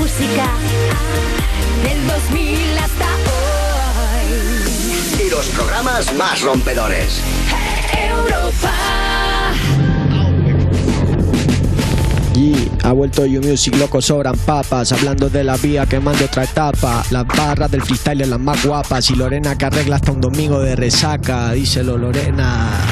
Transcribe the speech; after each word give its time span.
música 0.00 0.46
del 1.82 2.06
2000 2.06 2.78
hasta 2.78 3.06
hoy. 3.30 5.26
Y 5.26 5.30
los 5.30 5.46
programas 5.46 6.12
más 6.14 6.40
rompedores. 6.42 7.20
Europa. 7.92 8.72
Y 12.36 12.68
ha 12.82 12.92
vuelto 12.92 13.24
You 13.24 13.40
Music, 13.42 13.76
loco, 13.76 14.02
sobran 14.02 14.36
papas. 14.36 14.90
Hablando 14.92 15.30
de 15.30 15.44
la 15.44 15.56
vía, 15.56 15.86
quemando 15.86 16.24
otra 16.24 16.44
etapa. 16.44 17.04
Las 17.10 17.26
barras 17.26 17.70
del 17.70 17.82
freestyle, 17.82 18.28
las 18.28 18.40
más 18.40 18.64
guapas. 18.64 19.08
Y 19.10 19.14
Lorena 19.14 19.56
que 19.56 19.66
arregla 19.66 19.96
hasta 19.96 20.12
un 20.12 20.20
domingo 20.20 20.60
de 20.60 20.74
resaca. 20.74 21.52
Díselo, 21.52 21.96
Lorena. 21.96 22.83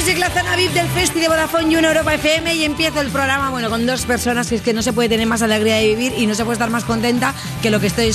Music, 0.00 0.18
la 0.18 0.30
zona 0.30 0.56
VIP 0.56 0.72
del 0.72 0.88
Festi 0.88 1.20
de 1.20 1.28
Vodafone 1.28 1.70
You 1.70 1.78
en 1.78 1.84
Europa 1.84 2.14
FM 2.14 2.54
y 2.54 2.64
empiezo 2.64 3.02
el 3.02 3.10
programa, 3.10 3.50
bueno, 3.50 3.68
con 3.68 3.84
dos 3.84 4.06
personas 4.06 4.48
que 4.48 4.54
es 4.54 4.62
que 4.62 4.72
no 4.72 4.80
se 4.80 4.94
puede 4.94 5.10
tener 5.10 5.26
más 5.26 5.42
alegría 5.42 5.76
de 5.76 5.88
vivir 5.88 6.14
y 6.16 6.26
no 6.26 6.34
se 6.34 6.42
puede 6.42 6.54
estar 6.54 6.70
más 6.70 6.84
contenta 6.84 7.34
que 7.60 7.70
lo 7.70 7.80
que 7.80 7.88
estoy 7.88 8.10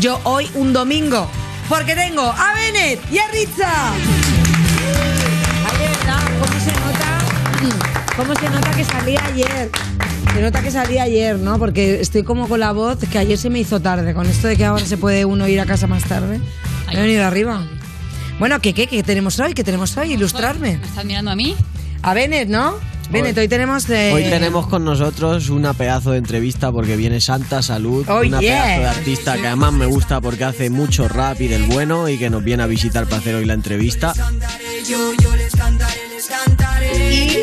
yo 0.00 0.18
hoy 0.24 0.50
un 0.54 0.72
domingo. 0.72 1.28
Porque 1.68 1.94
tengo 1.94 2.22
a 2.22 2.54
Bennett 2.54 3.00
y 3.12 3.18
a 3.18 3.28
Ritza. 3.28 3.92
Ay, 5.66 5.78
verdad, 5.78 6.22
¿cómo 6.40 6.60
se 6.64 6.72
nota? 6.72 8.06
¿Cómo 8.16 8.34
se 8.34 8.48
nota 8.48 8.70
que 8.70 8.84
salí 8.84 9.16
ayer? 9.18 9.70
Se 10.32 10.40
nota 10.40 10.62
que 10.62 10.70
salí 10.70 10.98
ayer, 10.98 11.38
¿no? 11.38 11.58
Porque 11.58 12.00
estoy 12.00 12.22
como 12.22 12.48
con 12.48 12.60
la 12.60 12.72
voz 12.72 12.98
que 13.12 13.18
ayer 13.18 13.36
se 13.36 13.50
me 13.50 13.58
hizo 13.58 13.80
tarde. 13.80 14.14
Con 14.14 14.26
esto 14.26 14.48
de 14.48 14.56
que 14.56 14.64
ahora 14.64 14.86
se 14.86 14.96
puede 14.96 15.26
uno 15.26 15.46
ir 15.48 15.60
a 15.60 15.66
casa 15.66 15.86
más 15.86 16.04
tarde. 16.04 16.40
Me 16.88 16.94
he 16.94 17.02
venido 17.02 17.26
arriba. 17.26 17.62
Bueno, 18.38 18.60
¿qué, 18.60 18.74
qué, 18.74 18.86
qué 18.86 19.02
tenemos 19.02 19.38
hoy? 19.40 19.54
¿Qué 19.54 19.64
tenemos 19.64 19.96
hoy? 19.96 20.12
Ilustrarme. 20.12 20.76
¿Me 20.78 20.86
estás 20.86 21.04
mirando 21.04 21.30
a 21.30 21.36
mí? 21.36 21.56
A 22.02 22.12
Bennett, 22.14 22.48
¿no? 22.48 22.74
Bennett, 23.10 23.38
hoy 23.38 23.48
tenemos... 23.48 23.88
eh, 23.88 24.12
Hoy 24.12 24.24
tenemos 24.24 24.66
con 24.66 24.84
nosotros 24.84 25.48
una 25.48 25.72
pedazo 25.74 26.10
de 26.10 26.18
entrevista 26.18 26.72
porque 26.72 26.96
viene 26.96 27.20
Santa 27.20 27.62
Salud, 27.62 28.04
Oh, 28.08 28.20
una 28.20 28.40
yeah. 28.40 28.64
pedazo 28.64 28.80
de 28.80 28.86
artista 28.88 29.36
que 29.36 29.46
además 29.46 29.72
me 29.74 29.86
gusta 29.86 30.20
porque 30.20 30.44
hace 30.44 30.70
mucho 30.70 31.06
rap 31.08 31.40
y 31.40 31.46
del 31.46 31.62
bueno 31.64 32.08
y 32.08 32.18
que 32.18 32.28
nos 32.30 32.42
viene 32.42 32.64
a 32.64 32.66
visitar 32.66 33.04
para 33.04 33.18
hacer 33.18 33.36
hoy 33.36 33.44
la 33.44 33.54
entrevista. 33.54 34.12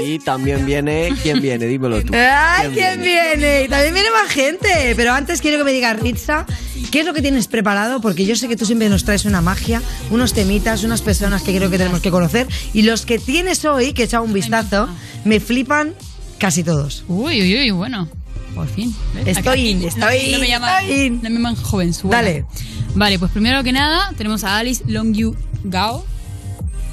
Y 0.06 0.20
también 0.20 0.66
viene, 0.66 1.14
¿quién 1.24 1.42
viene? 1.42 1.66
Dímelo 1.66 2.04
tú. 2.04 2.14
¡Ay, 2.16 2.70
quién 2.74 3.02
viene! 3.02 3.64
Y 3.64 3.68
también 3.70 3.94
viene 3.94 4.10
más 4.12 4.30
gente. 4.32 4.94
Pero 4.96 5.14
antes 5.14 5.42
quiero 5.42 5.58
que 5.58 5.64
me 5.64 5.72
digas, 5.72 5.98
Ritza, 6.00 6.46
¿qué 6.94 7.00
es 7.00 7.08
lo 7.08 7.14
que 7.16 7.24
tienes 7.24 7.48
preparado? 7.48 8.02
Porque 8.02 8.24
yo 8.24 8.36
sé 8.36 8.48
que 8.48 8.56
tú 8.56 8.68
siempre 8.68 8.88
nos 8.88 9.04
traes 9.04 9.26
una 9.26 9.42
magia, 9.42 9.82
unos 10.12 10.34
temitas, 10.34 10.84
unas 10.84 11.02
personas 11.02 11.42
que 11.42 11.56
creo 11.58 11.72
que 11.72 11.80
tenemos 11.80 12.02
que 12.02 12.12
conocer. 12.12 12.48
Y 12.72 12.84
los 12.84 13.04
que 13.08 13.18
tienes 13.18 13.66
hoy, 13.66 13.94
que 13.94 14.04
he 14.04 14.06
echado 14.06 14.24
un 14.24 14.32
vistazo, 14.32 14.88
me 15.26 15.40
flipan 15.40 15.96
casi 16.38 16.64
todos. 16.64 17.04
Uy, 17.08 17.42
uy, 17.42 17.56
uy, 17.62 17.72
bueno. 17.72 18.08
Por 18.54 18.68
fin. 18.68 18.96
¿ves? 19.16 19.38
Estoy 19.40 19.70
in, 19.70 19.82
no- 19.82 19.88
estoy 19.88 20.32
no, 20.34 20.38
me 20.38 20.46
in, 20.46 20.52
llaman, 20.52 20.88
in. 20.88 21.16
No 21.24 21.30
me 21.32 21.36
llaman 21.38 21.56
jovenzuela. 21.56 22.18
Dale. 22.18 22.46
Vale, 22.94 23.18
pues 23.18 23.32
primero 23.32 23.64
que 23.64 23.72
nada 23.72 24.12
tenemos 24.16 24.44
a 24.44 24.60
Alice 24.60 24.84
Longyu 24.86 25.36
Gao, 25.64 26.06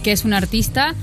que 0.03 0.13
es 0.13 0.25
una 0.25 0.39
artista 0.39 0.95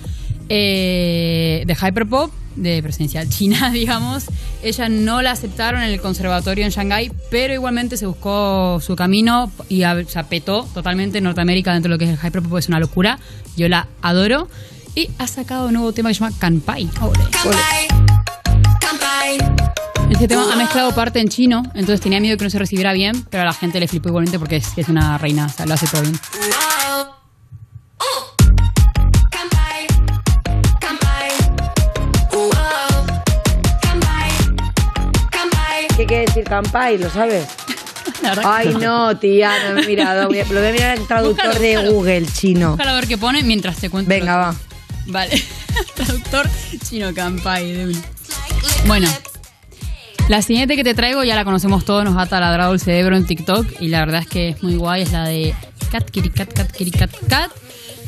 eh, 0.50 1.64
de 1.67 1.73
hyperpop 1.76 2.34
de 2.56 2.82
presencia 2.82 3.30
china, 3.30 3.70
digamos. 3.73 4.26
Ella 4.64 4.90
no 4.90 5.22
la 5.22 5.32
aceptaron 5.32 5.82
en 5.82 5.90
el 5.92 6.02
conservatorio 6.02 6.66
en 6.66 6.72
Shanghái, 6.72 7.12
pero 7.30 7.54
igualmente 7.54 7.96
se 7.96 8.06
buscó 8.08 8.80
su 8.82 8.96
camino 8.96 9.52
y 9.70 9.84
a- 9.84 10.04
se 10.08 10.18
apetó 10.20 10.68
totalmente 10.74 11.20
en 11.20 11.26
Norteamérica 11.26 11.74
dentro 11.74 11.90
de 11.90 11.96
lo 11.96 12.00
que 12.00 12.06
es 12.06 12.20
el 12.20 12.28
hyperpop. 12.28 12.58
Es 12.58 12.68
una 12.68 12.80
locura. 12.80 13.20
Yo 13.56 13.68
la 13.70 13.88
adoro. 14.02 14.48
Y 14.96 15.10
ha 15.20 15.28
sacado 15.28 15.68
un 15.68 15.74
nuevo 15.74 15.94
tema 15.94 16.10
que 16.10 16.16
se 16.16 16.22
llama 16.22 16.36
Kanpai. 16.40 16.90
Este 20.10 20.28
tema 20.28 20.52
ha 20.52 20.56
mezclado 20.56 20.96
parte 20.96 21.20
en 21.20 21.28
chino, 21.28 21.62
entonces 21.76 22.02
tenía 22.02 22.20
miedo 22.20 22.36
que 22.38 22.46
no 22.46 22.50
se 22.50 22.58
recibiera 22.58 22.94
bien, 22.94 23.26
pero 23.30 23.44
a 23.44 23.46
la 23.46 23.54
gente 23.54 23.80
le 23.80 23.88
flipó 23.88 24.10
igualmente 24.10 24.40
porque 24.40 24.56
es, 24.56 24.70
es 24.78 24.88
una 24.90 25.17
reina, 25.17 25.46
o 25.46 25.50
sea, 25.50 25.66
lo 25.66 25.73
hace 25.76 25.86
todo 25.88 26.02
bien. 26.02 26.17
¿Qué 36.48 36.54
quiere 36.56 36.64
decir 36.64 36.72
Campai? 36.72 36.98
¿Lo 36.98 37.10
sabes? 37.10 37.46
Ay, 38.46 38.76
no, 38.80 39.18
tía, 39.18 39.52
no 39.74 39.82
he 39.82 39.86
mirado. 39.88 40.28
Voy 40.30 40.40
a- 40.40 40.46
Lo 40.46 40.60
voy 40.60 40.70
a 40.70 40.72
mirar 40.72 40.96
en 40.96 41.02
el 41.02 41.08
traductor 41.08 41.46
Búscalo, 41.46 41.60
de 41.60 41.76
búscalo. 41.78 41.94
Google 41.94 42.26
chino. 42.34 42.70
Búscalo 42.72 42.90
a 42.92 42.96
ver 42.96 43.08
qué 43.08 43.18
pone 43.18 43.44
mientras 43.44 43.78
te 43.78 43.90
cuento. 43.90 44.10
Venga, 44.10 44.36
va. 44.38 44.56
Vale. 45.08 45.42
Traductor 45.96 46.50
chino 46.90 47.14
Kampai 47.14 47.72
de 47.74 47.86
una. 47.88 48.00
Bueno. 48.88 49.08
La 50.30 50.42
siguiente 50.42 50.76
que 50.76 50.84
te 50.84 50.94
traigo 50.94 51.24
ya 51.24 51.36
la 51.36 51.46
conocemos 51.46 51.86
todos, 51.86 52.04
nos 52.04 52.18
ha 52.18 52.26
taladrado 52.26 52.74
el 52.74 52.82
cerebro 52.82 53.16
en 53.16 53.26
TikTok 53.26 53.66
y 53.80 53.88
la 53.88 54.00
verdad 54.02 54.22
es 54.24 54.28
que 54.28 54.50
es 54.50 54.62
muy 54.62 54.76
guay, 54.76 55.04
es 55.04 55.14
la 55.14 55.24
de 55.26 55.56
Cat 55.90 56.10
Kitty 56.10 56.30
Cat 56.32 56.52
Cat 56.52 56.70
Cat 57.00 57.12
Cat. 57.30 57.52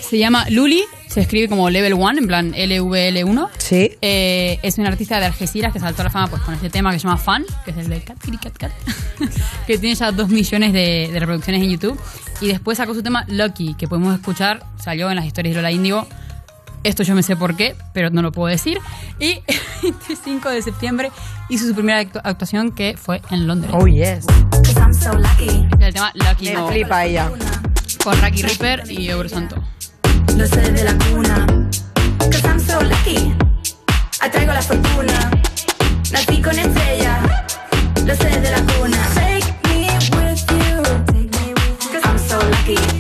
Se 0.02 0.18
llama 0.18 0.46
Luli, 0.50 0.84
se 1.08 1.22
escribe 1.22 1.48
como 1.48 1.70
Level 1.70 1.94
1, 1.94 2.12
en 2.20 2.28
plan 2.28 2.54
LVL1. 2.54 3.50
Sí. 3.58 3.92
Eh, 4.02 4.60
es 4.64 4.78
una 4.78 4.90
artista 4.90 5.20
de 5.20 5.26
Algeciras 5.28 5.72
que 5.72 5.80
saltó 5.80 6.02
a 6.02 6.06
la 6.06 6.10
fama 6.12 6.28
pues, 6.28 6.42
con 6.42 6.54
este 6.56 6.70
tema 6.70 6.92
que 6.92 7.00
se 7.00 7.04
llama 7.04 7.18
Fan, 7.18 7.46
que 7.66 7.72
es 7.72 7.78
el 7.78 7.90
de 7.90 8.02
Cat 8.02 8.18
Kitty 8.20 8.38
Cat 8.38 8.58
Cat, 8.58 8.72
que 9.68 9.78
tiene 9.78 9.96
ya 9.96 10.12
dos 10.12 10.30
millones 10.30 10.74
de, 10.74 11.10
de 11.12 11.20
reproducciones 11.20 11.62
en 11.62 11.70
YouTube. 11.72 12.00
Y 12.42 12.48
después 12.48 12.78
sacó 12.78 12.94
su 12.94 13.04
tema 13.04 13.26
Lucky, 13.28 13.76
que 13.76 13.88
podemos 13.88 14.16
escuchar, 14.16 14.64
salió 14.82 15.10
en 15.10 15.18
las 15.18 15.26
historias 15.26 15.54
de 15.56 15.62
Lola 15.62 15.72
Indigo. 15.72 16.08
Esto 16.84 17.04
yo 17.04 17.14
me 17.14 17.22
sé 17.24 17.36
por 17.36 17.56
qué, 17.58 17.76
pero 17.94 18.10
no 18.10 18.22
lo 18.22 18.32
puedo 18.32 18.48
decir. 18.48 18.80
Y 19.20 19.32
el 19.48 19.60
25 19.84 20.50
de 20.50 20.62
septiembre 20.62 21.12
hizo 21.50 21.68
su 21.68 21.74
primera 21.76 22.02
actu- 22.02 22.22
actuación 22.24 22.72
que 22.72 22.96
fue 22.98 23.22
en 23.30 23.46
Londres. 23.48 23.72
Oh, 23.76 23.86
yes. 23.86 24.26
El 25.80 25.94
tema 25.94 26.12
Lucky 26.16 26.46
Me 26.46 26.54
No, 26.54 26.68
flipa 26.70 27.06
ella. 27.06 27.30
con 28.04 28.20
Raki 28.22 28.42
Reaper 28.44 28.84
y 28.90 29.10
Euro 29.10 29.28
Santo. 29.28 29.62
Lo 30.38 30.46
sé 30.48 30.62
desde 30.62 30.84
la 30.84 30.94
cuna. 31.06 31.46
Cause 32.20 32.46
I'm 32.46 32.60
so 32.60 32.82
lucky. 32.82 33.34
Atraigo 34.22 34.54
la 34.54 34.62
fortuna. 34.62 35.32
Nací 36.12 36.42
con 36.42 36.58
estrella. 36.58 37.22
Lo 38.06 38.16
sé 38.16 38.26
desde 38.26 38.52
la 38.52 38.62
cuna. 38.74 38.98
Take 39.16 39.54
me 39.68 39.88
with 40.16 40.46
you. 40.52 40.84
Cause 41.92 42.06
I'm 42.06 42.18
so 42.18 42.38
lucky. 42.38 42.99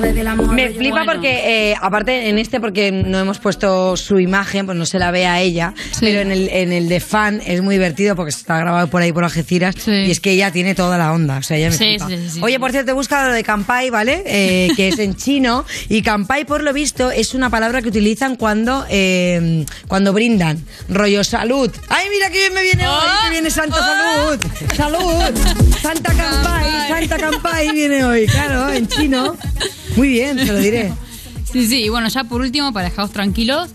Me 0.00 0.70
flipa 0.70 0.96
Bueno. 1.04 1.12
porque, 1.12 1.70
eh, 1.70 1.74
aparte 1.80 2.28
en 2.28 2.38
este, 2.38 2.60
porque 2.60 2.90
no 2.92 3.18
hemos 3.18 3.38
puesto 3.38 3.96
su 3.96 4.18
imagen, 4.18 4.66
pues 4.66 4.76
no 4.78 4.86
se 4.86 4.98
la 4.98 5.10
ve 5.10 5.26
a 5.26 5.40
ella, 5.40 5.74
Sí. 5.92 5.98
pero 6.00 6.20
en 6.20 6.30
el, 6.32 6.48
en 6.48 6.72
el 6.72 6.88
de 6.88 7.00
fan 7.00 7.40
es 7.44 7.60
muy 7.62 7.74
divertido 7.76 8.16
porque 8.16 8.30
está 8.30 8.58
grabado 8.58 8.88
por 8.88 9.02
ahí 9.02 9.12
por 9.12 9.24
Algeciras 9.24 9.74
Sí. 9.78 9.90
y 9.90 10.10
es 10.10 10.20
que 10.20 10.32
ella 10.32 10.50
tiene 10.50 10.74
toda 10.74 10.98
la 10.98 11.12
onda, 11.12 11.38
o 11.38 11.42
sea, 11.42 11.56
ella 11.56 11.70
me 11.70 11.76
Sí, 11.76 11.96
flipa. 11.98 12.44
Oye, 12.44 12.58
por 12.60 12.70
cierto, 12.70 12.90
he 12.90 12.94
buscado 12.94 13.28
lo 13.28 13.34
de 13.34 13.42
Kampai, 13.44 13.90
¿vale? 13.90 14.22
Eh, 14.26 14.68
que 14.76 14.88
es 14.88 14.98
en 14.98 15.16
chino 15.16 15.64
y 15.88 16.02
Kampai, 16.02 16.44
por 16.44 16.62
lo 16.62 16.72
visto, 16.72 17.10
es 17.10 17.34
una 17.34 17.50
palabra 17.50 17.82
que 17.82 17.88
utilizan 17.88 18.36
cuando, 18.36 18.84
eh, 18.90 19.64
cuando 19.88 20.12
brindan, 20.12 20.62
rollo 20.88 21.24
salud. 21.24 21.70
¡Ay, 21.88 22.06
mira 22.10 22.30
qué 22.30 22.38
bien 22.38 22.54
me 22.54 22.62
viene 22.62 22.86
hoy! 22.88 22.94
Oh, 22.96 23.24
¡Que 23.24 23.30
viene 23.30 23.50
Santa 23.50 23.76
oh. 23.78 24.36
Salud! 24.36 24.40
¡Salud! 24.76 25.74
Santa 25.82 26.12
Kampai. 26.14 26.88
Santa 26.88 27.16
Kampai 27.18 27.72
viene 27.72 28.04
hoy, 28.04 28.26
claro, 28.26 28.70
en 28.72 28.86
chino. 28.88 29.36
Muy 29.98 30.08
bien, 30.08 30.36
te 30.36 30.46
lo 30.46 30.58
diré. 30.58 30.92
Sí, 31.50 31.66
sí, 31.66 31.82
y 31.84 31.88
bueno, 31.88 32.08
ya 32.08 32.24
por 32.24 32.42
último, 32.42 32.74
para 32.74 32.90
dejaros 32.90 33.10
tranquilos, 33.10 33.70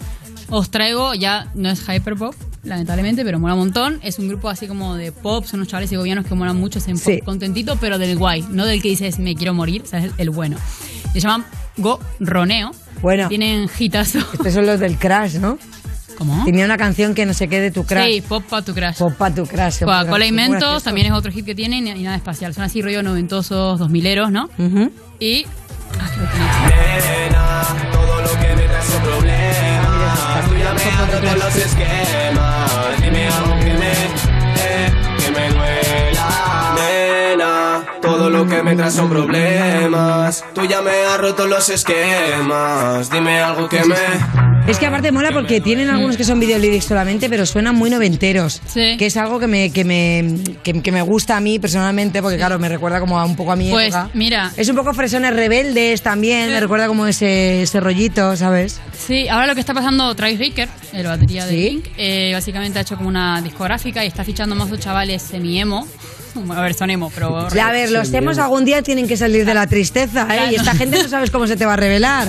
os 0.50 0.70
traigo, 0.70 1.16
ya 1.16 1.48
no 1.56 1.72
es 1.72 1.82
hyperpop, 1.90 2.36
lamentablemente, 2.64 3.26
pero 3.26 3.40
mola 3.40 3.54
un 3.56 3.62
montón. 3.62 4.00
Es 4.04 4.20
un 4.20 4.28
grupo 4.28 4.48
así 4.48 4.68
como 4.68 4.94
de 4.96 5.12
pop, 5.12 5.44
son 5.46 5.60
unos 5.62 5.70
chavales 5.70 5.90
segovianos 5.90 6.28
que 6.28 6.36
molan 6.36 6.56
mucho, 6.56 6.80
pop 6.80 6.96
Sí. 7.04 7.20
contentito, 7.26 7.78
pero 7.78 7.98
del 7.98 8.16
guay, 8.16 8.46
no 8.52 8.68
del 8.68 8.80
que 8.80 8.90
dices 8.90 9.18
me 9.18 9.34
quiero 9.34 9.56
morir, 9.56 9.82
o 9.82 9.86
sea, 9.88 9.98
es 10.00 10.06
el, 10.06 10.12
el 10.20 10.30
bueno. 10.30 10.58
Se 11.14 11.20
llaman 11.20 11.46
Go 11.78 12.00
Roneo. 12.20 12.70
Bueno. 13.02 13.28
Tienen 13.28 13.68
hitazo. 13.80 14.20
Estos 14.20 14.54
son 14.54 14.68
los 14.68 14.80
del 14.80 15.00
Crash, 15.00 15.38
¿no? 15.38 15.58
¿Cómo? 16.16 16.46
Tenía 16.46 16.66
una 16.66 16.78
canción 16.78 17.16
que 17.16 17.26
no 17.26 17.34
sé 17.34 17.48
qué 17.48 17.60
de 17.60 17.72
tu 17.72 17.86
Crash. 17.86 18.08
Sí, 18.08 18.22
pop 18.22 18.44
pa' 18.48 18.62
tu 18.62 18.76
crash. 18.76 19.00
Pop 19.00 19.14
pa' 19.16 19.34
tu 19.34 19.48
Crash. 19.48 19.80
Coca-Cola 19.80 20.28
gracioso. 20.28 20.82
también 20.82 21.08
es 21.08 21.14
otro 21.14 21.32
hit 21.32 21.44
que 21.44 21.56
tienen 21.56 21.88
y 21.88 22.04
nada 22.04 22.16
espacial. 22.18 22.54
Son 22.54 22.64
así 22.64 22.84
rollo 22.84 23.02
noventosos, 23.02 23.80
dos 23.80 23.90
mileros, 23.90 24.32
¿no? 24.32 24.48
Ujú. 24.60 24.92
Y. 25.20 25.46
Nena, 26.70 27.64
todo 27.92 28.22
lo 28.22 28.32
que 28.40 28.56
me 28.56 28.68
trae 28.68 28.86
son 28.86 29.02
problemas. 29.02 30.46
Tú 30.48 30.56
ya 30.56 30.74
me 31.22 31.36
los 31.36 31.56
esquemas. 31.56 32.83
Todo 38.04 38.30
lo 38.30 38.46
que 38.46 38.62
me 38.62 38.76
trae 38.76 38.92
son 38.92 39.10
problemas. 39.10 40.44
Tú 40.54 40.66
ya 40.66 40.82
me 40.82 40.92
has 40.92 41.18
roto 41.20 41.48
los 41.48 41.70
esquemas. 41.70 43.10
Dime 43.10 43.40
algo 43.40 43.70
que 43.70 43.82
me, 43.86 43.96
Es 44.68 44.78
que 44.78 44.86
aparte 44.86 45.12
mola 45.12 45.32
porque 45.32 45.62
tienen 45.62 45.90
algunos 45.90 46.18
que 46.18 46.24
son 46.24 46.40
videolyrics 46.40 46.86
solamente, 46.86 47.30
pero 47.30 47.46
suenan 47.46 47.76
muy 47.76 47.90
noventeros. 47.90 48.62
Sí. 48.68 48.98
Que 48.98 49.06
es 49.06 49.18
algo 49.18 49.40
que 49.40 49.48
me, 49.48 49.72
que 49.72 49.84
me, 49.86 50.36
que, 50.64 50.82
que 50.82 50.92
me 50.92 51.02
gusta 51.02 51.38
a 51.38 51.40
mí 51.40 51.60
personalmente, 51.60 52.22
porque 52.22 52.38
claro, 52.38 52.60
me 52.60 52.70
recuerda 52.70 53.00
como 53.00 53.20
a 53.20 53.26
un 53.26 53.36
poco 53.36 53.54
a 53.54 53.56
mi 53.56 53.70
Pues, 53.72 53.88
época. 53.94 54.10
mira. 54.14 54.52
Es 54.58 54.68
un 54.70 54.76
poco 54.76 54.94
fresones 54.94 55.34
rebeldes 55.34 56.02
también, 56.02 56.50
me 56.52 56.60
recuerda 56.60 56.88
como 56.88 57.08
ese, 57.08 57.64
ese 57.64 57.80
rollito, 57.80 58.36
¿sabes? 58.36 58.80
Sí, 58.98 59.28
ahora 59.30 59.48
lo 59.48 59.54
que 59.56 59.62
está 59.62 59.74
pasando, 59.74 60.14
Travis 60.16 60.40
Baker, 60.40 60.68
el 60.92 61.08
batería 61.08 61.46
de 61.46 61.52
Sí. 61.54 61.70
Blink, 61.70 61.86
eh, 61.98 62.32
básicamente 62.34 62.80
ha 62.80 62.82
hecho 62.82 62.98
como 62.98 63.08
una 63.10 63.42
discográfica 63.42 64.04
y 64.04 64.08
está 64.08 64.24
fichando 64.24 64.56
más 64.56 64.70
chavales 64.80 65.22
semi-emo. 65.22 65.88
A 66.56 66.62
ver, 66.62 66.74
son 66.74 66.90
emo, 66.90 67.12
pero... 67.14 67.38
A 67.38 67.72
ver, 67.72 67.92
los 67.92 68.12
temas 68.12 68.38
algún 68.38 68.66
día 68.66 68.82
tienen 68.82 69.08
que 69.08 69.18
salir 69.18 69.46
de 69.46 69.54
la 69.54 69.68
tristeza, 69.68 70.28
¿eh? 70.36 70.52
Y 70.52 70.56
esta 70.56 70.74
gente 70.76 71.02
no 71.02 71.08
sabes 71.10 71.32
cómo 71.32 71.48
se 71.48 71.56
te 71.56 71.66
va 71.66 71.74
a 71.74 71.78
revelar. 71.78 72.28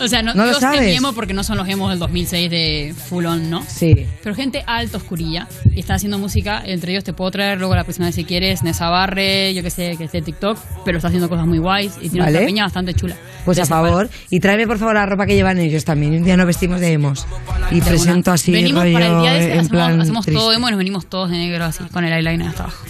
O 0.00 0.08
sea, 0.08 0.22
no, 0.22 0.34
No 0.34 0.46
lo 0.46 0.54
sabes. 0.58 1.00
porque 1.14 1.32
no 1.32 1.44
son 1.44 1.56
los 1.58 1.68
emos 1.68 1.90
del 1.90 1.98
2006 1.98 2.50
de 2.50 2.94
Full 3.08 3.24
On, 3.26 3.50
¿no? 3.50 3.64
Sí. 3.68 3.94
Pero 4.22 4.34
gente 4.34 4.64
alta, 4.66 4.96
oscurilla. 4.96 5.46
Y 5.74 5.80
está 5.80 5.94
haciendo 5.94 6.18
música. 6.18 6.62
Entre 6.64 6.92
ellos 6.92 7.04
te 7.04 7.12
puedo 7.12 7.30
traer 7.30 7.58
luego 7.58 7.74
la 7.76 7.84
próxima 7.84 8.06
vez 8.06 8.14
si 8.14 8.24
quieres. 8.24 8.62
Nessa 8.62 8.88
Barre, 8.88 9.54
yo 9.54 9.62
que 9.62 9.70
sé, 9.70 9.94
que 9.96 10.04
es 10.04 10.12
de 10.12 10.22
TikTok. 10.22 10.58
Pero 10.84 10.98
está 10.98 11.08
haciendo 11.08 11.28
cosas 11.28 11.46
muy 11.46 11.58
guays. 11.58 11.92
Y 12.00 12.08
tiene 12.08 12.26
Vale. 12.26 12.38
una 12.38 12.46
peña 12.46 12.64
bastante 12.64 12.94
chula. 12.94 13.16
Pues 13.44 13.58
a 13.58 13.66
favor. 13.66 14.08
Y 14.30 14.40
tráeme 14.40 14.66
por 14.66 14.78
favor 14.78 14.94
la 14.94 15.06
ropa 15.06 15.26
que 15.26 15.34
llevan 15.34 15.58
ellos 15.58 15.84
también. 15.84 16.14
Un 16.14 16.24
día 16.24 16.36
nos 16.36 16.46
vestimos 16.46 16.80
de 16.80 16.92
emos. 16.92 17.26
Y 17.70 17.80
De 17.80 17.86
presento 17.86 18.30
una. 18.30 18.34
así 18.34 18.52
Venimos 18.52 18.82
rollo 18.82 18.94
para 18.94 19.06
el 19.06 19.20
día 19.20 19.32
de 19.32 19.38
ese, 19.38 19.46
en 19.46 19.52
hacemos, 19.52 19.68
plan 19.70 20.00
hacemos 20.00 20.26
todo 20.26 20.52
emo 20.52 20.68
y 20.68 20.70
nos 20.72 20.78
venimos 20.78 21.06
todos 21.06 21.30
de 21.30 21.36
negro 21.38 21.64
así, 21.64 21.84
con 21.92 22.04
el 22.04 22.12
eyeliner 22.12 22.48
hasta 22.48 22.64
abajo. 22.64 22.84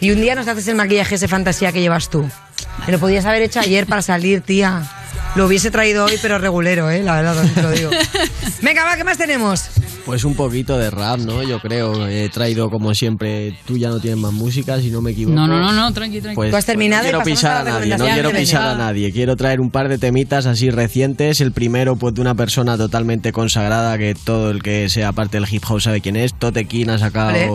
Y 0.00 0.10
un 0.10 0.20
día 0.20 0.34
nos 0.34 0.48
haces 0.48 0.66
el 0.68 0.74
maquillaje 0.74 1.14
ese 1.14 1.28
fantasía 1.28 1.72
que 1.72 1.80
llevas 1.80 2.08
tú. 2.10 2.28
Me 2.86 2.92
lo 2.92 2.98
podías 2.98 3.24
haber 3.24 3.42
hecho 3.42 3.60
ayer 3.60 3.86
para 3.86 4.02
salir, 4.02 4.40
tía. 4.40 4.82
Lo 5.34 5.46
hubiese 5.46 5.70
traído 5.70 6.06
hoy, 6.06 6.18
pero 6.20 6.38
regulero, 6.38 6.90
¿eh? 6.90 7.02
La 7.02 7.20
verdad, 7.20 7.44
te 7.54 7.62
lo 7.62 7.70
digo. 7.70 7.90
Venga, 8.62 8.84
va, 8.84 8.96
¿qué 8.96 9.04
más 9.04 9.18
tenemos? 9.18 9.70
Pues 10.04 10.24
un 10.24 10.34
poquito 10.34 10.78
de 10.78 10.90
rap, 10.90 11.18
¿no? 11.20 11.42
Yo 11.42 11.60
creo. 11.60 12.06
He 12.06 12.28
traído, 12.28 12.70
como 12.70 12.94
siempre, 12.94 13.56
tú 13.66 13.76
ya 13.76 13.88
no 13.88 14.00
tienes 14.00 14.18
más 14.18 14.32
música, 14.32 14.80
si 14.80 14.90
no 14.90 15.00
me 15.00 15.12
equivoco. 15.12 15.34
No, 15.36 15.46
no, 15.46 15.58
no, 15.58 15.72
no, 15.72 15.92
tranqui, 15.92 16.20
tranqui. 16.20 16.36
Pues, 16.36 16.50
Tú 16.50 16.56
has 16.56 16.66
terminado 16.66 17.02
pues 17.02 17.12
no 17.12 17.20
quiero 17.22 17.30
a 17.30 17.36
pisar 17.36 17.66
a 17.66 17.70
nadie, 17.70 17.96
no 17.96 18.04
quiero 18.04 18.30
pisar 18.30 18.62
a 18.68 18.74
nadie. 18.76 19.12
Quiero 19.12 19.36
traer 19.36 19.60
un 19.60 19.70
par 19.70 19.88
de 19.88 19.98
temitas 19.98 20.46
así 20.46 20.70
recientes. 20.70 21.40
El 21.40 21.52
primero, 21.52 21.96
pues 21.96 22.14
de 22.14 22.20
una 22.20 22.34
persona 22.34 22.76
totalmente 22.76 23.32
consagrada 23.32 23.96
que 23.98 24.14
todo 24.14 24.50
el 24.50 24.62
que 24.62 24.88
sea 24.88 25.12
parte 25.12 25.38
del 25.38 25.46
hip 25.52 25.62
hop 25.68 25.80
sabe 25.80 26.00
quién 26.00 26.16
es. 26.16 26.34
Tote 26.34 26.64
King 26.66 26.88
ha 26.88 26.98
sacado 26.98 27.32
Vale. 27.32 27.50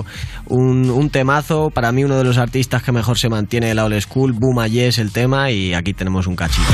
un, 0.47 0.89
un 0.89 1.09
temazo. 1.09 1.69
Para 1.69 1.91
mí, 1.91 2.03
uno 2.03 2.17
de 2.17 2.23
los 2.23 2.37
artistas 2.37 2.83
que 2.83 2.91
mejor 2.91 3.17
se 3.17 3.29
mantiene 3.29 3.67
de 3.67 3.75
la 3.75 3.85
old 3.85 3.99
school. 4.01 4.33
Boom 4.33 4.59
es 4.63 4.97
el 4.97 5.11
tema 5.11 5.51
y 5.51 5.73
aquí 5.73 5.93
tenemos 5.93 6.27
un 6.27 6.35
cachito. 6.35 6.67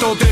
Tote, 0.00 0.26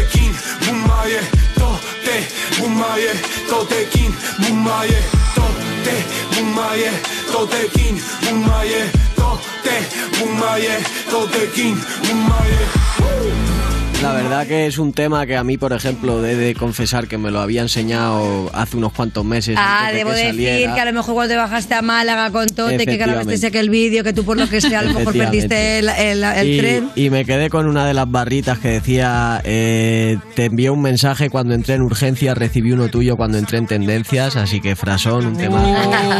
Bumaje, 2.63 3.11
Totekin, 3.51 4.15
Bumaje, 4.39 5.03
Tote, 5.35 5.97
Bumaje, 6.31 6.93
Totekin, 7.33 8.01
Bumaje, 8.23 8.91
Tote, 9.17 9.77
Bumaje, 10.19 10.79
Totekin, 11.11 11.75
Bumaje. 12.07 12.63
Woo! 13.01 13.62
La 14.03 14.13
verdad 14.15 14.47
que 14.47 14.67
es 14.67 14.79
un 14.79 14.93
tema 14.93 15.27
que 15.27 15.37
a 15.37 15.45
mí, 15.45 15.57
por 15.57 15.73
ejemplo, 15.73 16.25
he 16.27 16.35
de 16.35 16.55
confesar 16.55 17.07
que 17.07 17.19
me 17.19 17.31
lo 17.31 17.41
había 17.41 17.63
enseñado 17.63 18.51
hace 18.53 18.77
unos 18.77 18.93
cuantos 18.93 19.25
meses. 19.25 19.55
Ah, 19.59 19.87
antes 19.89 19.93
de 19.93 19.99
debo 19.99 20.11
que 20.11 20.33
decir 20.33 20.71
que 20.75 20.81
a 20.81 20.85
lo 20.85 20.93
mejor 20.93 21.15
cuando 21.15 21.33
te 21.35 21.37
bajaste 21.39 21.75
a 21.75 21.83
Málaga 21.83 22.31
con 22.31 22.47
Tote, 22.49 22.85
que 22.85 22.97
grabaste 22.97 23.47
aquel 23.47 23.71
vídeo, 23.71 24.03
que 24.03 24.13
tú 24.13 24.25
por 24.25 24.37
lo 24.37 24.49
que 24.49 24.61
sea 24.61 24.81
a 24.81 24.83
lo 24.83 24.93
mejor 24.95 25.17
perdiste 25.17 25.79
el, 25.79 25.89
el- 25.89 26.25
el 26.25 26.49
y, 26.49 26.59
tren. 26.59 26.91
y 26.97 27.11
me 27.11 27.25
quedé 27.25 27.49
con 27.49 27.67
una 27.69 27.87
de 27.87 27.95
las 27.95 28.11
barritas 28.11 28.59
que 28.59 28.69
decía, 28.69 29.41
eh, 29.45 30.19
te 30.35 30.47
envié 30.47 30.71
un 30.71 30.83
mensaje 30.83 31.31
cuando 31.31 31.55
entré 31.55 31.75
en 31.75 31.83
urgencias, 31.83 32.37
recibí 32.37 32.73
uno 32.73 32.89
tuyo 32.89 33.17
cuando 33.17 33.39
entré 33.39 33.59
en 33.59 33.67
tendencias, 33.67 34.35
así 34.37 34.61
que 34.61 34.75
frasón, 34.75 35.27
un 35.27 35.37
tema 35.37 35.63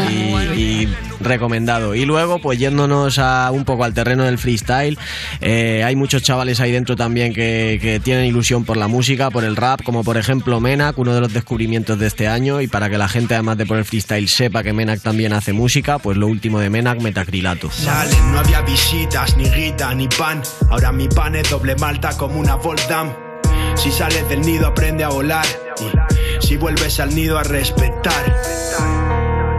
y, 0.09 0.59
y 0.59 0.89
recomendado. 1.19 1.95
Y 1.95 2.05
luego, 2.05 2.39
pues 2.39 2.59
yéndonos 2.59 3.19
a 3.19 3.49
un 3.51 3.65
poco 3.65 3.83
al 3.83 3.93
terreno 3.93 4.23
del 4.23 4.37
freestyle, 4.37 4.97
eh, 5.41 5.83
hay 5.85 5.95
muchos 5.95 6.23
chavales 6.23 6.59
ahí 6.59 6.71
dentro 6.71 6.95
también 6.95 7.33
que, 7.33 7.72
que 7.79 7.99
tienen 7.99 8.25
ilusión 8.25 8.65
por 8.65 8.77
la 8.77 8.87
música, 8.87 9.29
por 9.29 9.43
el 9.43 9.55
rap, 9.55 9.83
como 9.83 10.03
por 10.03 10.17
ejemplo 10.17 10.59
Menac, 10.59 10.97
uno 10.97 11.13
de 11.13 11.21
los 11.21 11.33
descubrimientos 11.33 11.99
de 11.99 12.07
este 12.07 12.27
año, 12.27 12.61
y 12.61 12.67
para 12.67 12.89
que 12.89 12.97
la 12.97 13.07
gente 13.07 13.35
además 13.35 13.57
de 13.57 13.65
por 13.65 13.77
el 13.77 13.85
freestyle 13.85 14.27
sepa 14.27 14.63
que 14.63 14.73
Menac 14.73 15.01
también 15.01 15.33
hace 15.33 15.53
música, 15.53 15.99
pues 15.99 16.17
lo 16.17 16.27
último 16.27 16.59
de 16.59 16.69
Menac, 16.69 17.01
Metacrilato. 17.01 17.69
No 18.31 18.39
había 18.39 18.61
visitas, 18.61 19.37
ni 19.37 19.45
guita, 19.45 19.93
ni 19.93 20.07
pan. 20.07 20.41
Ahora 20.69 20.91
mi 20.91 21.07
pan 21.07 21.35
es 21.35 21.49
doble 21.49 21.75
malta 21.75 22.17
como 22.17 22.39
una. 22.39 22.57
Si 23.75 23.91
sales 23.91 24.27
del 24.29 24.41
nido, 24.41 24.67
aprende 24.67 25.03
a 25.03 25.09
volar. 25.09 25.45
Si 26.39 26.57
vuelves 26.57 26.99
al 26.99 27.13
nido, 27.13 27.37
a 27.37 27.43
respetar. 27.43 29.12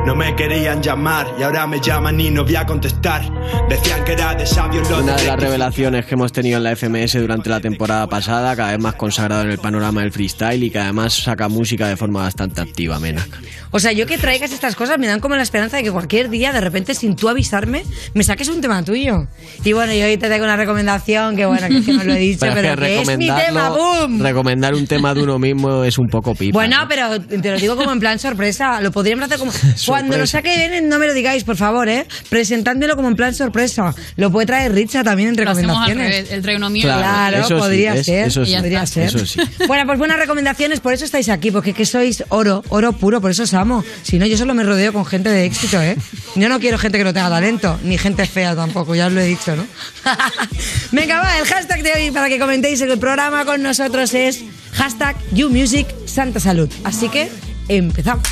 No 0.06 0.14
me 0.14 0.36
querían 0.36 0.82
llamar 0.82 1.26
y 1.38 1.42
ahora 1.42 1.66
me 1.66 1.80
llaman 1.80 2.20
y 2.20 2.30
no 2.30 2.44
voy 2.44 2.56
a 2.56 2.66
contestar. 2.66 3.22
Decían 3.70 4.04
que 4.04 4.12
era 4.12 4.34
de 4.34 4.44
sabios 4.44 4.88
lo 4.90 5.00
Una 5.02 5.16
de 5.16 5.24
las 5.24 5.40
revelaciones 5.40 6.04
que 6.04 6.14
hemos 6.14 6.30
tenido 6.30 6.58
en 6.58 6.64
la 6.64 6.76
FMS 6.76 7.14
durante 7.14 7.48
la 7.48 7.60
temporada 7.60 8.06
pasada, 8.06 8.54
cada 8.54 8.72
vez 8.72 8.80
más 8.80 8.96
consagrado 8.96 9.42
en 9.42 9.50
el 9.50 9.58
panorama 9.58 10.02
del 10.02 10.12
freestyle 10.12 10.62
y 10.62 10.70
que 10.70 10.78
además 10.78 11.14
saca 11.14 11.48
música 11.48 11.88
de 11.88 11.96
forma 11.96 12.20
bastante 12.20 12.60
activa, 12.60 12.98
Menac. 13.00 13.28
O 13.70 13.80
sea, 13.80 13.92
yo 13.92 14.06
que 14.06 14.18
traigas 14.18 14.52
estas 14.52 14.76
cosas 14.76 14.98
me 14.98 15.06
dan 15.06 15.20
como 15.20 15.36
la 15.36 15.42
esperanza 15.42 15.78
de 15.78 15.82
que 15.82 15.90
cualquier 15.90 16.28
día, 16.28 16.52
de 16.52 16.60
repente, 16.60 16.94
sin 16.94 17.16
tú 17.16 17.28
avisarme, 17.28 17.82
me 18.12 18.22
saques 18.22 18.48
un 18.48 18.60
tema 18.60 18.82
tuyo. 18.84 19.26
Y 19.64 19.72
bueno, 19.72 19.94
yo 19.94 20.04
hoy 20.04 20.16
te 20.18 20.26
traigo 20.26 20.44
una 20.44 20.56
recomendación 20.56 21.34
que 21.34 21.46
bueno, 21.46 21.66
que, 21.66 21.78
es 21.78 21.86
que 21.86 21.92
no 21.92 22.04
lo 22.04 22.12
he 22.12 22.18
dicho, 22.18 22.40
pero, 22.54 22.68
es 22.68 22.78
que 22.78 23.00
es 23.00 23.18
mi 23.18 23.30
tema, 23.30 23.70
¡boom! 23.70 24.20
recomendar 24.20 24.74
un 24.74 24.86
tema 24.86 25.14
de 25.14 25.22
uno 25.22 25.38
mismo 25.38 25.82
es 25.82 25.98
un 25.98 26.08
poco 26.08 26.34
pipa. 26.34 26.52
Bueno, 26.52 26.82
¿no? 26.82 26.88
pero 26.88 27.20
te 27.20 27.50
lo 27.50 27.58
digo 27.58 27.76
como 27.76 27.90
en 27.90 28.00
plan 28.00 28.18
sorpresa. 28.18 28.80
Lo 28.80 28.92
podríamos 28.92 29.24
hacer 29.24 29.38
como. 29.38 29.50
Cuando 30.00 30.16
lo 30.18 30.26
saque 30.26 30.56
bien, 30.56 30.88
no 30.88 30.98
me 30.98 31.06
lo 31.06 31.14
digáis, 31.14 31.44
por 31.44 31.56
favor, 31.56 31.88
¿eh? 31.88 32.06
Presentádmelo 32.28 32.96
como 32.96 33.08
en 33.08 33.16
plan 33.16 33.34
sorpresa. 33.34 33.94
Lo 34.16 34.30
puede 34.30 34.46
traer 34.46 34.72
Richa 34.72 35.02
también 35.04 35.30
en 35.30 35.36
recomendaciones. 35.36 36.30
Él 36.30 36.42
trae 36.42 36.56
uno 36.56 36.70
mío. 36.70 36.82
Claro, 36.84 37.02
Claro, 37.02 37.36
eso 37.38 37.48
sí, 37.48 37.54
podría 37.54 37.94
es- 37.94 38.06
ser. 38.06 38.26
eso 38.28 38.44
sí, 38.44 38.54
podría 38.56 38.86
ser. 38.86 39.04
eso 39.04 39.24
sí. 39.26 39.40
Bueno, 39.66 39.86
pues 39.86 39.98
buenas 39.98 40.18
recomendaciones, 40.18 40.80
por 40.80 40.92
eso 40.92 41.04
estáis 41.04 41.28
aquí, 41.28 41.50
porque 41.50 41.70
es 41.70 41.76
que 41.76 41.86
sois 41.86 42.24
oro, 42.28 42.62
oro 42.68 42.92
puro, 42.92 43.20
por 43.20 43.30
eso 43.30 43.44
os 43.44 43.54
amo. 43.54 43.84
Si 44.02 44.18
no, 44.18 44.26
yo 44.26 44.36
solo 44.36 44.54
me 44.54 44.62
rodeo 44.64 44.92
con 44.92 45.04
gente 45.06 45.28
de 45.30 45.44
éxito, 45.44 45.80
¿eh? 45.80 45.96
Yo 46.34 46.48
no 46.48 46.58
quiero 46.60 46.78
gente 46.78 46.98
que 46.98 47.04
no 47.04 47.12
tenga 47.14 47.28
talento, 47.30 47.78
ni 47.84 47.98
gente 47.98 48.26
fea 48.26 48.54
tampoco, 48.56 48.94
ya 48.94 49.06
os 49.06 49.12
lo 49.12 49.20
he 49.20 49.26
dicho, 49.26 49.54
¿no? 49.56 49.66
Venga, 50.92 51.20
va, 51.20 51.38
el 51.38 51.44
hashtag 51.46 51.82
de 51.82 51.92
hoy 51.92 52.10
para 52.10 52.28
que 52.28 52.38
comentéis 52.38 52.80
en 52.80 52.90
el 52.90 52.98
programa 52.98 53.44
con 53.44 53.62
nosotros 53.62 54.12
es 54.14 54.42
hashtag 54.72 55.16
YouMusic 55.32 55.86
Santa 56.06 56.40
Salud. 56.40 56.70
Así 56.84 57.08
que 57.08 57.30
empezamos. 57.68 58.22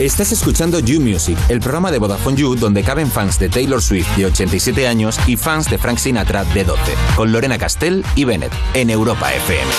Estás 0.00 0.30
escuchando 0.30 0.78
You 0.78 1.00
Music, 1.00 1.38
el 1.48 1.60
programa 1.60 1.90
de 1.90 1.98
Vodafone 1.98 2.36
You 2.36 2.54
donde 2.54 2.82
caben 2.82 3.10
fans 3.10 3.38
de 3.38 3.48
Taylor 3.48 3.80
Swift 3.80 4.14
de 4.16 4.26
87 4.26 4.86
años 4.86 5.18
y 5.26 5.36
fans 5.36 5.70
de 5.70 5.78
Frank 5.78 5.96
Sinatra 5.96 6.44
de 6.44 6.64
12, 6.64 6.80
con 7.16 7.32
Lorena 7.32 7.56
Castell 7.56 8.04
y 8.14 8.24
Bennett 8.24 8.52
en 8.74 8.90
Europa 8.90 9.32
FM. 9.32 9.72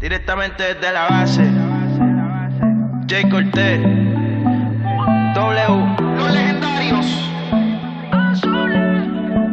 Directamente 0.00 0.74
desde 0.74 0.92
la 0.92 1.08
base. 1.08 1.42
J. 3.08 3.28
Cortez. 3.30 3.80
W. 5.34 6.16
Los 6.16 6.32
legendarios. 6.32 7.06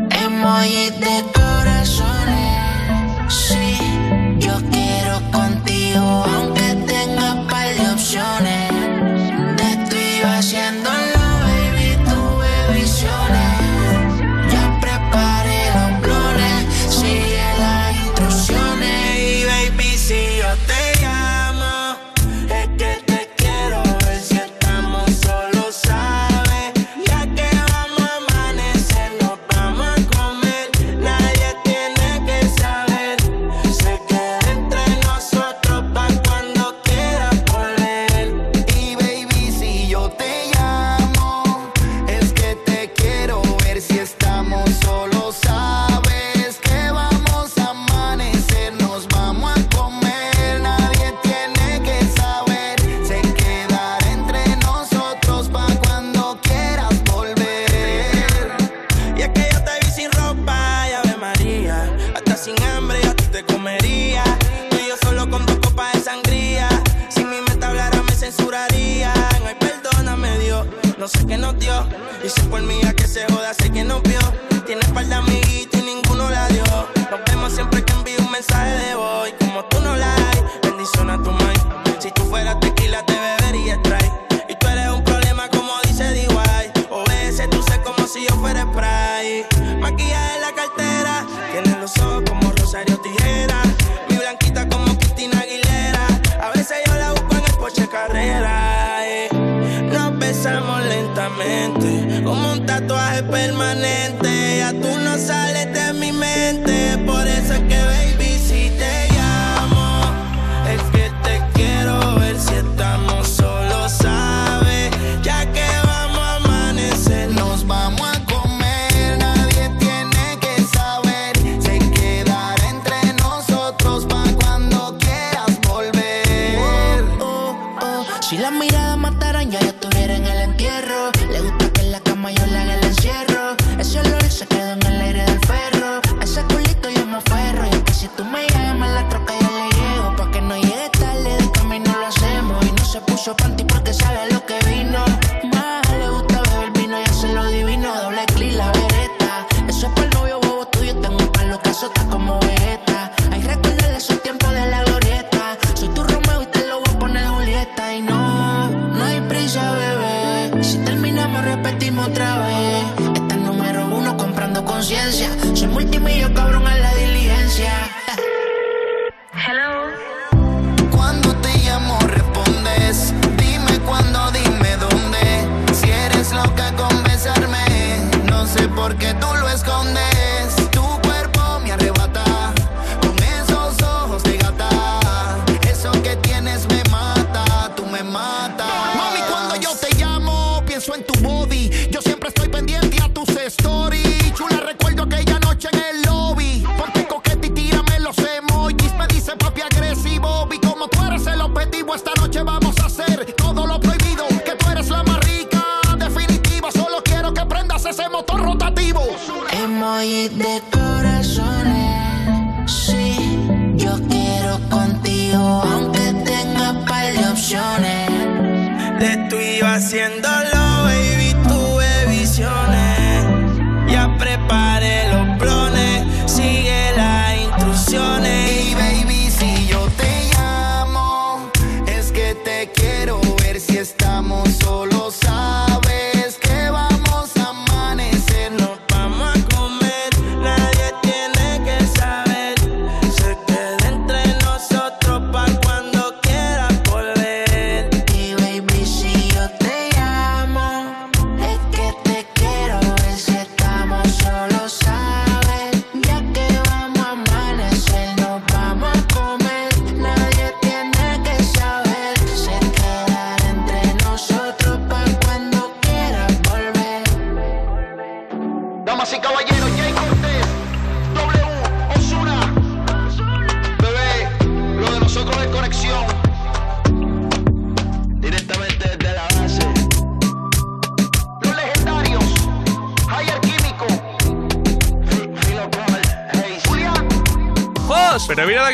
Emoji 0.10 0.90
de 1.00 1.57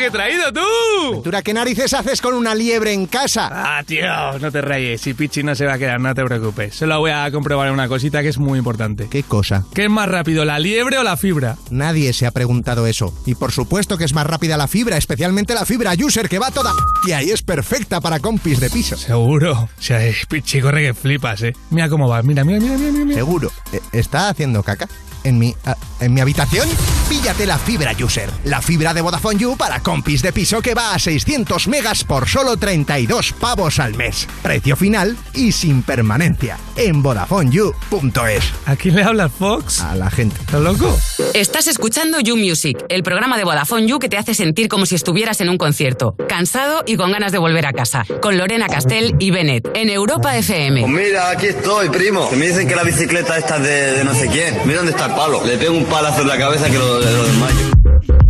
que 0.04 0.08
he 0.08 0.10
traído 0.10 0.52
tú. 0.52 1.22
¿Dura 1.22 1.40
qué 1.40 1.54
narices 1.54 1.94
haces 1.94 2.20
con 2.20 2.34
una 2.34 2.54
liebre 2.54 2.92
en 2.92 3.06
casa? 3.06 3.48
Ah, 3.50 3.82
tío, 3.86 4.04
no 4.38 4.52
te 4.52 4.60
rayes. 4.60 5.00
Si 5.00 5.14
Pichi 5.14 5.42
no 5.42 5.54
se 5.54 5.64
va 5.64 5.74
a 5.74 5.78
quedar, 5.78 5.98
no 5.98 6.14
te 6.14 6.22
preocupes. 6.24 6.74
Solo 6.74 6.98
voy 6.98 7.10
a 7.10 7.30
comprobar 7.30 7.72
una 7.72 7.88
cosita 7.88 8.20
que 8.20 8.28
es 8.28 8.36
muy 8.36 8.58
importante. 8.58 9.08
¿Qué 9.08 9.22
cosa? 9.22 9.64
¿Qué 9.72 9.84
es 9.84 9.90
más 9.90 10.08
rápido, 10.08 10.44
la 10.44 10.58
liebre 10.58 10.98
o 10.98 11.02
la 11.02 11.16
fibra? 11.16 11.56
Nadie 11.70 12.12
se 12.12 12.26
ha 12.26 12.32
preguntado 12.32 12.86
eso. 12.86 13.14
Y 13.24 13.34
por 13.34 13.52
supuesto 13.52 13.96
que 13.96 14.04
es 14.04 14.12
más 14.12 14.26
rápida 14.26 14.58
la 14.58 14.68
fibra, 14.68 14.98
especialmente 14.98 15.54
la 15.54 15.64
fibra 15.64 15.92
user 15.98 16.28
que 16.28 16.38
va 16.38 16.50
toda 16.50 16.72
y 17.06 17.12
ahí 17.12 17.30
es 17.30 17.42
perfecta 17.42 18.00
para 18.02 18.20
compis 18.20 18.60
de 18.60 18.68
piso. 18.68 18.96
Seguro. 18.98 19.52
O 19.52 19.82
sea, 19.82 20.04
eh, 20.06 20.14
Pichi, 20.28 20.60
corre 20.60 20.82
que 20.82 20.94
flipas, 20.94 21.42
eh. 21.42 21.54
Mira 21.70 21.88
cómo 21.88 22.08
va. 22.08 22.22
Mira, 22.22 22.44
mira, 22.44 22.60
mira, 22.60 22.76
mira. 22.76 23.04
mira. 23.04 23.14
Seguro. 23.14 23.50
Eh, 23.72 23.80
¿Está 23.92 24.28
haciendo 24.28 24.62
caca? 24.62 24.86
¿En 25.24 25.38
mi, 25.38 25.54
ah, 25.64 25.76
¿En 26.00 26.12
mi 26.12 26.20
habitación? 26.20 26.68
Píllate 27.08 27.46
la 27.46 27.58
fibra 27.58 27.92
user. 27.98 28.28
La 28.44 28.60
fibra 28.60 28.92
de 28.92 29.00
Vodafone 29.00 29.38
You 29.38 29.56
para 29.56 29.80
compis 29.80 30.20
de 30.20 30.32
piso 30.32 30.60
que 30.60 30.74
va 30.74 30.94
a 30.94 30.98
600 30.98 31.66
megas 31.68 32.04
por 32.04 32.28
solo 32.28 32.56
32 32.58 33.32
pavos 33.32 33.78
al 33.78 33.94
mes. 33.94 34.28
Precio 34.42 34.76
final 34.76 35.16
y 35.32 35.52
sin 35.52 35.82
permanencia. 35.82 36.58
En 36.76 37.02
VodafoneYou.es. 37.02 38.44
¿A 38.66 38.76
quién 38.76 38.96
le 38.96 39.02
hablas, 39.02 39.32
Fox? 39.32 39.80
A 39.80 39.94
la 39.94 40.10
gente. 40.10 40.36
¿Estás 40.40 40.60
loco? 40.60 40.98
Estás 41.32 41.68
escuchando 41.68 42.20
You 42.20 42.36
Music, 42.36 42.84
el 42.88 43.02
programa 43.02 43.38
de 43.38 43.44
Vodafone 43.44 43.86
You 43.86 43.98
que 43.98 44.08
te 44.08 44.18
hace 44.18 44.34
sentir 44.34 44.68
como 44.68 44.84
si 44.84 44.94
estuvieras 44.94 45.40
en 45.40 45.48
un 45.48 45.56
concierto, 45.56 46.16
cansado 46.28 46.82
y 46.86 46.96
con 46.96 47.12
ganas 47.12 47.32
de 47.32 47.38
volver 47.38 47.64
a 47.66 47.72
casa, 47.72 48.04
con 48.20 48.36
Lorena 48.36 48.66
Castell 48.66 49.14
y 49.18 49.30
Bennett, 49.30 49.70
en 49.74 49.88
Europa 49.88 50.36
FM. 50.36 50.82
Pues 50.82 50.92
mira, 50.92 51.30
aquí 51.30 51.46
estoy, 51.46 51.88
primo. 51.88 52.28
Que 52.28 52.36
me 52.36 52.48
dicen 52.48 52.68
que 52.68 52.76
la 52.76 52.82
bicicleta 52.82 53.38
esta 53.38 53.56
es 53.56 53.62
de, 53.62 53.92
de 53.92 54.04
no 54.04 54.14
sé 54.14 54.28
quién. 54.28 54.58
Mira 54.66 54.78
dónde 54.78 54.92
está 54.92 55.13
palo. 55.14 55.44
Le 55.44 55.56
pego 55.56 55.76
un 55.76 55.84
palazo 55.84 56.22
en 56.22 56.28
la 56.28 56.38
cabeza 56.38 56.66
que 56.66 56.78
lo, 56.78 57.00
lo 57.00 57.24
desmayo. 57.24 57.70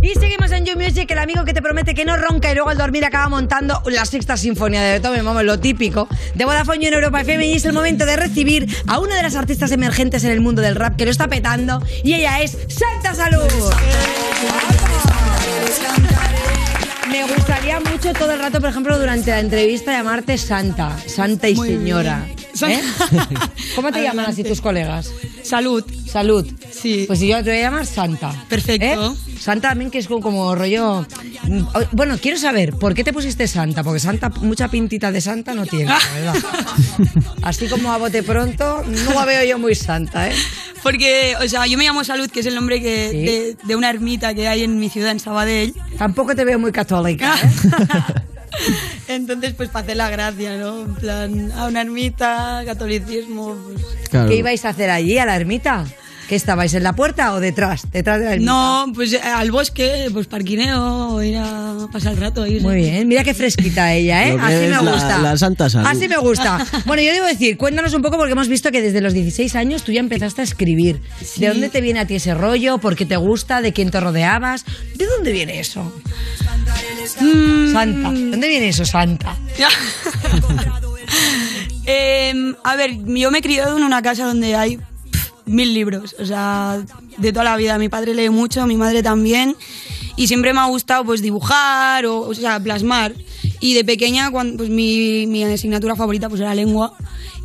Y 0.01 0.13
seguimos 0.19 0.51
en 0.51 0.65
You 0.65 0.77
Music, 0.77 1.09
el 1.09 1.17
amigo 1.17 1.43
que 1.45 1.53
te 1.53 1.61
promete 1.61 1.95
que 1.95 2.05
no 2.05 2.15
ronca 2.15 2.51
y 2.51 2.55
luego 2.55 2.69
al 2.69 2.77
dormir 2.77 3.03
acaba 3.05 3.27
montando 3.27 3.81
la 3.87 4.05
sexta 4.05 4.37
sinfonía 4.37 4.81
de 4.83 4.91
Beethoven, 4.93 5.25
vamos, 5.25 5.43
lo 5.43 5.59
típico, 5.59 6.07
de 6.35 6.45
Vodafone 6.45 6.79
You 6.79 6.87
en 6.89 6.93
Europa 6.93 7.21
FM. 7.21 7.47
Y 7.47 7.53
es 7.55 7.65
el 7.65 7.73
momento 7.73 8.05
de 8.05 8.15
recibir 8.15 8.67
a 8.87 8.99
una 8.99 9.15
de 9.15 9.23
las 9.23 9.35
artistas 9.35 9.71
emergentes 9.71 10.23
en 10.23 10.31
el 10.31 10.41
mundo 10.41 10.61
del 10.61 10.75
rap 10.75 10.95
que 10.95 11.05
lo 11.05 11.11
está 11.11 11.27
petando. 11.27 11.81
Y 12.03 12.13
ella 12.13 12.41
es 12.41 12.57
Santa 12.67 13.15
Salud. 13.15 13.41
escucho 17.95 18.19
todo 18.19 18.33
el 18.33 18.39
rato, 18.39 18.59
por 18.59 18.69
ejemplo, 18.69 18.99
durante 18.99 19.31
la 19.31 19.39
entrevista 19.39 19.91
llamarte 19.93 20.37
Santa, 20.37 20.97
Santa 21.07 21.47
y 21.47 21.55
Muy 21.55 21.69
Señora. 21.69 22.23
bien. 22.25 22.44
¿Eh? 22.63 22.81
¿Cómo 23.75 23.91
te 23.91 24.01
llaman 24.01 24.25
así 24.27 24.43
tus 24.43 24.61
colegas? 24.61 25.11
Salud. 25.43 25.83
Salud. 26.07 26.45
Sí. 26.71 27.05
Pues 27.07 27.19
yo 27.19 27.37
te 27.43 27.49
voy 27.51 27.59
a 27.59 27.61
llamar 27.63 27.85
Santa. 27.85 28.33
Perfecto. 28.49 29.13
¿Eh? 29.13 29.39
Santa 29.39 29.69
también 29.69 29.91
que 29.91 29.99
es 29.99 30.07
como, 30.07 30.21
como 30.21 30.55
rollo... 30.55 31.05
mm, 31.43 31.61
Bueno, 31.91 32.17
quiero 32.21 32.37
saber, 32.37 32.73
¿por 32.73 32.93
qué 32.93 33.03
te 33.03 33.13
pusiste 33.13 33.47
Santa? 33.47 33.83
Porque 33.83 33.99
Santa, 33.99 34.29
mucha 34.29 34.67
pintita 34.69 35.11
de 35.11 35.21
Santa 35.21 35.53
no 35.53 35.65
tiene, 35.65 35.85
la 35.85 35.99
verdad. 36.15 36.35
Así 37.43 37.67
como 37.67 37.91
a 37.91 37.97
bote 37.97 38.23
pronto, 38.23 38.83
no 38.87 39.13
la 39.13 39.25
veo 39.25 39.43
yo 39.43 39.59
muy 39.59 39.75
Santa, 39.75 40.29
¿eh? 40.29 40.33
Porque, 40.81 41.35
o 41.43 41.47
sea, 41.47 41.65
yo 41.67 41.77
me 41.77 41.83
llamo 41.83 42.03
Salud, 42.03 42.29
que 42.29 42.39
es 42.41 42.45
el 42.45 42.55
nombre 42.55 42.81
que, 42.81 43.09
Sí. 43.11 43.17
de, 43.25 43.57
de 43.63 43.75
una 43.75 43.89
ermita 43.89 44.33
que 44.33 44.47
hay 44.47 44.63
en 44.63 44.79
mi 44.79 44.89
ciudad, 44.89 45.11
en 45.11 45.19
Sabadell. 45.19 45.73
Tampoco 45.97 46.35
te 46.35 46.45
veo 46.45 46.57
muy 46.59 46.71
católica, 46.71 47.35
¿eh? 47.43 47.49
Entonces, 49.07 49.53
pues 49.55 49.69
para 49.69 49.83
hacer 49.83 49.97
la 49.97 50.09
gracia, 50.09 50.57
¿no? 50.57 50.81
En 50.83 50.95
plan, 50.95 51.51
a 51.51 51.67
una 51.67 51.81
ermita, 51.81 52.63
catolicismo. 52.65 53.55
pues- 53.65 53.85
¿Qué 54.29 54.35
ibais 54.37 54.65
a 54.65 54.69
hacer 54.69 54.89
allí, 54.89 55.17
a 55.17 55.25
la 55.25 55.35
ermita? 55.35 55.85
¿Qué 56.27 56.35
estabais, 56.35 56.73
en 56.73 56.81
la 56.81 56.93
puerta 56.93 57.33
o 57.35 57.39
detrás? 57.39 57.83
Detrás 57.91 58.19
de 58.19 58.25
la 58.25 58.33
ermita. 58.33 58.51
No, 58.51 58.85
pues 58.95 59.13
eh, 59.13 59.19
al 59.21 59.51
bosque, 59.51 60.09
pues 60.11 60.25
parquineo, 60.25 61.21
ir 61.21 61.37
a 61.37 61.87
pasar 61.91 62.13
el 62.13 62.19
rato. 62.19 62.41
ahí, 62.41 62.59
Muy 62.61 62.75
bien, 62.77 63.07
mira 63.07 63.23
qué 63.23 63.33
fresquita 63.35 63.93
ella, 63.93 64.27
¿eh? 64.27 64.37
Así 64.41 64.55
me 64.55 64.69
la- 64.69 64.79
gusta. 64.79 65.17
la 65.19 65.37
santa 65.37 65.69
salud. 65.69 65.87
Así 65.87 66.07
me 66.07 66.17
gusta. 66.17 66.65
Bueno, 66.85 67.03
yo 67.03 67.11
debo 67.13 67.25
decir, 67.27 67.57
cuéntanos 67.57 67.93
un 67.93 68.01
poco 68.01 68.17
porque 68.17 68.31
hemos 68.33 68.47
visto 68.47 68.71
que 68.71 68.81
desde 68.81 69.01
los 69.01 69.13
16 69.13 69.55
años 69.55 69.83
tú 69.83 69.91
ya 69.91 69.99
empezaste 69.99 70.41
a 70.41 70.43
escribir. 70.43 71.01
¿De 71.37 71.47
dónde 71.49 71.69
te 71.69 71.79
viene 71.81 71.99
a 71.99 72.07
ti 72.07 72.15
ese 72.15 72.33
rollo? 72.33 72.79
¿Por 72.79 72.95
qué 72.95 73.05
te 73.05 73.17
gusta? 73.17 73.61
¿De 73.61 73.71
quién 73.73 73.91
te 73.91 73.99
rodeabas? 73.99 74.65
¿De 74.95 75.05
dónde 75.05 75.31
viene 75.31 75.59
eso? 75.59 75.83
Mm. 77.21 77.71
Santa. 77.71 78.11
¿De 78.11 78.29
dónde 78.31 78.47
viene 78.47 78.69
eso, 78.69 78.83
Santa? 78.85 79.35
Em, 81.87 82.55
a 82.63 82.75
ver, 82.75 82.91
yo 83.05 83.29
me 83.29 83.39
he 83.39 83.41
criado 83.41 83.77
en 83.77 83.83
una 83.83 84.01
casa 84.01 84.25
donde 84.25 84.55
hay 84.55 84.79
mil 85.45 85.73
libros, 85.73 86.15
o 86.19 86.25
sea, 86.25 86.81
de 87.17 87.31
toda 87.31 87.45
la 87.45 87.57
vida. 87.57 87.77
Mi 87.77 87.89
padre 87.89 88.13
lee 88.13 88.29
mucho, 88.29 88.65
mi 88.67 88.77
madre 88.77 89.03
también, 89.03 89.55
y 90.15 90.27
siempre 90.27 90.53
me 90.53 90.59
ha 90.59 90.65
gustado 90.65 91.03
pues 91.05 91.21
dibujar 91.21 92.05
o, 92.05 92.21
o 92.21 92.33
sea, 92.33 92.59
plasmar. 92.59 93.13
Y 93.59 93.73
de 93.73 93.83
pequeña, 93.83 94.31
cuando, 94.31 94.57
pues 94.57 94.69
mi, 94.69 95.27
mi 95.27 95.43
asignatura 95.43 95.95
favorita 95.95 96.29
pues 96.29 96.41
era 96.41 96.53
lengua, 96.55 96.93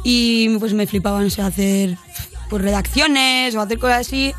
y 0.04 0.56
pues 0.58 0.74
me 0.74 0.86
flipaba, 0.86 1.22
no 1.22 1.30
sé, 1.30 1.42
hacer 1.42 1.96
pues 2.48 2.62
redacciones 2.62 3.54
o 3.54 3.60
hacer 3.60 3.78
cosas 3.78 4.06
así. 4.06 4.32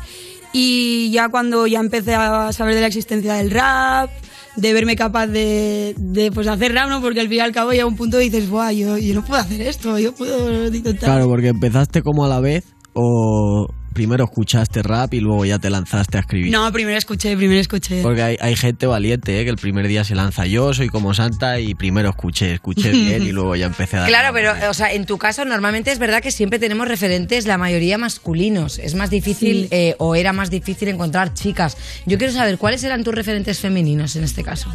Y 0.52 1.10
ya 1.10 1.30
cuando 1.30 1.66
ya 1.66 1.80
empecé 1.80 2.14
a 2.14 2.52
saber 2.52 2.74
de 2.74 2.82
la 2.82 2.86
existencia 2.86 3.34
del 3.34 3.50
rap, 3.50 4.10
de 4.56 4.72
verme 4.74 4.96
capaz 4.96 5.28
de, 5.28 5.94
de 5.96 6.30
pues 6.30 6.46
hacer 6.46 6.74
rap, 6.74 6.88
¿no? 6.90 7.00
Porque 7.00 7.20
al 7.20 7.28
fin 7.28 7.38
y 7.38 7.40
al 7.40 7.52
cabo 7.52 7.70
un 7.86 7.96
punto 7.96 8.18
dices, 8.18 8.50
Buah, 8.50 8.72
yo, 8.72 8.98
yo 8.98 9.14
no 9.14 9.24
puedo 9.24 9.40
hacer 9.40 9.62
esto, 9.62 9.98
yo 9.98 10.14
puedo 10.14 10.66
intentar. 10.66 11.08
Claro, 11.08 11.26
porque 11.26 11.48
empezaste 11.48 12.02
como 12.02 12.24
a 12.26 12.28
la 12.28 12.40
vez 12.40 12.64
o 12.94 13.66
primero 13.92 14.24
escuchaste 14.24 14.82
rap 14.82 15.12
y 15.12 15.20
luego 15.20 15.44
ya 15.44 15.58
te 15.58 15.68
lanzaste 15.68 16.16
a 16.16 16.20
escribir. 16.20 16.50
No, 16.50 16.72
primero 16.72 16.96
escuché, 16.96 17.36
primero 17.36 17.60
escuché. 17.60 18.00
Porque 18.02 18.22
hay, 18.22 18.36
hay 18.40 18.56
gente 18.56 18.86
valiente, 18.86 19.38
¿eh? 19.38 19.44
que 19.44 19.50
el 19.50 19.56
primer 19.58 19.86
día 19.86 20.02
se 20.02 20.14
lanza 20.14 20.46
yo, 20.46 20.72
soy 20.72 20.88
como 20.88 21.12
santa 21.12 21.60
y 21.60 21.74
primero 21.74 22.08
escuché, 22.08 22.54
escuché 22.54 22.90
bien 22.92 23.22
y 23.22 23.32
luego 23.32 23.54
ya 23.54 23.66
empecé 23.66 23.98
a 23.98 24.00
dar. 24.00 24.08
Claro, 24.08 24.32
pero, 24.32 24.70
o 24.70 24.74
sea, 24.74 24.92
en 24.94 25.04
tu 25.04 25.18
caso 25.18 25.44
normalmente 25.44 25.92
es 25.92 25.98
verdad 25.98 26.22
que 26.22 26.30
siempre 26.30 26.58
tenemos 26.58 26.88
referentes, 26.88 27.46
la 27.46 27.58
mayoría 27.58 27.98
masculinos. 27.98 28.78
Es 28.78 28.94
más 28.94 29.10
difícil, 29.10 29.64
Sí. 29.64 29.68
eh, 29.72 29.94
o 29.98 30.14
era 30.14 30.32
más 30.32 30.48
difícil 30.48 30.88
encontrar 30.88 31.34
chicas. 31.34 31.76
Yo 32.06 32.16
quiero 32.16 32.32
saber, 32.32 32.56
¿cuáles 32.56 32.82
eran 32.84 33.04
tus 33.04 33.14
referentes 33.14 33.60
femeninos 33.60 34.16
en 34.16 34.24
este 34.24 34.42
caso? 34.42 34.70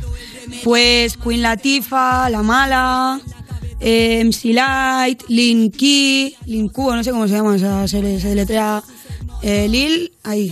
Pues 0.64 1.18
Queen 1.18 1.42
Latifah, 1.42 2.30
La 2.30 2.44
Mala, 2.44 3.20
eh, 3.80 4.24
MC 4.24 4.54
Light, 4.54 5.24
Lin 5.28 5.72
Key, 5.72 6.36
Lin 6.46 6.70
Q, 6.70 6.96
no 6.96 7.04
sé 7.04 7.12
cómo 7.12 7.28
se 7.28 7.36
llama 7.36 7.56
esa 7.56 7.88
serie, 7.88 8.20
se 8.20 8.30
deletrea 8.30 8.84
eh, 9.42 9.68
Lil, 9.70 10.12
ahí, 10.24 10.52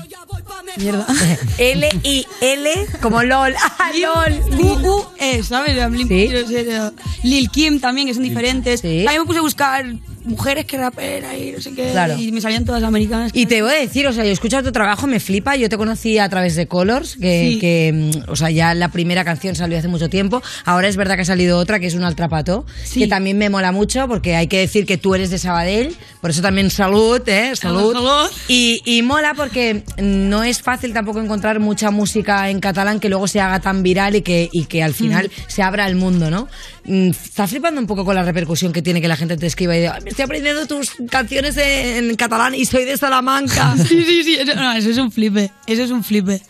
mierda. 0.77 1.07
L-I-L, 1.57 2.69
como 3.01 3.23
LOL. 3.23 3.53
¡Ah, 3.79 3.91
LOL! 3.99 4.57
Q-U-E, 4.57 5.43
¿sabes? 5.43 5.75
Lil, 5.91 6.07
quiero 6.07 6.47
ser, 6.47 6.67
eh, 6.69 6.91
Lil 7.23 7.49
Kim 7.49 7.79
también, 7.79 8.07
que 8.07 8.13
son 8.13 8.23
diferentes. 8.23 8.83
Ahí 8.83 9.17
me 9.17 9.25
puse 9.25 9.39
a 9.39 9.41
buscar 9.41 9.85
mujeres 10.25 10.65
que 10.65 10.77
raperan 10.77 11.35
y 11.37 11.51
no 11.51 11.61
sé 11.61 11.73
qué, 11.73 11.91
Claro. 11.91 12.15
y 12.17 12.31
me 12.31 12.41
salían 12.41 12.65
todas 12.65 12.83
americanas. 12.83 13.31
Y 13.33 13.45
te 13.45 13.61
voy 13.61 13.71
a 13.71 13.75
decir, 13.79 14.07
o 14.07 14.13
sea, 14.13 14.23
yo 14.23 14.29
he 14.29 14.33
escuchado 14.33 14.63
tu 14.63 14.71
trabajo, 14.71 15.07
me 15.07 15.19
flipa. 15.19 15.55
Yo 15.55 15.69
te 15.69 15.77
conocí 15.77 16.17
a 16.17 16.27
través 16.29 16.55
de 16.55 16.67
Colors, 16.67 17.17
que, 17.19 17.51
Sí. 17.53 17.59
que, 17.59 18.11
mm, 18.25 18.29
o 18.31 18.35
sea, 18.35 18.49
ya 18.49 18.73
la 18.73 18.89
primera 18.89 19.23
canción 19.23 19.55
salió 19.55 19.77
hace 19.77 19.87
mucho 19.87 20.09
tiempo. 20.09 20.41
Ahora 20.65 20.87
es 20.87 20.95
verdad 20.97 21.15
que 21.15 21.21
ha 21.21 21.25
salido 21.25 21.57
otra, 21.57 21.79
que 21.79 21.87
es 21.87 21.93
un 21.95 22.03
altrapato, 22.03 22.65
que 22.93 23.07
también 23.07 23.37
me 23.37 23.49
mola 23.49 23.71
mucho, 23.71 24.07
porque 24.07 24.35
hay 24.35 24.47
que 24.47 24.59
decir 24.59 24.85
que 24.85 24.97
tú 24.97 25.15
eres 25.15 25.29
de 25.29 25.37
Sabadell, 25.37 25.95
por 26.21 26.29
eso 26.31 26.41
también 26.41 26.69
salud, 26.69 27.21
¿eh? 27.27 27.51
Salud. 27.55 27.93
Salud. 27.93 28.29
Y, 28.47 28.81
y 28.85 29.01
mola 29.01 29.33
porque 29.35 29.83
no 30.01 30.43
es 30.43 30.61
fácil 30.61 30.93
tampoco 30.93 31.19
encontrar 31.21 31.59
mucha 31.59 31.91
música 31.91 32.49
en 32.49 32.59
catalán 32.59 32.99
que 32.99 33.09
luego 33.09 33.27
se 33.27 33.39
haga 33.39 33.59
tan 33.59 33.83
viral 33.83 34.15
y 34.15 34.21
que, 34.21 34.49
y 34.51 34.65
que 34.65 34.83
al 34.83 34.93
final 34.93 35.29
se 35.47 35.61
abra 35.61 35.85
al 35.85 35.95
mundo, 35.95 36.29
¿no? 36.31 36.47
Mm, 36.85 37.09
¿Estás 37.09 37.49
flipando 37.49 37.79
un 37.81 37.87
poco 37.87 38.05
con 38.05 38.15
la 38.15 38.23
repercusión 38.23 38.71
que 38.71 38.81
tiene 38.81 39.01
que 39.01 39.07
la 39.07 39.15
gente 39.15 39.37
te 39.37 39.47
escriba 39.47 39.75
y 39.75 39.79
diga, 39.79 39.95
"Ay, 39.95 40.01
me 40.03 40.09
estoy 40.15 40.23
aprendiendo 40.23 40.65
tus 40.65 40.93
canciones 41.11 41.57
en, 41.57 42.09
en 42.09 42.15
catalán 42.15 42.55
y 42.55 42.63
soy 42.63 42.85
de 42.85 42.95
Salamanca? 42.95 43.75
Sí, 43.85 44.01
sí, 44.05 44.23
sí, 44.23 44.35
eso, 44.35 44.55
no, 44.55 44.71
eso 44.71 44.89
es 44.89 44.97
un 44.97 45.11
flipe, 45.11 45.51
eso 45.67 45.83
es 45.83 45.91
un 45.91 46.03
flipe. 46.05 46.41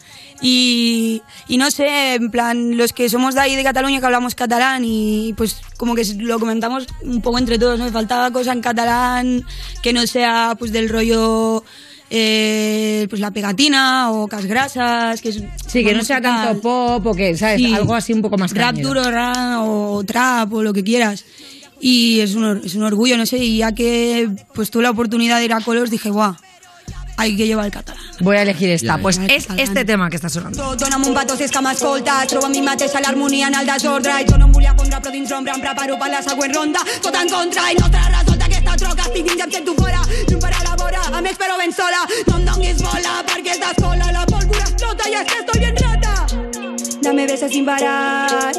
Y, 0.42 1.22
y 1.48 1.58
no 1.58 1.72
sé, 1.72 2.14
en 2.16 2.30
plan, 2.30 2.78
los 2.78 2.94
que 2.94 3.10
somos 3.10 3.34
de 3.34 3.42
ahí 3.42 3.56
de 3.56 3.64
Cataluña 3.64 4.00
que 4.00 4.06
hablamos 4.06 4.36
catalán 4.36 4.84
y 4.86 5.34
pues 5.36 5.62
como 5.78 5.96
que 5.96 6.04
lo 6.20 6.40
comentamos 6.40 6.86
un 7.02 7.22
poco 7.22 7.40
entre 7.40 7.58
todos, 7.58 7.80
¿no? 7.80 7.90
Faltaba 7.92 8.30
cosa 8.32 8.52
en 8.52 8.62
catalán 8.62 9.44
que 9.82 9.94
no 9.94 10.06
sea 10.06 10.56
pues 10.60 10.72
del 10.72 10.90
rollo 10.90 11.64
eh, 12.12 13.08
pues 13.10 13.20
la 13.20 13.32
pegatina 13.32 14.12
o 14.12 14.28
casgrasas, 14.28 15.22
que 15.22 15.30
es 15.30 15.42
Sí, 15.66 15.84
que 15.84 15.96
no 15.96 16.04
sea 16.04 16.22
tanto 16.22 16.62
pop 16.62 17.08
o 17.08 17.16
que, 17.16 17.36
¿sabes? 17.36 17.58
Sí. 17.58 17.74
Algo 17.74 17.96
así 17.96 18.14
un 18.14 18.22
poco 18.22 18.38
más 18.38 18.52
Rap 18.54 18.72
cañero. 18.76 18.90
duro, 18.90 19.10
rap 19.10 19.58
o 19.62 20.04
trap 20.06 20.54
o 20.54 20.62
lo 20.62 20.72
que 20.74 20.84
quieras. 20.84 21.26
Y 21.80 22.20
es 22.22 22.36
un, 22.36 22.44
or- 22.46 22.62
es 22.64 22.76
un 22.76 22.84
orgullo, 22.84 23.18
no 23.18 23.26
sé, 23.26 23.38
y 23.38 23.58
ya 23.58 23.72
que 23.74 24.30
pues 24.54 24.70
tuve 24.72 24.84
la 24.84 24.92
oportunidad 24.92 25.40
de 25.40 25.46
ir 25.46 25.54
a 25.54 25.62
Colors 25.62 25.92
dije, 25.92 26.10
guau, 26.10 26.36
hay 27.18 27.36
que 27.38 27.46
llevar 27.48 27.66
el 27.66 27.72
catalán. 27.72 28.02
Voy 28.20 28.36
a 28.38 28.42
elegir 28.42 28.70
esta. 28.70 28.98
Pues 28.98 29.18
es 29.30 29.48
este 29.58 29.86
tema 29.86 30.10
que 30.10 30.16
está 30.18 30.28
sonando. 30.30 30.76
Dona'm 30.76 31.06
un 31.06 31.14
patos 31.14 31.40
és 31.40 31.52
que 31.52 31.62
m'escolta 31.62 32.26
Trobo 32.28 32.48
a 32.48 32.50
mi 32.50 32.62
mateixa 32.62 33.00
l'harmonia 33.00 33.48
en 33.48 33.56
el 33.56 33.66
desordre 33.68 34.12
I 34.22 34.26
jo 34.28 34.38
no 34.38 34.46
em 34.48 34.52
volia 34.52 34.74
pondre 34.76 35.00
però 35.00 35.12
dins 35.12 35.30
l'ombra 35.32 35.54
em 35.56 35.62
preparo 35.62 35.96
per 36.00 36.10
la 36.12 36.22
següent 36.22 36.54
ronda 36.56 36.80
Tot 37.02 37.16
en 37.16 37.30
contra 37.30 37.72
i 37.72 37.76
no 37.80 37.88
te 37.92 38.00
resulta 38.12 38.46
aquesta 38.46 38.76
troca 38.76 39.02
Estic 39.08 39.24
dins 39.30 39.40
i 39.40 39.44
em 39.48 39.52
sento 39.52 39.76
fora 39.80 40.02
Llum 40.28 40.40
per 40.44 40.52
a 40.54 40.64
la 40.68 40.76
vora 40.76 41.02
A 41.16 41.22
més 41.22 41.38
però 41.40 41.56
ben 41.58 41.72
sola 41.72 42.04
No 42.28 42.36
em 42.40 42.46
donguis 42.52 42.82
bola 42.84 43.24
perquè 43.32 43.56
estàs 43.56 43.80
sola 43.80 44.12
La 44.12 44.26
pólvora 44.26 44.64
explota 44.68 45.10
y 45.10 45.14
es 45.14 45.24
que 45.32 45.40
estoy 45.40 45.60
bien 45.60 45.76
rata 45.76 45.95
Dame 47.06 47.28
besos 47.28 47.52
sin 47.52 47.64
parar 47.66 48.52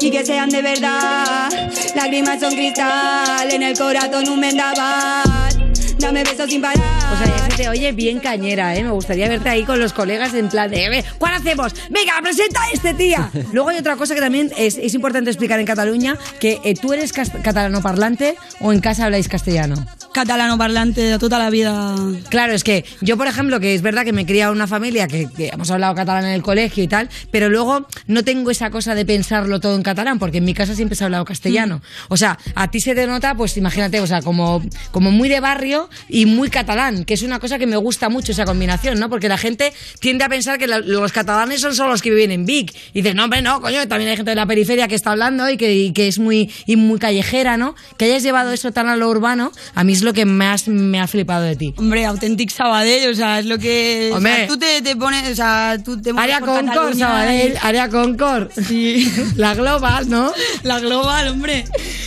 y 0.00 0.10
que 0.10 0.26
sean 0.26 0.50
de 0.50 0.60
verdad. 0.60 1.48
Lágrimas 1.94 2.40
son 2.40 2.52
cristal 2.52 3.48
en 3.48 3.62
el 3.62 3.78
corazón 3.78 4.28
un 4.28 4.40
vendaval. 4.40 5.72
Dame 5.98 6.24
besos 6.24 6.50
sin 6.50 6.60
parar. 6.60 6.78
O 6.78 7.16
sea, 7.16 7.26
ya 7.36 7.50
se 7.50 7.56
te 7.62 7.68
oye 7.68 7.92
bien 7.92 8.18
cañera, 8.18 8.74
¿eh? 8.74 8.82
Me 8.82 8.90
gustaría 8.90 9.28
verte 9.28 9.48
ahí 9.50 9.62
con 9.62 9.78
los 9.78 9.92
colegas 9.92 10.34
en 10.34 10.48
plan 10.48 10.68
de, 10.68 10.88
"Ve, 10.88 11.04
¿cuál 11.18 11.34
hacemos? 11.34 11.72
Venga, 11.90 12.14
presenta 12.20 12.60
a 12.64 12.70
este 12.72 12.92
tía. 12.94 13.30
Luego 13.52 13.68
hay 13.68 13.78
otra 13.78 13.94
cosa 13.94 14.16
que 14.16 14.20
también 14.20 14.50
es, 14.56 14.78
es 14.78 14.94
importante 14.94 15.30
explicar 15.30 15.60
en 15.60 15.66
Cataluña, 15.66 16.18
que 16.40 16.60
eh, 16.64 16.74
tú 16.74 16.92
eres 16.92 17.12
catalano 17.12 17.82
parlante 17.82 18.36
o 18.60 18.72
en 18.72 18.80
casa 18.80 19.04
habláis 19.04 19.28
castellano. 19.28 19.76
Catalano 20.12 20.58
parlante 20.58 21.00
de 21.00 21.18
toda 21.18 21.38
la 21.38 21.48
vida. 21.48 21.96
Claro, 22.28 22.52
es 22.52 22.62
que 22.64 22.84
yo, 23.00 23.16
por 23.16 23.26
ejemplo, 23.28 23.58
que 23.60 23.74
es 23.74 23.80
verdad 23.82 24.04
que 24.04 24.12
me 24.12 24.22
he 24.22 24.26
criado 24.26 24.52
en 24.52 24.56
una 24.56 24.66
familia 24.66 25.08
que, 25.08 25.26
que 25.34 25.48
hemos 25.48 25.70
hablado 25.70 25.94
catalán 25.94 26.24
en 26.26 26.32
el 26.32 26.42
colegio 26.42 26.84
y 26.84 26.88
tal, 26.88 27.08
pero 27.30 27.48
luego 27.48 27.86
no 28.06 28.22
tengo 28.22 28.50
esa 28.50 28.70
cosa 28.70 28.94
de 28.94 29.06
pensarlo 29.06 29.58
todo 29.58 29.74
en 29.74 29.82
catalán, 29.82 30.18
porque 30.18 30.38
en 30.38 30.44
mi 30.44 30.52
casa 30.54 30.74
siempre 30.74 30.96
se 30.96 31.04
ha 31.04 31.06
hablado 31.06 31.24
castellano. 31.24 31.80
O 32.08 32.16
sea, 32.18 32.38
a 32.54 32.70
ti 32.70 32.80
se 32.80 32.94
te 32.94 33.06
nota, 33.06 33.34
pues 33.34 33.56
imagínate, 33.56 34.00
o 34.00 34.06
sea, 34.06 34.20
como, 34.20 34.62
como 34.90 35.10
muy 35.10 35.28
de 35.30 35.40
barrio 35.40 35.88
y 36.08 36.26
muy 36.26 36.50
catalán, 36.50 37.04
que 37.04 37.14
es 37.14 37.22
una 37.22 37.38
cosa 37.38 37.58
que 37.58 37.66
me 37.66 37.76
gusta 37.76 38.08
mucho 38.10 38.32
esa 38.32 38.44
combinación, 38.44 39.00
¿no? 39.00 39.08
Porque 39.08 39.28
la 39.30 39.38
gente 39.38 39.72
tiende 39.98 40.24
a 40.24 40.28
pensar 40.28 40.58
que 40.58 40.66
la- 40.66 40.78
los 40.80 41.10
catalanes 41.12 41.60
son 41.62 41.74
solo 41.74 41.90
los 41.90 42.02
que 42.02 42.10
viven 42.10 42.30
en 42.32 42.44
Vic. 42.44 42.74
Y 42.92 43.00
dices, 43.00 43.14
no, 43.14 43.24
hombre, 43.24 43.40
no, 43.40 43.60
coño, 43.62 43.88
también 43.88 44.10
hay 44.10 44.16
gente 44.16 44.30
de 44.32 44.36
la 44.36 44.46
periferia 44.46 44.88
que 44.88 44.94
está 44.94 45.12
hablando 45.12 45.48
y 45.48 45.56
que, 45.56 45.74
y 45.74 45.92
que 45.92 46.06
es 46.08 46.18
muy, 46.18 46.50
y 46.66 46.76
muy 46.76 46.98
callejera, 46.98 47.56
¿no? 47.56 47.74
Que 47.96 48.04
hayas 48.04 48.22
llevado 48.22 48.52
eso 48.52 48.72
tan 48.72 48.88
a 48.88 48.96
lo 48.96 49.08
urbano, 49.08 49.52
a 49.74 49.84
mí 49.84 49.92
es 49.94 50.01
es 50.02 50.04
lo 50.04 50.12
que 50.12 50.24
más 50.24 50.68
me 50.68 51.00
ha 51.00 51.06
flipado 51.06 51.42
de 51.44 51.56
ti? 51.56 51.74
Hombre, 51.76 52.04
Authentic 52.06 52.50
Sabadell, 52.50 53.10
o 53.10 53.14
sea, 53.14 53.38
es 53.38 53.46
lo 53.46 53.58
que... 53.58 54.10
o 54.12 54.16
Hombre. 54.16 54.34
sea, 54.36 54.46
tú 54.48 54.58
te, 54.58 54.82
te 54.82 54.96
pones, 54.96 55.30
o 55.30 55.34
sea, 55.34 55.78
tú 55.84 56.00
te 56.00 56.10
Área 56.16 56.40
Concord, 56.40 56.96
Sabadell, 56.96 57.52
y- 57.54 57.56
área 57.62 57.88
Concord. 57.88 58.50
Sí. 58.68 59.10
La 59.36 59.54
Global, 59.54 60.08
¿no? 60.08 60.32
La 60.62 60.80
global, 60.80 61.28
hombre. 61.28 61.64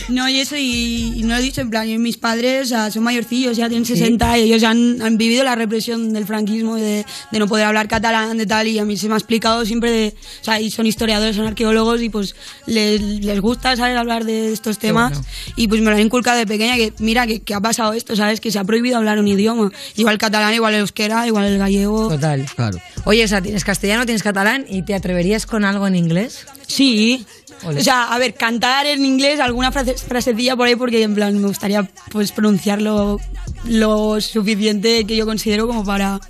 No, 0.08 0.28
y 0.28 0.38
eso, 0.40 0.56
y, 0.56 1.14
y 1.16 1.22
no 1.22 1.34
lo 1.34 1.36
he 1.40 1.42
dicho, 1.42 1.60
en 1.60 1.70
plan, 1.70 1.86
yo- 1.88 1.98
mis 1.98 2.16
padres 2.16 2.66
o 2.66 2.68
sea, 2.68 2.90
son 2.90 3.02
mayorcillos, 3.02 3.56
ya 3.56 3.68
tienen 3.68 3.84
60 3.86 4.38
y 4.38 4.42
ellos 4.52 4.62
han, 4.62 5.00
han 5.02 5.16
vivido 5.18 5.42
la 5.44 5.54
represión 5.54 6.12
del 6.12 6.26
franquismo, 6.26 6.78
y 6.78 6.80
de, 6.82 7.06
de 7.32 7.38
no 7.38 7.46
poder 7.48 7.66
hablar 7.66 7.88
catalán, 7.88 8.36
de 8.38 8.46
tal, 8.46 8.66
y 8.68 8.78
a 8.78 8.84
mí 8.84 8.96
se 8.96 9.08
me 9.08 9.14
ha 9.14 9.16
explicado 9.16 9.64
siempre 9.64 9.90
de, 9.90 10.14
o 10.40 10.44
sea, 10.44 10.60
y 10.60 10.70
son 10.70 10.86
historiadores, 10.86 11.34
son 11.36 11.46
arqueólogos 11.46 12.02
y 12.02 12.08
pues 12.10 12.34
les, 12.66 13.00
les 13.00 13.40
gusta, 13.40 13.74
¿sabes?, 13.76 13.96
hablar 13.96 14.24
de 14.24 14.52
estos 14.52 14.78
temas 14.78 15.12
bueno. 15.12 15.26
y 15.56 15.68
pues 15.68 15.80
me 15.80 15.90
lo 15.90 15.96
han 15.96 16.02
inculcado 16.02 16.38
de 16.38 16.46
pequeña 16.46 16.76
que, 16.76 16.92
mira, 16.98 17.26
que, 17.26 17.40
que 17.40 17.54
ha 17.54 17.60
pasado 17.60 17.85
esto, 17.92 18.16
¿sabes?, 18.16 18.40
que 18.40 18.50
se 18.50 18.58
ha 18.58 18.64
prohibido 18.64 18.96
hablar 18.96 19.18
un 19.18 19.28
idioma, 19.28 19.70
igual 19.96 20.14
el 20.14 20.18
catalán, 20.18 20.54
igual 20.54 20.74
el 20.74 20.80
euskera, 20.80 21.26
igual 21.26 21.46
el 21.46 21.58
gallego. 21.58 22.08
Total. 22.08 22.46
Claro. 22.54 22.78
Oye, 23.04 23.24
o 23.24 23.28
sea, 23.28 23.40
tienes 23.40 23.64
castellano, 23.64 24.04
tienes 24.04 24.22
catalán 24.22 24.66
y 24.68 24.82
te 24.82 24.94
atreverías 24.94 25.46
con 25.46 25.64
algo 25.64 25.86
en 25.86 25.96
inglés? 25.96 26.46
Sí. 26.66 27.26
O 27.64 27.72
sea, 27.80 28.12
a 28.12 28.18
ver, 28.18 28.34
cantar 28.34 28.86
en 28.86 29.04
inglés 29.04 29.40
alguna 29.40 29.72
frase- 29.72 29.94
frasecilla 29.96 30.56
por 30.56 30.66
ahí 30.68 30.76
porque 30.76 31.02
en 31.02 31.14
plan 31.14 31.38
me 31.40 31.48
gustaría 31.48 31.88
pues 32.10 32.32
pronunciarlo 32.32 33.18
lo 33.64 34.20
suficiente 34.20 35.04
que 35.06 35.16
yo 35.16 35.26
considero 35.26 35.66
como 35.66 35.84
para 35.84 36.20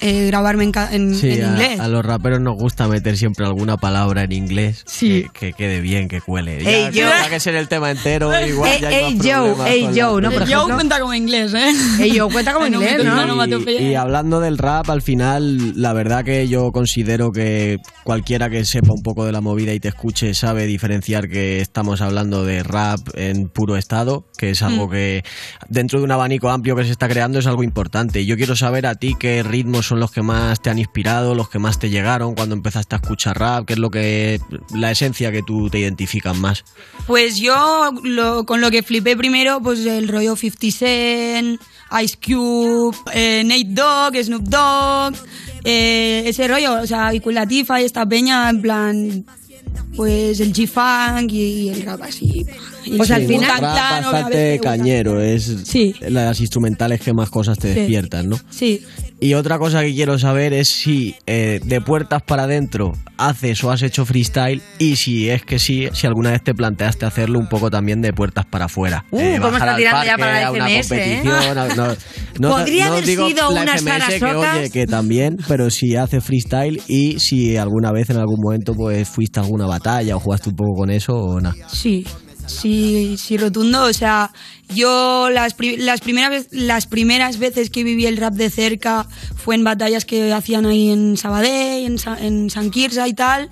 eh, 0.00 0.26
grabarme 0.28 0.64
en, 0.64 0.72
en- 0.92 1.14
Sí, 1.16 1.30
en 1.30 1.44
a, 1.44 1.48
inglés. 1.48 1.80
a 1.80 1.88
los 1.88 2.04
raperos 2.04 2.40
nos 2.40 2.56
gusta 2.56 2.86
meter 2.86 3.16
siempre 3.16 3.44
alguna 3.46 3.76
palabra 3.76 4.22
en 4.24 4.32
inglés 4.32 4.84
Sí. 4.86 5.24
que, 5.32 5.48
que 5.48 5.52
quede 5.54 5.80
bien, 5.80 6.06
que 6.08 6.20
cuele. 6.20 6.58
Ey, 6.58 6.84
ya, 6.84 6.90
yo- 6.90 7.08
tendrá 7.08 7.28
que 7.30 7.40
ser 7.40 7.54
el 7.56 7.66
tema 7.68 7.90
entero, 7.90 8.30
igual 8.46 8.70
Ey, 8.72 8.80
ya 8.80 8.88
hay 8.88 8.94
ey, 8.94 9.14
más 9.16 9.26
yo, 9.26 9.32
problemas 9.54 9.70
ey, 9.70 9.82
la- 9.82 9.88
¿no? 10.20 10.30
Por 10.30 10.42
ejemplo. 10.42 10.74
cuenta 10.74 11.00
como 11.00 11.14
inglés, 11.14 11.54
¿eh? 11.54 11.72
Ey, 12.00 12.12
yo 12.12 12.28
cuenta 12.28 12.52
como 12.54 12.66
inglés, 12.68 13.04
¿no? 13.04 13.46
Y, 13.46 13.72
y 13.72 13.94
hablando 13.94 14.40
del 14.40 14.58
rap, 14.58 14.88
al 14.90 15.02
final, 15.02 15.80
la 15.80 15.92
verdad 15.92 16.24
que 16.24 16.46
yo 16.48 16.70
considero 16.70 17.32
que 17.32 17.78
cualquiera 18.04 18.50
que 18.50 18.64
sepa 18.64 18.92
un 18.92 19.02
poco 19.02 19.24
de 19.24 19.32
la 19.32 19.40
movida 19.40 19.72
y 19.74 19.80
te 19.80 19.88
escuche 19.88 20.32
sabe 20.34 20.57
diferenciar 20.66 21.28
que 21.28 21.60
estamos 21.60 22.00
hablando 22.00 22.44
de 22.44 22.62
rap 22.62 23.00
en 23.14 23.48
puro 23.48 23.76
estado, 23.76 24.26
que 24.36 24.50
es 24.50 24.62
algo 24.62 24.88
Mm. 24.88 24.90
que 24.90 25.24
dentro 25.68 25.98
de 25.98 26.04
un 26.04 26.10
abanico 26.12 26.48
amplio 26.50 26.76
que 26.76 26.84
se 26.84 26.90
está 26.92 27.08
creando 27.08 27.38
es 27.38 27.46
algo 27.46 27.62
importante. 27.62 28.24
Yo 28.26 28.36
quiero 28.36 28.56
saber 28.56 28.86
a 28.86 28.94
ti 28.94 29.14
qué 29.18 29.42
ritmos 29.42 29.86
son 29.86 30.00
los 30.00 30.10
que 30.10 30.22
más 30.22 30.60
te 30.60 30.70
han 30.70 30.78
inspirado, 30.78 31.34
los 31.34 31.48
que 31.48 31.58
más 31.58 31.78
te 31.78 31.90
llegaron 31.90 32.34
cuando 32.34 32.54
empezaste 32.54 32.94
a 32.96 32.98
escuchar 32.98 33.38
rap, 33.38 33.64
qué 33.66 33.74
es 33.74 33.78
lo 33.78 33.90
que 33.90 34.40
la 34.74 34.90
esencia 34.90 35.30
que 35.32 35.42
tú 35.42 35.68
te 35.70 35.78
identificas 35.78 36.36
más. 36.36 36.64
Pues 37.06 37.36
yo 37.36 37.92
lo- 38.02 38.44
con 38.46 38.60
lo 38.60 38.70
que 38.70 38.82
flipé 38.82 39.16
primero, 39.16 39.60
pues 39.62 39.84
el 39.86 40.08
rollo 40.08 40.36
50 40.36 40.70
Cent, 40.70 41.60
Ice 42.02 42.16
Cube, 42.24 42.96
eh, 43.14 43.42
Nate 43.44 43.64
Dogg, 43.68 44.22
Snoop 44.22 44.42
Dogg, 44.44 45.14
eh, 45.64 46.22
ese 46.26 46.46
rollo, 46.48 46.80
o 46.82 46.86
sea, 46.86 47.12
y 47.80 47.84
esta 47.84 48.06
peña, 48.06 48.48
en 48.50 48.62
plan, 48.62 49.24
pues 49.96 50.40
el 50.40 50.52
G-Funk 50.52 51.32
y, 51.32 51.68
el 51.70 51.82
rap 51.82 52.02
así. 52.02 52.46
Y 52.84 52.96
Pues 52.96 53.10
al 53.10 53.26
final- 53.26 53.60
bastante 53.60 54.60
cañero, 54.62 55.20
es 55.20 55.52
Sí. 55.64 55.94
las 56.00 56.40
instrumentales 56.40 57.00
que 57.00 57.12
más 57.12 57.30
cosas 57.30 57.58
te 57.58 57.72
Sí. 57.72 57.78
despiertan, 57.80 58.28
¿no? 58.28 58.38
Sí. 58.50 58.82
Y 59.20 59.34
otra 59.34 59.58
cosa 59.58 59.82
que 59.82 59.92
quiero 59.94 60.16
saber 60.18 60.52
es 60.52 60.68
si 60.68 61.16
eh, 61.26 61.58
de 61.64 61.80
puertas 61.80 62.22
para 62.22 62.44
adentro 62.44 62.92
haces 63.16 63.64
o 63.64 63.70
has 63.72 63.82
hecho 63.82 64.04
freestyle 64.06 64.62
y 64.78 64.94
si 64.94 65.28
es 65.28 65.42
que 65.44 65.58
sí, 65.58 65.88
si 65.92 66.06
alguna 66.06 66.30
vez 66.30 66.42
te 66.44 66.54
planteaste 66.54 67.04
hacerlo 67.04 67.40
un 67.40 67.48
poco 67.48 67.68
también 67.68 68.00
de 68.00 68.12
puertas 68.12 68.46
para 68.46 68.66
afuera. 68.66 69.04
Uh, 69.10 69.18
Eh, 69.18 69.38
cómo 69.42 69.56
está 69.56 69.74
tirando 69.76 70.04
ya 70.04 70.16
parque, 70.16 70.20
para 70.22 70.40
la 70.42 70.52
una 70.52 70.66
FMS, 70.68 70.92
¿eh? 70.92 71.20
competición, 71.24 71.58
a- 71.58 71.74
no, 71.74 71.86
no- 72.38 72.50
Podría 72.56 72.86
no 72.86 72.92
haber 72.92 73.06
sido 73.06 73.50
la 73.50 73.62
unas 73.62 73.82
FMS, 73.82 74.18
que 74.20 74.24
oye, 74.36 74.70
que 74.70 74.86
también, 74.86 75.36
pero 75.48 75.68
si 75.70 75.96
haces 75.96 76.22
freestyle 76.22 76.80
y 76.86 77.18
si 77.18 77.56
alguna 77.56 77.90
vez 77.90 78.10
en 78.10 78.18
algún 78.18 78.38
momento 78.40 78.72
pues 78.74 79.08
fuiste 79.08 79.40
a 79.40 79.42
alguna 79.42 79.66
batalla 79.66 80.14
o 80.14 80.20
jugaste 80.20 80.50
un 80.50 80.54
poco 80.54 80.74
con 80.74 80.90
eso 80.90 81.14
o 81.16 81.40
nada. 81.40 81.56
Sí, 81.68 82.06
sí, 82.48 83.16
sí, 83.18 83.36
rotundo. 83.36 83.84
O 83.84 83.92
sea, 83.92 84.32
yo 84.74 85.28
las, 85.30 85.54
pri- 85.54 85.76
las, 85.76 86.00
primeras, 86.00 86.46
las 86.50 86.86
primeras 86.86 87.38
veces 87.38 87.70
que 87.70 87.84
viví 87.84 88.06
el 88.06 88.16
rap 88.16 88.34
de 88.34 88.50
cerca 88.50 89.06
fue 89.36 89.54
en 89.54 89.64
batallas 89.64 90.04
que 90.04 90.32
hacían 90.32 90.66
ahí 90.66 90.90
en 90.90 91.16
Sabadell, 91.16 91.84
en, 91.86 91.98
Sa- 91.98 92.18
en 92.20 92.50
San 92.50 92.70
Quirze 92.70 93.06
y 93.06 93.14
tal. 93.14 93.50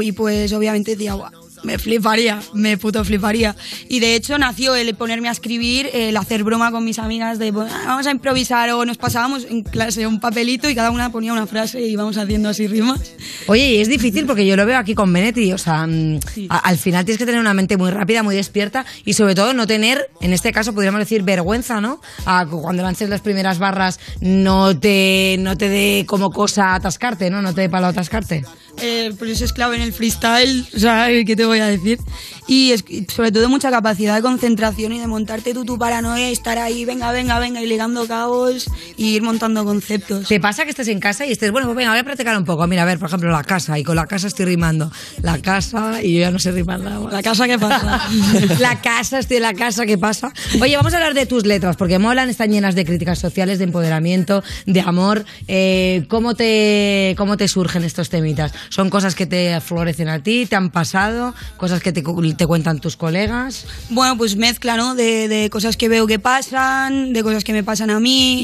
Y 0.00 0.12
pues 0.12 0.52
obviamente 0.52 0.92
decía, 0.92 1.14
"Guau, 1.14 1.30
me 1.64 1.78
fliparía, 1.78 2.40
me 2.52 2.76
puto 2.78 3.04
fliparía. 3.04 3.54
Y 3.88 4.00
de 4.00 4.14
hecho 4.14 4.38
nació 4.38 4.74
el 4.74 4.94
ponerme 4.94 5.28
a 5.28 5.32
escribir, 5.32 5.88
el 5.92 6.16
hacer 6.16 6.44
broma 6.44 6.70
con 6.70 6.84
mis 6.84 6.98
amigas 6.98 7.38
de 7.38 7.50
"Bueno, 7.50 7.70
vamos 7.86 8.06
a 8.06 8.10
improvisar 8.10 8.70
o 8.70 8.84
nos 8.84 8.98
pasábamos 8.98 9.44
en 9.48 9.62
clase 9.62 10.06
un 10.06 10.20
papelito 10.20 10.68
y 10.68 10.74
cada 10.74 10.90
una 10.90 11.10
ponía 11.10 11.32
una 11.32 11.46
frase 11.46 11.80
y 11.80 11.92
íbamos 11.92 12.16
haciendo 12.16 12.48
así 12.48 12.66
rimas. 12.66 13.00
Oye, 13.46 13.74
y 13.74 13.80
es 13.80 13.88
difícil 13.88 14.26
porque 14.26 14.46
yo 14.46 14.56
lo 14.56 14.66
veo 14.66 14.78
aquí 14.78 14.94
con 14.94 15.12
Benetti, 15.12 15.52
o 15.52 15.58
sea, 15.58 15.86
mm, 15.86 16.18
a- 16.48 16.58
al 16.58 16.78
final 16.78 17.04
tienes 17.04 17.18
que 17.18 17.26
tener 17.26 17.40
una 17.40 17.54
mente 17.54 17.76
muy 17.76 17.90
rápida, 17.90 18.22
muy 18.22 18.34
despierta 18.36 18.84
y 19.04 19.12
sobre 19.14 19.34
todo 19.34 19.52
no 19.54 19.66
tener, 19.66 20.10
en 20.20 20.32
este 20.32 20.52
caso 20.52 20.72
podríamos 20.74 20.98
decir 21.00 21.22
vergüenza, 21.22 21.80
¿no? 21.80 22.00
A 22.26 22.46
cu- 22.46 22.60
cuando 22.62 22.82
lances 22.82 23.08
las 23.08 23.20
primeras 23.20 23.58
barras 23.58 24.00
no 24.20 24.78
te, 24.78 25.36
no 25.40 25.56
te 25.56 25.68
dé 25.68 26.04
como 26.06 26.30
cosa 26.30 26.74
atascarte, 26.74 27.30
¿no? 27.30 27.42
No 27.42 27.54
te 27.54 27.62
dé 27.62 27.68
palo 27.68 27.86
atascarte. 27.88 28.44
Eh, 28.78 29.12
pues 29.18 29.40
es 29.40 29.52
clave 29.52 29.76
en 29.76 29.82
el 29.82 29.92
freestyle, 29.92 30.66
o 30.74 30.78
sea, 30.78 31.08
¿qué 31.26 31.36
te 31.36 31.44
voy 31.44 31.60
a 31.60 31.66
decir? 31.66 31.98
Y, 32.46 32.72
es- 32.72 32.84
sobre 33.14 33.30
todo 33.32 33.48
mucha 33.48 33.70
capacidad 33.70 34.14
de 34.16 34.22
concentración 34.22 34.92
y 34.92 34.98
de 34.98 35.06
montarte 35.06 35.54
tú 35.54 35.64
tu 35.64 35.78
paranoia 35.78 36.28
y 36.28 36.32
estar 36.32 36.58
ahí, 36.58 36.84
venga, 36.84 37.12
venga, 37.12 37.38
venga, 37.38 37.60
y 37.62 37.66
ligando 37.66 38.06
cabos 38.06 38.66
y 38.96 39.14
ir 39.16 39.22
montando 39.22 39.64
conceptos. 39.64 40.28
¿Te 40.28 40.40
pasa 40.40 40.64
que 40.64 40.70
estés 40.70 40.88
en 40.88 41.00
casa 41.00 41.24
y 41.26 41.32
estés, 41.32 41.50
bueno, 41.52 41.66
pues 41.68 41.76
venga, 41.76 41.90
voy 41.90 42.00
a 42.00 42.04
practicar 42.04 42.36
un 42.36 42.44
poco? 42.44 42.66
Mira, 42.66 42.82
a 42.82 42.84
ver, 42.84 42.98
por 42.98 43.08
ejemplo, 43.08 43.30
la 43.30 43.44
casa, 43.44 43.78
y 43.78 43.84
con 43.84 43.96
la 43.96 44.06
casa 44.06 44.26
estoy 44.26 44.46
rimando. 44.46 44.90
La 45.22 45.38
casa, 45.38 46.02
y 46.02 46.14
yo 46.14 46.20
ya 46.20 46.30
no 46.30 46.38
sé 46.38 46.50
rimar 46.52 46.80
nada. 46.80 47.10
¿La 47.10 47.22
casa 47.22 47.46
qué 47.46 47.58
pasa? 47.58 48.00
la 48.60 48.80
casa, 48.80 49.18
estoy 49.20 49.36
en 49.38 49.42
la 49.44 49.54
casa, 49.54 49.86
¿qué 49.86 49.96
pasa? 49.98 50.32
Oye, 50.60 50.76
vamos 50.76 50.92
a 50.94 50.96
hablar 50.96 51.14
de 51.14 51.26
tus 51.26 51.46
letras, 51.46 51.76
porque 51.76 51.98
molan, 51.98 52.28
están 52.28 52.50
llenas 52.50 52.74
de 52.74 52.84
críticas 52.84 53.18
sociales, 53.18 53.58
de 53.58 53.64
empoderamiento, 53.64 54.42
de 54.66 54.80
amor. 54.80 55.24
Eh, 55.48 56.04
¿cómo, 56.08 56.34
te, 56.34 57.14
¿Cómo 57.16 57.36
te 57.36 57.46
surgen 57.48 57.84
estos 57.84 58.08
temitas? 58.10 58.52
¿Son 58.68 58.90
cosas 58.90 59.14
que 59.14 59.26
te 59.26 59.60
florecen 59.60 60.08
a 60.08 60.22
ti, 60.22 60.46
te 60.46 60.56
han 60.56 60.70
pasado, 60.70 61.34
cosas 61.56 61.80
que 61.80 61.92
te, 61.92 62.02
te 62.34 62.46
cuentan 62.46 62.78
tus 62.80 62.96
colegas? 62.96 63.66
Bueno, 63.90 64.16
pues 64.16 64.36
mezcla, 64.36 64.76
¿no? 64.76 64.94
De, 64.94 65.28
de 65.28 65.50
cosas 65.50 65.76
que 65.76 65.88
veo 65.88 66.06
que 66.06 66.18
pasan, 66.18 67.12
de 67.12 67.22
cosas 67.22 67.44
que 67.44 67.52
me 67.52 67.62
pasan 67.64 67.90
a 67.90 68.00
mí 68.00 68.40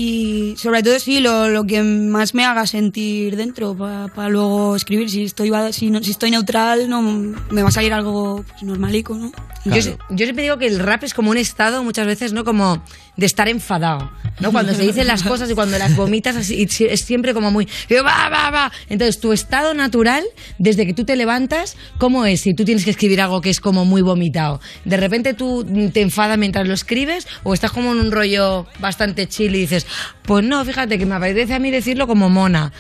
y 0.53 0.57
sobre 0.57 0.83
todo 0.83 0.99
sí, 0.99 1.21
lo, 1.21 1.49
lo 1.49 1.65
que 1.65 1.83
más 1.83 2.35
me 2.35 2.45
haga 2.45 2.67
sentir 2.67 3.37
dentro 3.37 3.77
para 3.77 4.29
luego 4.29 4.77
escribir. 4.77 5.11
Si 5.11 5.25
estoy, 5.25 5.51
si, 5.73 5.91
no- 5.91 6.03
si 6.03 6.11
estoy 6.11 6.31
neutral, 6.31 6.89
no 6.89 7.03
me 7.03 7.63
va 7.63 7.69
a 7.69 7.73
salir 7.73 7.93
algo 7.93 8.45
pues, 8.49 8.63
normalico, 8.63 9.15
¿no? 9.15 9.33
Yo, 9.65 9.77
yo 10.11 10.25
siempre 10.25 10.45
digo 10.45 10.57
que 10.59 10.67
el 10.67 10.79
rap 10.79 11.05
es 11.05 11.13
como 11.15 11.31
un 11.31 11.37
estado 11.37 11.83
muchas 11.85 12.07
veces, 12.07 12.33
¿no? 12.33 12.45
Como 12.45 12.83
de 13.19 13.27
estar 13.27 13.49
enfadado, 13.49 14.13
¿no? 14.39 14.53
Cuando 14.53 14.73
se 14.73 14.83
dicen 14.83 15.09
las 15.09 15.25
cosas 15.25 15.51
y 15.51 15.55
cuando 15.55 15.77
las 15.77 15.97
vomitas 15.97 16.37
así, 16.37 16.69
es 16.89 17.01
siempre 17.01 17.35
como 17.35 17.51
muy... 17.51 17.67
Va, 17.91 18.31
va, 18.31 18.51
va. 18.51 18.73
Entonces, 18.89 19.19
tu 19.19 19.33
estado 19.33 19.75
natural, 19.75 20.23
desde 20.59 20.87
que 20.87 20.95
tú 20.95 21.05
te 21.05 21.17
levantas, 21.17 21.77
¿cómo 21.99 22.25
es? 22.25 22.43
Si 22.43 22.55
tú 22.55 22.65
tienes 22.65 22.85
que 22.85 22.91
escribir 22.91 23.21
algo 23.21 23.41
que 23.41 23.51
es 23.51 23.61
como 23.61 23.85
muy 23.85 24.03
vomitado. 24.03 24.61
¿De 24.85 24.97
repente 24.97 25.35
tú 25.35 25.67
te 25.93 26.01
enfadas 26.01 26.39
mientras 26.39 26.69
lo 26.69 26.75
escribes 26.75 27.27
o 27.43 27.55
estás 27.55 27.73
como 27.73 27.91
en 27.91 27.99
un 27.99 28.13
rollo 28.13 28.67
bastante 28.79 29.27
chill 29.27 29.53
y 29.57 29.61
dices, 29.63 29.85
pues 30.23 30.45
no, 30.45 30.65
fíjate 30.65 30.97
que 30.97 31.05
me 31.05 31.17
apetece 31.17 31.55
a 31.55 31.59
mí 31.59 31.73
decirlo 31.73 32.07
como 32.07 32.31
mona? 32.31 32.73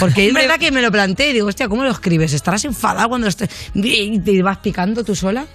Porque 0.00 0.26
es 0.26 0.34
verdad 0.34 0.58
que 0.58 0.72
me 0.72 0.82
lo 0.82 0.90
planteé 0.90 1.30
y 1.30 1.34
digo, 1.34 1.46
hostia, 1.46 1.68
¿cómo 1.68 1.84
lo 1.84 1.92
escribes? 1.92 2.32
¿Estarás 2.32 2.64
enfadado 2.64 3.08
cuando 3.08 3.28
estés... 3.28 3.48
y 3.72 4.18
te 4.18 4.42
vas 4.42 4.58
picando 4.58 5.04
tú 5.04 5.14
sola? 5.14 5.46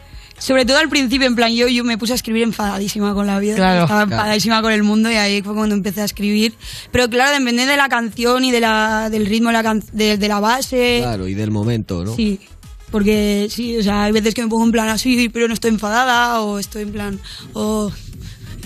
Sobre 0.41 0.65
todo 0.65 0.79
al 0.79 0.89
principio, 0.89 1.27
en 1.27 1.35
plan, 1.35 1.53
yo, 1.53 1.67
yo 1.67 1.83
me 1.83 1.99
puse 1.99 2.13
a 2.13 2.15
escribir 2.15 2.41
enfadadísima 2.41 3.13
con 3.13 3.27
la 3.27 3.37
vida. 3.39 3.55
Claro. 3.55 3.83
Estaba 3.83 4.05
Claro. 4.07 4.11
enfadadísima 4.21 4.61
con 4.63 4.71
el 4.73 4.81
mundo 4.81 5.11
y 5.11 5.13
ahí 5.15 5.43
fue 5.43 5.53
cuando 5.53 5.75
empecé 5.75 6.01
a 6.01 6.05
escribir. 6.05 6.55
Pero 6.91 7.07
claro, 7.11 7.37
depende 7.37 7.67
de 7.67 7.77
la 7.77 7.89
canción 7.89 8.43
y 8.43 8.49
de 8.51 8.59
la, 8.59 9.09
del 9.11 9.27
ritmo 9.27 9.49
de 9.49 9.53
la, 9.53 9.61
can- 9.63 9.83
de, 9.93 10.17
de 10.17 10.27
la 10.27 10.39
base. 10.39 10.99
Claro, 11.03 11.27
y 11.27 11.35
del 11.35 11.51
momento, 11.51 12.03
¿no? 12.03 12.15
Sí. 12.15 12.39
Porque 12.89 13.47
sí, 13.51 13.77
o 13.77 13.83
sea, 13.83 14.03
hay 14.05 14.11
veces 14.11 14.33
que 14.33 14.41
me 14.41 14.49
pongo 14.49 14.65
en 14.65 14.71
plan 14.71 14.89
así, 14.89 15.29
pero 15.29 15.47
no 15.47 15.53
estoy 15.53 15.69
enfadada, 15.69 16.41
o 16.41 16.57
estoy 16.59 16.81
en 16.81 16.91
plan, 16.91 17.19
oh, 17.53 17.91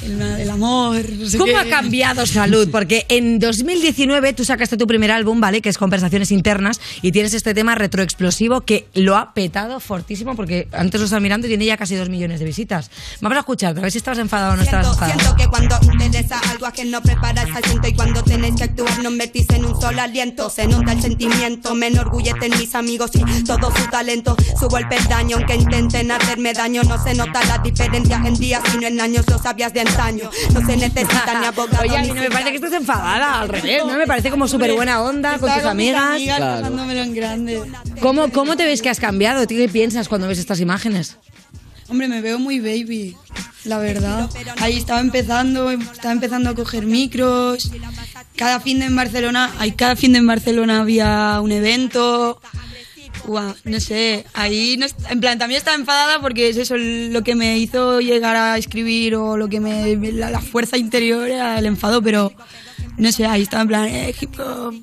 el, 0.03 0.21
el 0.21 0.49
amor. 0.49 0.95
no 1.10 1.29
sé 1.29 1.38
¿Cómo 1.38 1.53
qué. 1.53 1.58
ha 1.60 1.69
cambiado 1.69 2.25
salud? 2.25 2.69
Porque 2.71 3.05
en 3.10 3.39
2019 3.39 4.34
tú 4.34 4.45
sacaste 4.45 4.77
tu 4.77 4.88
primer 4.88 5.12
álbum, 5.12 5.39
¿vale? 5.39 5.62
Que 5.62 5.69
es 5.69 5.77
Conversaciones 5.77 6.31
Internas 6.31 6.79
y 7.01 7.12
tienes 7.12 7.34
este 7.34 7.53
tema 7.53 7.75
retroexplosivo 7.75 8.62
que 8.62 8.88
lo 8.93 9.15
ha 9.17 9.34
petado 9.34 9.79
fortísimo 9.79 10.36
porque 10.36 10.67
antes 10.71 10.99
lo 10.99 11.05
estaba 11.05 11.19
mirando 11.19 11.47
y 11.47 11.49
tiene 11.49 11.65
ya 11.65 11.77
casi 11.77 11.95
dos 11.95 12.10
millones 12.10 12.39
de 12.39 12.45
visitas. 12.45 12.89
Vamos 13.21 13.36
a 13.38 13.39
escuchar, 13.39 13.77
a 13.77 13.81
ver 13.81 13.91
si 13.91 13.97
estabas 13.97 14.19
enfadado 14.19 14.53
o 14.53 14.55
no 14.58 14.63
estabas 14.63 14.86
Siento, 14.88 15.05
enfadado. 15.05 15.19
siento 15.36 15.43
que 15.43 15.49
cuando 15.49 15.93
interesa 15.93 16.39
algo 16.49 16.65
ajeno 16.65 17.01
preparas 17.01 17.45
al 17.55 17.63
asiento 17.63 17.88
y 17.88 17.93
cuando 17.93 18.23
tenéis 18.23 18.55
que 18.55 18.63
actuar 18.65 18.99
no 19.03 19.10
invertís 19.12 19.49
en 19.51 19.65
un 19.65 19.79
solo 19.79 20.01
aliento 20.01 20.49
se 20.49 20.67
nota 20.67 20.91
el 20.91 21.01
sentimiento 21.01 21.75
me 21.75 21.88
enorgullecen 21.88 22.51
mis 22.60 22.75
amigos 22.75 23.12
y 23.13 23.43
todo 23.43 23.71
su 23.75 23.88
talento 23.89 24.36
subo 24.60 24.77
el 24.77 24.88
peldaño 24.88 25.38
aunque 25.38 25.55
intenten 25.55 26.12
hacerme 26.12 26.53
daño 26.53 26.84
no 26.84 27.01
se 27.03 27.13
nota 27.13 27.43
la 27.45 27.58
diferencia 27.60 28.21
en 28.25 28.34
días 28.36 28.62
sino 28.71 28.88
en 28.88 28.99
años 29.01 29.25
lo 29.29 29.38
sabías 29.38 29.73
de 29.73 29.81
No 30.53 30.65
se 30.65 30.77
necesita 30.77 31.39
ni 31.39 31.45
abogado 31.45 31.84
Oye, 31.84 31.97
a 31.97 32.01
mí 32.01 32.08
ni 32.08 32.13
no 32.13 32.21
me 32.21 32.29
parece 32.29 32.49
que 32.49 32.55
estés 32.55 32.73
enfadada, 32.73 33.41
al 33.41 33.49
revés, 33.49 33.84
¿no? 33.86 33.97
Me 33.97 34.08
parece 34.08 34.29
como 34.29 34.47
súper 34.47 34.73
buena 34.73 35.01
onda 35.01 35.38
con 35.39 35.53
tus 35.53 35.63
amigas. 35.63 36.21
Claro. 36.21 36.91
en 36.91 37.15
grande. 37.15 37.62
¿Cómo, 38.01 38.29
¿Cómo 38.31 38.55
te 38.55 38.65
ves 38.65 38.81
que 38.81 38.89
has 38.89 38.99
cambiado? 38.99 39.47
¿Tú 39.47 39.55
¿Qué 39.55 39.69
piensas 39.69 40.08
cuando 40.08 40.27
ves 40.27 40.39
estas 40.39 40.60
imágenes? 40.60 41.17
Hombre, 41.88 42.08
me 42.08 42.21
veo 42.21 42.39
muy 42.39 42.60
baby, 42.60 43.15
la 43.63 43.77
verdad. 43.77 44.29
Ahí 44.60 44.77
estaba 44.77 44.99
empezando, 45.01 45.69
estaba 45.69 46.12
empezando 46.12 46.49
a 46.49 46.55
coger 46.55 46.86
micros. 46.86 47.71
Cada 48.36 48.60
fin 48.60 48.79
de 48.79 48.86
en 48.86 48.95
Barcelona, 48.95 49.53
cada 49.77 49.95
fin 49.95 50.13
de 50.13 50.19
en 50.19 50.27
Barcelona 50.27 50.81
había 50.81 51.39
un 51.41 51.51
evento. 51.51 52.41
No 53.63 53.79
sé, 53.79 54.25
ahí 54.33 54.77
no 54.77 54.85
en 55.09 55.19
plan 55.19 55.38
también 55.38 55.59
estaba 55.59 55.75
enfadada 55.75 56.19
porque 56.21 56.49
es 56.49 56.57
eso 56.57 56.75
lo 56.77 57.23
que 57.23 57.35
me 57.35 57.57
hizo 57.57 57.99
llegar 58.01 58.35
a 58.35 58.57
escribir 58.57 59.15
o 59.15 59.38
lo 59.38 59.47
que 59.47 59.59
me 59.59 59.95
la, 60.13 60.29
la 60.29 60.41
fuerza 60.41 60.77
interior 60.77 61.27
era 61.27 61.57
el 61.59 61.65
enfado, 61.65 62.01
pero 62.01 62.31
no 62.97 63.12
sé, 63.12 63.25
ahí 63.25 63.41
estaba 63.41 63.63
en 63.63 63.67
plan 63.67 63.86
eh, 63.88 64.13
hip 64.19 64.31
hop. 64.39 64.73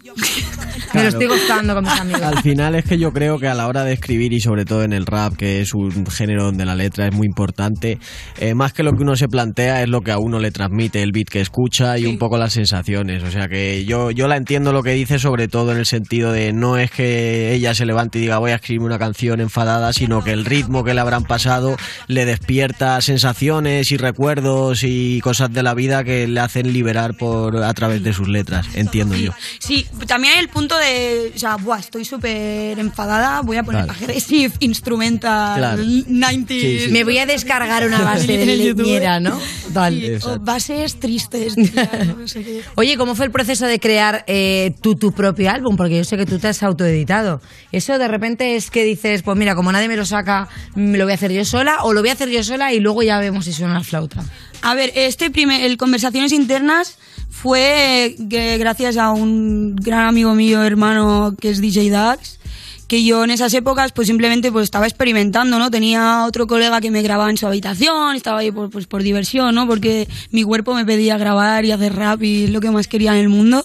Me 0.95 1.03
lo 1.03 1.09
estoy 1.09 1.27
gustando 1.27 1.75
con 1.75 1.85
mis 1.85 2.01
amigos. 2.01 2.23
Al 2.23 2.43
final 2.43 2.75
es 2.75 2.85
que 2.85 2.99
yo 2.99 3.13
creo 3.13 3.39
que 3.39 3.49
a 3.49 3.55
la 3.55 3.67
hora 3.67 3.85
de 3.85 3.95
escribir 3.95 4.33
y 4.33 4.41
sobre 4.41 4.65
todo 4.65 4.83
en 4.83 4.93
el 4.93 5.07
rap, 5.07 5.35
que 5.37 5.61
es 5.61 5.73
un 5.73 6.07
género 6.07 6.45
donde 6.45 6.67
la 6.67 6.75
letra 6.75 7.07
es 7.07 7.15
muy 7.15 7.27
importante, 7.27 7.99
eh, 8.39 8.55
más 8.55 8.73
que 8.73 8.83
lo 8.83 8.93
que 8.93 9.03
uno 9.03 9.17
se 9.17 9.29
plantea 9.29 9.83
es 9.83 9.89
lo 9.89 10.03
que 10.03 10.13
a 10.13 10.19
uno 10.19 10.39
le 10.39 10.51
transmite 10.51 11.03
el 11.03 11.13
beat 11.13 11.29
que 11.29 11.41
escucha 11.41 11.99
y 11.99 12.05
un 12.05 12.19
poco 12.19 12.37
las 12.37 12.53
sensaciones. 12.53 13.23
O 13.23 13.31
sea 13.31 13.49
que 13.49 13.85
yo, 13.87 14.11
yo 14.11 14.29
la 14.29 14.37
entiendo 14.37 14.73
lo 14.73 14.83
que 14.83 14.93
dice 14.93 15.19
sobre 15.19 15.49
todo 15.49 15.73
en 15.73 15.79
el 15.79 15.87
sentido 15.87 16.33
de 16.33 16.53
no 16.53 16.77
es 16.77 16.91
que 16.91 17.55
ella 17.55 17.75
se 17.75 17.87
levante 17.87 18.19
y 18.19 18.23
diga 18.23 18.39
voy 18.39 18.51
a 18.51 18.57
escribir 18.57 18.83
una 18.83 18.99
canción 18.99 19.41
enfadada, 19.41 19.93
sino 19.93 20.23
que 20.23 20.33
el 20.33 20.45
ritmo 20.45 20.85
que 20.85 20.93
le 20.93 21.01
habrán 21.01 21.25
pasado 21.25 21.77
le 22.09 22.27
despierta 22.27 23.01
sensaciones 23.01 23.91
y 23.91 23.97
recuerdos 23.97 24.83
y 24.85 25.21
cosas 25.21 25.53
de 25.53 25.63
la 25.63 25.75
vida 25.75 26.05
que 26.05 26.27
le 26.27 26.41
hacen 26.41 26.73
liberar 26.73 27.17
por 27.17 27.57
a 27.57 27.73
través 27.73 28.02
de 28.03 28.13
sus 28.13 28.29
letras, 28.29 28.67
entiendo 28.75 29.15
yo. 29.17 29.33
Sí, 29.59 29.87
también 30.07 30.35
hay 30.35 30.41
el 30.41 30.49
punto 30.49 30.77
de, 30.77 31.33
o 31.35 31.39
sea, 31.39 31.57
buah, 31.57 31.79
estoy 31.79 32.05
súper 32.05 32.79
enfadada, 32.79 33.41
voy 33.43 33.57
a 33.57 33.63
poner 33.63 33.85
Claro. 33.85 33.99
aggressive 34.01 34.53
instrumental 34.61 35.59
Claro. 35.59 35.83
90 36.07 36.53
Sí, 36.55 36.79
sí. 36.87 36.91
Me 36.91 37.05
voy 37.05 37.19
a 37.19 37.27
descargar 37.27 37.87
una 37.87 38.01
base 38.03 38.27
de 38.37 38.47
leñera, 38.57 39.21
¿no? 39.21 39.39
Tal. 39.73 39.95
Sí, 39.99 40.05
o 40.11 40.15
Exacto. 40.15 40.41
bases 40.41 41.01
tristes. 41.01 41.55
tía, 41.55 41.91
no 42.17 42.29
sé 42.29 42.43
qué. 42.43 42.63
Oye, 42.75 42.97
¿cómo 42.97 43.15
fue 43.15 43.27
el 43.27 43.31
proceso 43.33 43.67
de 43.67 43.79
crear 43.81 44.25
eh, 44.27 44.75
tú 44.81 44.95
tu 44.97 45.13
propio 45.13 45.51
álbum? 45.51 45.77
Porque 45.77 45.97
yo 45.99 46.05
sé 46.05 46.17
que 46.17 46.27
tú 46.27 46.39
te 46.39 46.49
has 46.49 46.63
autoeditado. 46.63 47.41
¿Eso 47.73 47.99
de 47.99 48.09
repente 48.09 48.57
es 48.57 48.71
que 48.71 48.85
dices, 48.85 49.23
pues 49.23 49.37
mira, 49.39 49.55
como 49.55 49.73
nadie 49.73 49.89
me 49.89 49.97
lo 49.97 50.05
saca, 50.05 50.49
mm, 50.75 50.95
lo 50.97 51.05
voy 51.05 51.13
a 51.13 51.15
hacer 51.15 51.33
yo 51.33 51.45
sola? 51.45 51.83
¿O 51.83 51.93
lo 51.93 52.01
voy 52.01 52.11
a 52.11 52.13
hacer 52.15 52.29
yo 52.29 52.43
sola 52.45 52.73
y 52.73 52.81
luego 52.81 53.03
ya 53.03 53.19
vemos 53.19 53.45
si 53.47 53.53
suena 53.53 53.75
la 53.75 53.85
flauta? 53.85 54.25
A 54.63 54.75
ver, 54.75 54.93
este 54.95 55.31
primer, 55.31 55.63
el 55.63 55.77
Conversaciones 55.77 56.33
Internas 56.33 56.99
fue 57.33 58.15
que 58.29 58.59
gracias 58.59 58.99
a 58.99 59.11
un 59.11 59.75
gran 59.75 60.07
amigo 60.07 60.35
mío, 60.35 60.63
hermano, 60.63 61.35
que 61.41 61.49
es 61.49 61.61
DJ 61.61 61.91
Dax, 61.91 62.39
que 62.87 63.03
yo 63.03 63.25
en 63.25 63.31
esas 63.31 63.55
épocas 63.55 63.91
pues 63.93 64.07
simplemente 64.07 64.53
pues 64.53 64.65
estaba 64.65 64.87
experimentando, 64.87 65.59
¿no? 65.59 65.71
Tenía 65.71 66.25
otro 66.27 66.47
colega 66.47 66.83
que 66.83 66.91
me 66.91 67.01
grababa 67.01 67.31
en 67.31 67.39
su 67.39 67.47
habitación, 67.47 68.15
estaba 68.15 68.41
ahí 68.41 68.53
por, 68.53 68.69
pues, 68.69 68.87
por 68.87 69.03
diversión, 69.03 69.55
¿no? 69.55 69.67
Porque 69.67 70.07
mi 70.31 70.45
cuerpo 70.45 70.75
me 70.75 70.85
pedía 70.85 71.17
grabar 71.17 71.65
y 71.65 71.73
hacer 71.73 71.95
rap 71.97 72.23
y 72.23 72.45
es 72.45 72.51
lo 72.51 72.61
que 72.61 72.71
más 72.71 72.87
quería 72.87 73.13
en 73.13 73.21
el 73.21 73.29
mundo. 73.31 73.65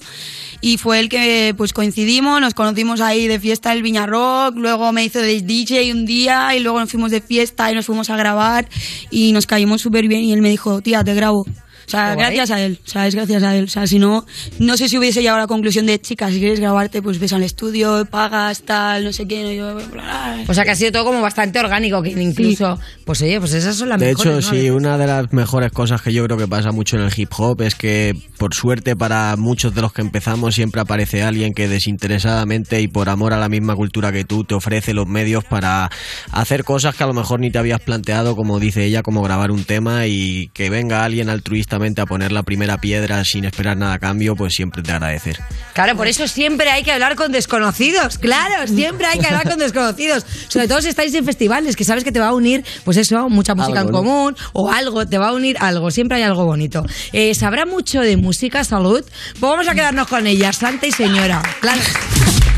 Y 0.61 0.77
fue 0.77 0.99
el 0.99 1.09
que 1.09 1.53
pues 1.55 1.73
coincidimos, 1.73 2.39
nos 2.39 2.53
conocimos 2.53 3.01
ahí 3.01 3.27
de 3.27 3.39
fiesta 3.39 3.71
en 3.71 3.77
el 3.77 3.83
Viña 3.83 4.05
Rock, 4.05 4.55
luego 4.55 4.91
me 4.93 5.03
hizo 5.03 5.19
de 5.19 5.41
DJ 5.41 5.91
un 5.91 6.05
día 6.05 6.55
y 6.55 6.61
luego 6.61 6.79
nos 6.79 6.89
fuimos 6.89 7.11
de 7.11 7.21
fiesta 7.21 7.69
y 7.69 7.75
nos 7.75 7.85
fuimos 7.85 8.09
a 8.09 8.15
grabar 8.15 8.69
y 9.11 9.33
nos 9.33 9.45
caímos 9.45 9.81
súper 9.81 10.07
bien 10.07 10.23
y 10.23 10.31
él 10.31 10.41
me 10.41 10.49
dijo, 10.49 10.81
tía, 10.81 11.03
te 11.03 11.13
grabo. 11.13 11.45
O 11.87 11.89
sea, 11.89 12.09
Qué 12.09 12.15
guay. 12.15 12.25
gracias 12.35 12.51
a 12.51 12.61
él, 12.61 12.79
o 12.85 12.89
sea, 12.89 13.07
es 13.07 13.15
gracias 13.15 13.43
a 13.43 13.55
él. 13.55 13.63
O 13.63 13.67
sea, 13.67 13.87
si 13.87 13.97
no, 13.97 14.25
no 14.59 14.75
sé 14.75 14.89
si 14.89 14.97
hubiese 14.97 15.21
llegado 15.21 15.37
a 15.37 15.41
la 15.41 15.47
conclusión 15.47 15.85
de, 15.85 15.99
chica, 16.01 16.29
si 16.29 16.39
quieres 16.39 16.59
grabarte, 16.59 17.01
pues 17.01 17.17
ves 17.17 17.31
al 17.31 17.43
estudio, 17.43 18.05
pagas, 18.11 18.63
tal, 18.63 19.05
no 19.05 19.13
sé 19.13 19.25
qué. 19.25 19.43
no, 19.43 19.51
yo, 19.53 19.75
bla, 19.75 19.85
bla. 19.85 20.43
O 20.47 20.53
sea, 20.53 20.65
que 20.65 20.71
ha 20.71 20.75
sido 20.75 20.91
todo 20.91 21.05
como 21.05 21.21
bastante 21.21 21.59
orgánico, 21.59 22.01
que 22.01 22.09
incluso... 22.09 22.77
Pues 23.05 23.21
oye, 23.21 23.39
pues 23.39 23.53
esas 23.53 23.77
son 23.77 23.87
las 23.89 23.99
De 23.99 24.07
mejores, 24.07 24.45
hecho, 24.45 24.53
¿no? 24.53 24.59
sí, 24.61 24.69
una 24.69 24.97
de 24.97 25.07
las 25.07 25.31
mejores 25.31 25.71
cosas 25.71 26.01
que 26.01 26.11
yo 26.11 26.25
creo 26.25 26.37
que 26.37 26.47
pasa 26.47 26.71
mucho 26.71 26.97
en 26.97 27.03
el 27.03 27.11
hip 27.15 27.29
hop 27.37 27.61
es 27.61 27.75
que, 27.75 28.13
por 28.37 28.53
suerte, 28.53 28.97
para 28.97 29.35
muchos 29.37 29.73
de 29.73 29.81
los 29.81 29.93
que 29.93 30.01
empezamos, 30.01 30.55
siempre 30.55 30.81
aparece 30.81 31.23
alguien 31.23 31.53
que 31.53 31.69
desinteresadamente 31.69 32.81
y 32.81 32.89
por 32.89 33.07
amor 33.09 33.33
a 33.33 33.37
la 33.37 33.47
misma 33.47 33.75
cultura 33.75 34.11
que 34.11 34.25
tú 34.25 34.43
te 34.43 34.55
ofrece 34.55 34.93
los 34.93 35.07
medios 35.07 35.45
para 35.45 35.89
hacer 36.31 36.63
cosas 36.65 36.95
que 36.95 37.03
a 37.03 37.07
lo 37.07 37.13
mejor 37.13 37.39
ni 37.39 37.49
te 37.49 37.59
habías 37.59 37.79
planteado, 37.79 38.35
como 38.35 38.59
dice 38.59 38.83
ella, 38.83 39.03
como 39.03 39.21
grabar 39.21 39.51
un 39.51 39.63
tema 39.63 40.07
y 40.07 40.49
que 40.53 40.69
venga 40.69 41.03
alguien 41.05 41.29
a 41.77 42.05
poner 42.05 42.31
la 42.31 42.43
primera 42.43 42.77
piedra 42.77 43.23
sin 43.23 43.45
esperar 43.45 43.77
nada 43.77 43.93
a 43.93 43.99
cambio, 43.99 44.35
pues 44.35 44.53
siempre 44.53 44.81
te 44.81 44.91
agradecer. 44.91 45.39
Claro, 45.73 45.95
por 45.95 46.07
eso 46.07 46.27
siempre 46.27 46.69
hay 46.69 46.83
que 46.83 46.91
hablar 46.91 47.15
con 47.15 47.31
desconocidos. 47.31 48.17
Claro, 48.17 48.67
siempre 48.67 49.07
hay 49.07 49.19
que 49.19 49.27
hablar 49.27 49.47
con 49.47 49.59
desconocidos. 49.59 50.25
Sobre 50.47 50.67
todo 50.67 50.81
si 50.81 50.89
estáis 50.89 51.13
en 51.13 51.25
festivales, 51.25 51.75
que 51.75 51.83
sabes 51.83 52.03
que 52.03 52.11
te 52.11 52.19
va 52.19 52.29
a 52.29 52.33
unir, 52.33 52.65
pues 52.83 52.97
eso, 52.97 53.29
mucha 53.29 53.55
música 53.55 53.79
Algo, 53.79 53.89
en 53.89 53.93
¿no? 54.05 54.11
común 54.11 54.35
o 54.53 54.69
algo, 54.71 55.05
te 55.07 55.17
va 55.17 55.29
a 55.29 55.33
unir 55.33 55.57
algo. 55.59 55.91
Siempre 55.91 56.17
hay 56.17 56.23
algo 56.23 56.45
bonito. 56.45 56.85
Eh, 57.13 57.33
¿Sabrá 57.35 57.65
mucho 57.65 58.01
de 58.01 58.17
música, 58.17 58.63
salud? 58.63 59.03
Pues 59.03 59.41
vamos 59.41 59.67
a 59.67 59.75
quedarnos 59.75 60.07
con 60.07 60.27
ella, 60.27 60.51
santa 60.53 60.87
y 60.87 60.91
señora. 60.91 61.41
Claro. 61.61 61.81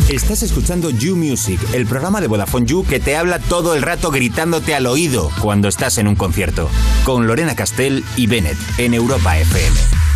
Estás 0.10 0.42
escuchando 0.42 0.90
You 0.90 1.16
Music, 1.16 1.62
el 1.72 1.86
programa 1.86 2.20
de 2.20 2.26
Vodafone 2.26 2.66
You 2.66 2.84
que 2.84 3.00
te 3.00 3.16
habla 3.16 3.38
todo 3.38 3.76
el 3.76 3.84
rato 3.84 4.10
gritándote 4.10 4.74
al 4.74 4.88
oído 4.88 5.30
cuando 5.40 5.68
estás 5.68 6.00
en 6.00 6.08
un 6.08 6.16
concierto. 6.16 6.68
Con 7.06 7.28
Lorena 7.28 7.56
Castell 7.56 8.04
y 8.16 8.26
Bennett 8.26 8.58
en 8.80 8.96
Europa 8.96 9.38
FM. 9.38 10.09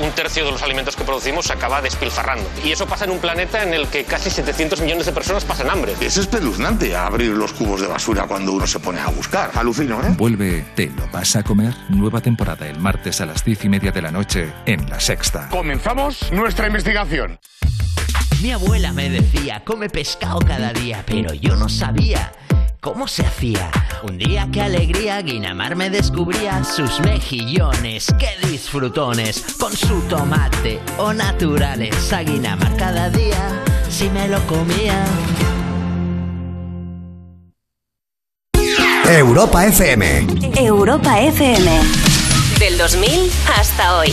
Un 0.00 0.10
tercio 0.12 0.44
de 0.44 0.52
los 0.52 0.62
alimentos 0.62 0.96
que 0.96 1.04
producimos 1.04 1.46
se 1.46 1.52
acaba 1.52 1.80
despilfarrando. 1.82 2.48
Y 2.64 2.72
eso 2.72 2.86
pasa 2.86 3.04
en 3.04 3.10
un 3.10 3.18
planeta 3.18 3.62
en 3.62 3.74
el 3.74 3.86
que 3.88 4.04
casi 4.04 4.30
700 4.30 4.80
millones 4.80 5.06
de 5.06 5.12
personas 5.12 5.44
pasan 5.44 5.70
hambre. 5.70 5.94
Es 6.00 6.16
espeluznante 6.16 6.96
abrir 6.96 7.32
los 7.32 7.52
cubos 7.52 7.80
de 7.80 7.86
basura 7.86 8.26
cuando 8.26 8.52
uno 8.52 8.66
se 8.66 8.80
pone 8.80 9.00
a 9.00 9.08
buscar. 9.08 9.50
Alucino, 9.54 10.02
¿eh? 10.02 10.14
Vuelve 10.16 10.64
Te 10.74 10.86
lo 10.86 11.06
vas 11.08 11.36
a 11.36 11.42
comer. 11.42 11.74
Nueva 11.88 12.20
temporada 12.20 12.66
el 12.66 12.78
martes 12.78 13.20
a 13.20 13.26
las 13.26 13.44
diez 13.44 13.64
y 13.64 13.68
media 13.68 13.92
de 13.92 14.02
la 14.02 14.10
noche 14.10 14.52
en 14.66 14.88
La 14.88 15.00
Sexta. 15.00 15.48
Comenzamos 15.50 16.30
nuestra 16.32 16.66
investigación. 16.66 17.38
Mi 18.42 18.52
abuela 18.52 18.92
me 18.92 19.10
decía, 19.10 19.62
come 19.64 19.90
pescado 19.90 20.38
cada 20.40 20.72
día, 20.72 21.04
pero 21.06 21.34
yo 21.34 21.56
no 21.56 21.68
sabía 21.68 22.32
cómo 22.80 23.06
se 23.06 23.24
hacía. 23.24 23.70
Un 24.02 24.18
día 24.18 24.48
qué 24.52 24.62
alegría, 24.62 25.20
Guinamar 25.22 25.76
me 25.76 25.90
descubría 25.90 26.64
sus 26.64 27.00
mejillones, 27.00 28.06
qué 28.18 28.48
disfrutones, 28.48 29.44
con 29.58 29.76
su 29.76 30.00
tomate 30.02 30.80
o 30.98 31.12
naturales. 31.12 32.12
A 32.12 32.22
Guinamar 32.22 32.76
cada 32.76 33.10
día, 33.10 33.62
si 33.88 34.08
me 34.08 34.28
lo 34.28 34.40
comía. 34.46 35.04
Europa 39.06 39.66
FM. 39.66 40.26
Europa 40.56 41.20
FM. 41.20 41.80
Del 42.58 42.78
2000 42.78 43.30
hasta 43.58 43.98
hoy. 43.98 44.12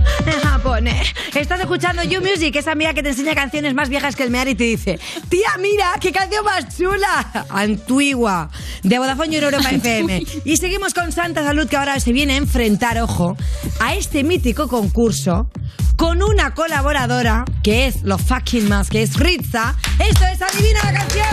En 0.61 0.63
japonés. 0.63 1.13
Estás 1.33 1.59
escuchando 1.59 2.03
You 2.03 2.21
Music, 2.21 2.55
esa 2.55 2.73
amiga 2.73 2.93
que 2.93 3.01
te 3.01 3.09
enseña 3.09 3.33
canciones 3.33 3.73
más 3.73 3.89
viejas 3.89 4.15
que 4.15 4.23
el 4.23 4.29
mear 4.29 4.47
y 4.47 4.55
te 4.55 4.65
dice, 4.65 4.99
tía, 5.27 5.49
mira, 5.59 5.93
qué 5.99 6.11
canción 6.11 6.45
más 6.45 6.77
chula. 6.77 7.45
Antigua, 7.49 8.49
de 8.83 8.99
Vodafone 8.99 9.33
y 9.33 9.35
Europa 9.37 9.69
FM. 9.71 10.23
Y 10.45 10.57
seguimos 10.57 10.93
con 10.93 11.11
Santa 11.11 11.43
Salud, 11.43 11.67
que 11.67 11.77
ahora 11.77 11.99
se 11.99 12.13
viene 12.13 12.33
a 12.33 12.37
enfrentar, 12.37 12.99
ojo, 13.01 13.35
a 13.79 13.95
este 13.95 14.23
mítico 14.23 14.67
concurso 14.67 15.49
con 15.95 16.21
una 16.21 16.53
colaboradora 16.53 17.45
que 17.63 17.87
es 17.87 18.03
los 18.03 18.21
fucking 18.21 18.69
más, 18.69 18.89
que 18.89 19.01
es 19.01 19.17
Ritza. 19.17 19.75
Esto 19.99 20.25
es 20.25 20.41
Adivina 20.41 20.79
la 20.85 20.93
canción. 20.93 21.27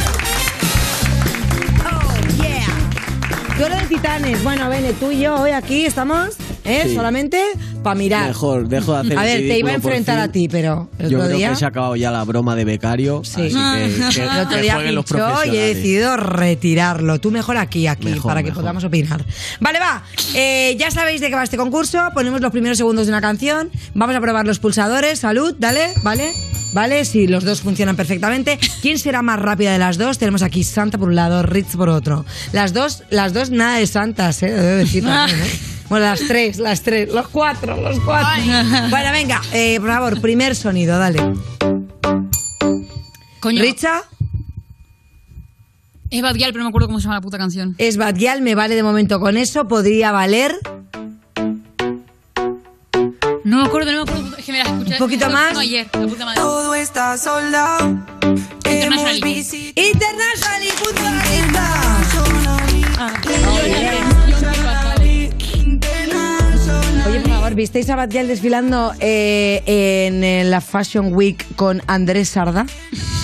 Oh, 1.84 2.42
yeah. 2.42 3.58
Duelo 3.58 3.76
de 3.76 3.86
titanes. 3.88 4.42
Bueno, 4.42 4.68
Bene, 4.70 4.92
tú 4.94 5.10
y 5.10 5.20
yo 5.20 5.34
hoy 5.34 5.50
aquí 5.50 5.84
estamos, 5.84 6.36
¿eh? 6.64 6.84
Sí. 6.88 6.94
Solamente 6.94 7.40
para 7.82 7.94
mirar. 7.94 8.26
Mejor, 8.28 8.68
dejo 8.68 8.92
de 8.94 8.98
hacer 9.00 9.18
A 9.18 9.22
ver, 9.22 9.38
te 9.40 9.58
iba 9.58 9.70
a 9.70 9.74
enfrentar 9.74 10.18
a 10.18 10.28
ti, 10.30 10.48
pero 10.48 10.88
el 10.98 11.10
Yo 11.10 11.18
otro 11.18 11.26
creo 11.28 11.38
día. 11.38 11.50
que 11.50 11.56
se 11.56 11.64
ha 11.64 11.68
acabado 11.68 11.96
ya 11.96 12.10
la 12.10 12.24
broma 12.24 12.54
de 12.56 12.64
becario. 12.64 13.22
Sí. 13.24 13.42
Así 13.46 13.54
que, 13.54 14.08
que- 14.14 14.22
el 14.22 14.28
otro 14.40 14.56
que 14.56 14.62
día 14.62 14.74
jueguen 14.74 14.94
los 14.94 15.04
pinchó 15.04 15.44
y 15.46 15.56
he 15.56 15.74
decidido 15.74 16.16
retirarlo. 16.16 17.18
Tú 17.20 17.30
mejor 17.30 17.56
aquí, 17.56 17.86
aquí, 17.86 18.06
Mejor, 18.06 18.30
para 18.30 18.42
que 18.42 18.52
podamos 18.52 18.84
opinar. 18.84 19.24
Vale, 19.60 19.78
va. 19.78 20.02
Eh, 20.34 20.76
ya 20.78 20.90
sabéis 20.90 21.20
de 21.20 21.28
qué 21.28 21.34
va 21.34 21.44
este 21.44 21.56
concurso. 21.56 21.98
Ponemos 22.14 22.40
los 22.40 22.50
primeros 22.52 22.78
segundos 22.78 23.06
de 23.06 23.12
una 23.12 23.20
canción. 23.20 23.70
Vamos 23.94 24.14
a 24.16 24.20
probar 24.20 24.46
los 24.46 24.58
pulsadores. 24.58 25.18
Salud, 25.20 25.54
dale, 25.58 25.88
¿vale? 26.02 26.32
¿Vale? 26.74 27.04
Si 27.06 27.26
los 27.26 27.44
dos 27.44 27.62
funcionan 27.62 27.96
perfectamente. 27.96 28.58
¿Quién 28.82 28.98
será 28.98 29.22
más 29.22 29.38
rápida 29.38 29.72
de 29.72 29.78
las 29.78 29.96
dos? 29.96 30.18
Tenemos 30.18 30.42
aquí 30.42 30.64
Santa 30.64 30.98
por 30.98 31.08
un 31.08 31.14
lado, 31.14 31.42
Ritz 31.42 31.76
por 31.76 31.88
otro. 31.88 32.24
Las 32.52 32.72
dos, 32.74 33.02
las 33.10 33.32
dos 33.32 33.50
nada 33.50 33.78
de 33.78 33.86
santas, 33.86 34.42
¿eh? 34.42 34.50
Debo 34.50 34.76
decir 34.76 35.02
también, 35.04 35.38
¿eh? 35.40 35.44
Bueno, 35.88 36.06
las 36.06 36.20
tres, 36.20 36.58
las 36.58 36.82
tres, 36.82 37.12
los 37.12 37.28
cuatro, 37.28 37.80
los 37.80 37.98
cuatro. 38.00 38.42
Bueno, 38.90 39.12
venga, 39.12 39.40
eh, 39.52 39.78
por 39.80 39.88
favor, 39.90 40.20
primer 40.20 40.54
sonido, 40.54 40.98
dale. 40.98 41.20
Coño. 43.40 43.62
Richa. 43.62 44.02
Es 46.10 46.22
Bad 46.22 46.36
Gyal, 46.36 46.52
pero 46.52 46.60
no 46.60 46.64
me 46.64 46.70
acuerdo 46.70 46.88
cómo 46.88 47.00
se 47.00 47.04
llama 47.04 47.16
la 47.16 47.20
puta 47.20 47.38
canción. 47.38 47.74
Es 47.78 47.96
Badial, 47.98 48.40
me 48.40 48.54
vale 48.54 48.74
de 48.74 48.82
momento 48.82 49.20
con 49.20 49.36
eso. 49.36 49.68
Podría 49.68 50.10
valer. 50.10 50.58
No 53.44 53.58
me 53.58 53.64
acuerdo, 53.64 53.92
no 53.92 54.04
me 54.04 54.10
acuerdo. 54.10 54.36
Es 54.36 54.44
que 54.44 54.52
me 54.52 54.58
la 54.58 54.64
escuché. 54.64 54.92
Un 54.92 54.98
poquito 54.98 55.30
más. 55.30 55.56
ayer, 55.56 55.86
la 55.92 56.06
puta 56.06 56.24
madre. 56.24 56.40
Todo 56.40 56.74
está 56.74 57.18
soldado. 57.18 57.98
International. 58.64 59.16
International 59.74 60.62
y 60.62 60.68
¿visteis 67.58 67.90
a 67.90 67.96
Badial 67.96 68.28
desfilando 68.28 68.94
eh, 69.00 69.64
en 69.66 70.22
eh, 70.22 70.44
la 70.44 70.60
Fashion 70.60 71.12
Week 71.12 71.44
con 71.56 71.82
Andrés 71.88 72.28
Sarda? 72.28 72.66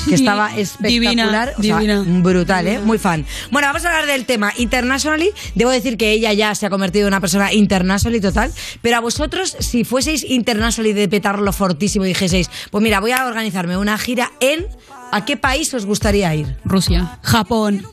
Que 0.08 0.16
estaba 0.16 0.54
espectacular, 0.56 1.54
o 1.56 1.62
sea, 1.62 1.78
divina. 1.78 2.04
brutal, 2.04 2.66
¿eh? 2.66 2.80
Muy 2.80 2.98
fan. 2.98 3.24
Bueno, 3.52 3.68
vamos 3.68 3.84
a 3.84 3.88
hablar 3.88 4.06
del 4.06 4.26
tema 4.26 4.52
internationally. 4.58 5.30
Debo 5.54 5.70
decir 5.70 5.96
que 5.96 6.10
ella 6.10 6.32
ya 6.32 6.52
se 6.56 6.66
ha 6.66 6.70
convertido 6.70 7.06
en 7.06 7.14
una 7.14 7.20
persona 7.20 7.52
internationally 7.52 8.20
total. 8.20 8.52
Pero 8.82 8.96
a 8.96 9.00
vosotros, 9.00 9.56
si 9.60 9.84
fueseis 9.84 10.24
internationally 10.24 10.92
de 10.92 11.08
petarlo 11.08 11.52
fortísimo 11.52 12.04
y 12.04 12.08
dijeseis, 12.08 12.50
pues 12.72 12.82
mira, 12.82 12.98
voy 12.98 13.12
a 13.12 13.26
organizarme 13.26 13.76
una 13.76 13.96
gira 13.96 14.32
en... 14.40 14.66
¿A 15.12 15.24
qué 15.24 15.36
país 15.36 15.72
os 15.74 15.86
gustaría 15.86 16.34
ir? 16.34 16.56
Rusia. 16.64 17.20
Japón. 17.22 17.86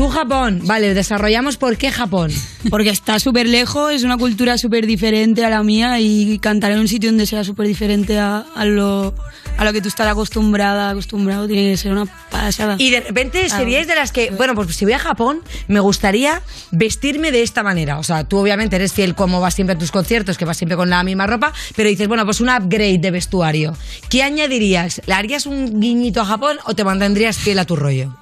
Tú 0.00 0.08
Japón. 0.08 0.62
Vale, 0.64 0.94
desarrollamos 0.94 1.58
por 1.58 1.76
qué 1.76 1.92
Japón. 1.92 2.32
Porque 2.70 2.88
está 2.88 3.18
súper 3.18 3.46
lejos, 3.46 3.92
es 3.92 4.02
una 4.02 4.16
cultura 4.16 4.56
súper 4.56 4.86
diferente 4.86 5.44
a 5.44 5.50
la 5.50 5.62
mía 5.62 6.00
y 6.00 6.38
cantar 6.38 6.72
en 6.72 6.78
un 6.78 6.88
sitio 6.88 7.10
donde 7.10 7.26
sea 7.26 7.44
súper 7.44 7.66
diferente 7.66 8.18
a, 8.18 8.46
a 8.54 8.64
lo, 8.64 9.14
a 9.58 9.64
lo 9.66 9.72
que 9.74 9.82
tú 9.82 9.88
estás 9.88 10.06
acostumbrada, 10.06 10.88
acostumbrado, 10.88 11.46
tiene 11.46 11.70
que 11.72 11.76
ser 11.76 11.92
una 11.92 12.06
pasada. 12.30 12.76
Y 12.78 12.88
de 12.88 13.00
repente 13.00 13.44
Ah. 13.50 13.58
seríais 13.58 13.86
de 13.86 13.94
las 13.94 14.10
que, 14.10 14.30
bueno, 14.30 14.54
pues 14.54 14.74
si 14.74 14.86
voy 14.86 14.94
a 14.94 14.98
Japón, 14.98 15.42
me 15.68 15.80
gustaría 15.80 16.40
vestirme 16.70 17.30
de 17.30 17.42
esta 17.42 17.62
manera. 17.62 17.98
O 17.98 18.02
sea, 18.02 18.24
tú 18.24 18.38
obviamente 18.38 18.76
eres 18.76 18.94
fiel 18.94 19.14
como 19.14 19.38
vas 19.42 19.52
siempre 19.52 19.76
a 19.76 19.78
tus 19.78 19.90
conciertos, 19.90 20.38
que 20.38 20.46
vas 20.46 20.56
siempre 20.56 20.78
con 20.78 20.88
la 20.88 21.04
misma 21.04 21.26
ropa, 21.26 21.52
pero 21.76 21.90
dices, 21.90 22.08
bueno, 22.08 22.24
pues 22.24 22.40
un 22.40 22.48
upgrade 22.48 23.00
de 23.00 23.10
vestuario. 23.10 23.76
¿Qué 24.08 24.22
añadirías? 24.22 25.02
¿Le 25.04 25.12
harías 25.12 25.44
un 25.44 25.78
guiñito 25.78 26.22
a 26.22 26.24
Japón 26.24 26.56
o 26.64 26.74
te 26.74 26.84
mantendrías 26.84 27.36
fiel 27.36 27.58
a 27.58 27.66
tu 27.66 27.76
rollo? 27.76 28.16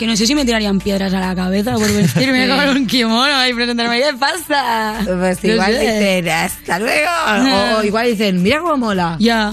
Que 0.00 0.06
no 0.06 0.16
sé 0.16 0.26
si 0.26 0.34
me 0.34 0.46
tirarían 0.46 0.78
piedras 0.80 1.12
a 1.12 1.20
la 1.20 1.34
cabeza 1.34 1.74
por 1.74 1.92
vestirme 1.92 2.48
con 2.56 2.68
un 2.70 2.86
kimono 2.86 3.46
y 3.46 3.52
presentarme. 3.52 4.00
¿Qué 4.00 4.14
pasa? 4.18 4.94
Pues 5.04 5.44
No 5.44 5.52
igual 5.52 5.72
sé. 5.74 5.80
dicen, 5.80 6.28
hasta 6.30 6.78
luego. 6.78 7.10
O, 7.76 7.78
o 7.80 7.82
igual 7.84 8.06
dicen, 8.06 8.42
mira 8.42 8.60
cómo 8.60 8.78
mola. 8.78 9.16
Ya. 9.20 9.52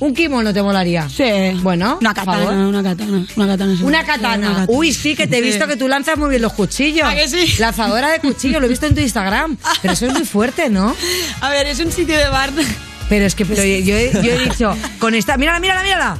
¿Un 0.00 0.14
kimono 0.14 0.52
te 0.52 0.62
molaría? 0.64 1.08
Sí. 1.08 1.24
Bueno, 1.62 1.98
Una 2.00 2.12
por 2.12 2.24
favor. 2.24 2.40
katana, 2.46 2.68
una 2.68 2.82
katana, 2.82 3.26
una 3.36 3.46
katana. 3.46 3.76
sí. 3.76 3.82
Una 3.84 4.04
katana. 4.04 4.64
Uy, 4.66 4.92
sí, 4.92 5.14
que 5.14 5.28
te 5.28 5.38
he 5.38 5.40
visto 5.40 5.68
que 5.68 5.76
tú 5.76 5.86
lanzas 5.86 6.18
muy 6.18 6.30
bien 6.30 6.42
los 6.42 6.54
cuchillos. 6.54 7.06
¿A 7.08 7.14
que 7.14 7.28
sí? 7.28 7.54
Lanzadora 7.60 8.08
de 8.10 8.18
cuchillos, 8.18 8.60
lo 8.60 8.66
he 8.66 8.70
visto 8.70 8.86
en 8.86 8.96
tu 8.96 9.00
Instagram. 9.00 9.56
Pero 9.82 9.94
eso 9.94 10.06
es 10.06 10.12
muy 10.12 10.24
fuerte, 10.24 10.70
¿no? 10.70 10.92
A 11.40 11.50
ver, 11.50 11.68
es 11.68 11.78
un 11.78 11.92
sitio 11.92 12.18
de 12.18 12.28
bar. 12.28 12.50
Pero 13.08 13.24
es 13.24 13.34
que 13.34 13.46
pero 13.46 13.62
yo, 13.62 13.68
he, 13.96 14.12
yo 14.12 14.32
he 14.32 14.38
dicho, 14.44 14.76
con 14.98 15.14
esta, 15.14 15.36
mírala, 15.38 15.60
mírala, 15.60 15.82
mírala. 15.82 16.18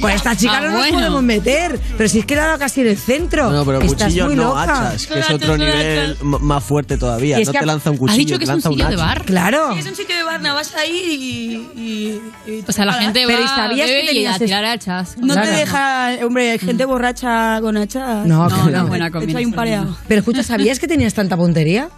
Con 0.00 0.10
esta 0.10 0.34
chica 0.36 0.58
Ah, 0.58 0.60
no 0.62 0.68
nos 0.70 0.78
bueno. 0.78 0.96
podemos 0.98 1.22
meter. 1.22 1.78
Pero 1.96 2.08
si 2.08 2.20
es 2.20 2.26
que 2.26 2.34
la 2.36 2.44
ha 2.44 2.46
dado 2.48 2.58
casi 2.58 2.80
en 2.82 2.86
el 2.88 2.96
centro. 2.96 3.50
No, 3.50 3.64
pero 3.64 3.80
Estás 3.80 4.04
cuchillos 4.04 4.26
muy 4.28 4.36
no, 4.36 4.44
loca. 4.44 4.62
hachas, 4.62 5.06
que 5.06 5.18
es 5.18 5.30
otro 5.30 5.56
nivel 5.58 6.16
más 6.22 6.64
fuerte 6.64 6.96
todavía. 6.96 7.38
Es 7.38 7.46
No 7.48 7.52
te 7.52 7.58
ha- 7.58 7.66
lanza 7.66 7.90
un 7.90 7.96
¿has 7.96 8.00
cuchillo, 8.00 8.18
dicho 8.18 8.34
te 8.34 8.38
que 8.38 8.44
es 8.44 8.50
un 8.64 8.72
sitio 8.72 8.88
de 8.88 8.96
bar? 8.96 9.24
Claro. 9.24 9.72
Sí, 9.74 9.80
es 9.80 9.86
un 9.86 9.96
sitio 9.96 10.16
de 10.16 10.22
bar, 10.22 10.40
no, 10.40 10.54
vas 10.54 10.74
ahí 10.74 10.90
y... 10.92 11.80
y- 11.80 12.50
y- 12.50 12.64
O 12.66 12.72
sea, 12.72 12.84
la 12.86 12.94
gente 12.94 13.22
Pero 13.26 13.38
¿y 13.38 13.42
va 13.42 13.48
sabías 13.56 13.86
que 13.86 13.92
bebe 13.94 14.04
y 14.04 14.06
tenías 14.08 14.32
a 14.32 14.36
es- 14.36 14.42
tirar 14.44 14.64
hachas. 14.64 15.16
No 15.18 15.34
Claro. 15.34 15.48
te 15.50 15.54
deja, 15.56 16.10
hombre, 16.24 16.58
gente 16.58 16.84
borracha 16.84 17.60
con 17.60 17.76
hachas. 17.76 18.26
No, 18.26 18.48
No, 18.48 18.70
no, 18.70 18.86
buena 18.86 19.06
Echa 19.08 19.18
ahí 19.18 19.24
un 19.24 19.26
combinación. 19.26 19.52
pareado. 19.52 19.96
Pero 20.08 20.18
escucha, 20.20 20.42
¿sabías 20.42 20.78
que 20.78 20.88
tenías 20.88 21.12
tanta 21.14 21.36
puntería? 21.36 21.88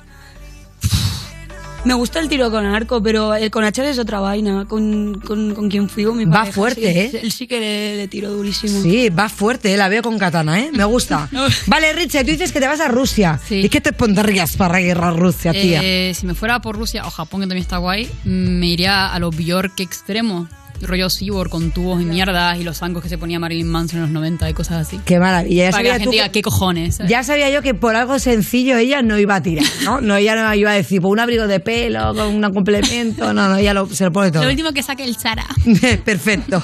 Me 1.85 1.95
gusta 1.95 2.21
el 2.21 2.29
tiro 2.29 2.49
con 2.53 2.65
arco, 2.65 3.03
pero 3.03 3.35
el 3.35 3.51
con 3.51 3.65
hachas 3.65 3.87
es 3.89 3.99
otra 3.99 4.21
vaina. 4.21 4.67
Con, 4.69 5.21
con, 5.21 5.53
con 5.53 5.69
quien 5.69 5.89
fui, 5.89 6.05
mi 6.07 6.25
Va 6.25 6.33
pareja, 6.41 6.53
fuerte, 6.53 6.81
sí, 6.81 7.17
¿eh? 7.17 7.21
Él 7.25 7.33
sí 7.33 7.49
que 7.49 7.59
le, 7.59 7.97
le 7.97 8.09
tiro 8.09 8.31
durísimo. 8.31 8.81
Sí, 8.81 9.09
va 9.09 9.29
fuerte, 9.29 9.75
eh, 9.75 9.77
la 9.77 9.89
veo 9.89 10.01
con 10.01 10.17
katana, 10.17 10.61
¿eh? 10.61 10.71
Me 10.73 10.85
gusta. 10.85 11.29
Vale, 11.67 11.93
Richie, 11.93 12.23
tú 12.25 12.31
dices 12.31 12.53
que 12.53 12.61
te 12.61 12.69
vas 12.69 12.79
a 12.79 12.87
Rusia. 12.87 13.41
¿Y 13.51 13.69
qué 13.69 13.81
te 13.81 13.93
pondrías 13.93 14.57
para 14.57 14.81
ir 14.81 14.97
a 14.97 15.11
Rusia, 15.11 15.51
tía? 15.51 15.81
Eh, 15.83 16.13
si 16.15 16.25
me 16.25 16.35
fuera 16.35 16.61
por 16.63 16.77
Rusia 16.77 17.05
o 17.05 17.11
Japón, 17.11 17.41
que 17.41 17.47
también 17.47 17.63
está 17.63 17.79
guay, 17.79 18.09
me 18.25 18.67
iría 18.67 19.13
a 19.13 19.19
los 19.19 19.37
Bjork 19.37 19.81
extremo. 19.81 20.49
Rollo 20.83 21.09
cyborg 21.09 21.49
con 21.51 21.71
tubos 21.71 22.03
y 22.03 22.05
mierdas 22.05 22.59
y 22.59 22.65
los 22.65 22.79
zancos 22.79 23.03
que 23.03 23.09
se 23.09 23.17
ponía 23.19 23.39
Marilyn 23.39 23.69
Manson 23.69 23.99
en 23.99 24.03
los 24.03 24.11
90 24.13 24.51
y 24.51 24.55
cosas 24.55 24.87
así. 24.87 25.01
Qué 25.05 25.19
maravilla. 25.19 25.65
Ya 25.67 25.71
Para 25.71 25.83
que 25.83 25.89
la 25.89 25.95
gente 25.95 26.05
tú 26.07 26.11
diga, 26.11 26.29
¿qué 26.31 26.43
cojones? 26.43 26.97
¿sabes? 26.97 27.11
ya 27.11 27.23
sabía 27.23 27.51
yo 27.51 27.63
que 27.63 27.75
por 27.75 27.95
algo 27.97 28.19
sencillo 28.19 28.77
ella 28.77 29.01
no 29.03 29.19
iba 29.19 29.37
a 29.37 29.43
tirar, 29.43 29.65
¿no? 29.85 30.01
No, 30.01 30.17
ella 30.17 30.35
no 30.35 30.55
iba 30.55 30.71
a 30.71 30.75
decir, 30.75 31.01
por 31.01 31.11
un 31.13 31.21
abrigo 31.21 31.47
de 31.47 31.61
pelo, 31.61 32.15
con 32.15 32.27
un 32.45 32.53
complemento. 32.53 33.33
No, 33.33 33.49
no, 33.49 33.57
ella 33.57 33.75
lo- 33.75 33.87
se 33.87 34.05
lo 34.05 34.13
pone 34.13 34.31
todo. 34.31 34.43
Lo 34.45 34.51
último 34.51 34.73
que 34.73 34.83
saque 34.83 35.05
el 35.05 35.17
Zara. 35.17 35.47
Perfecto. 36.05 36.63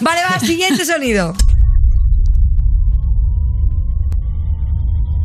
Vale, 0.00 0.20
va, 0.28 0.38
siguiente 0.40 0.84
sonido. 0.84 1.34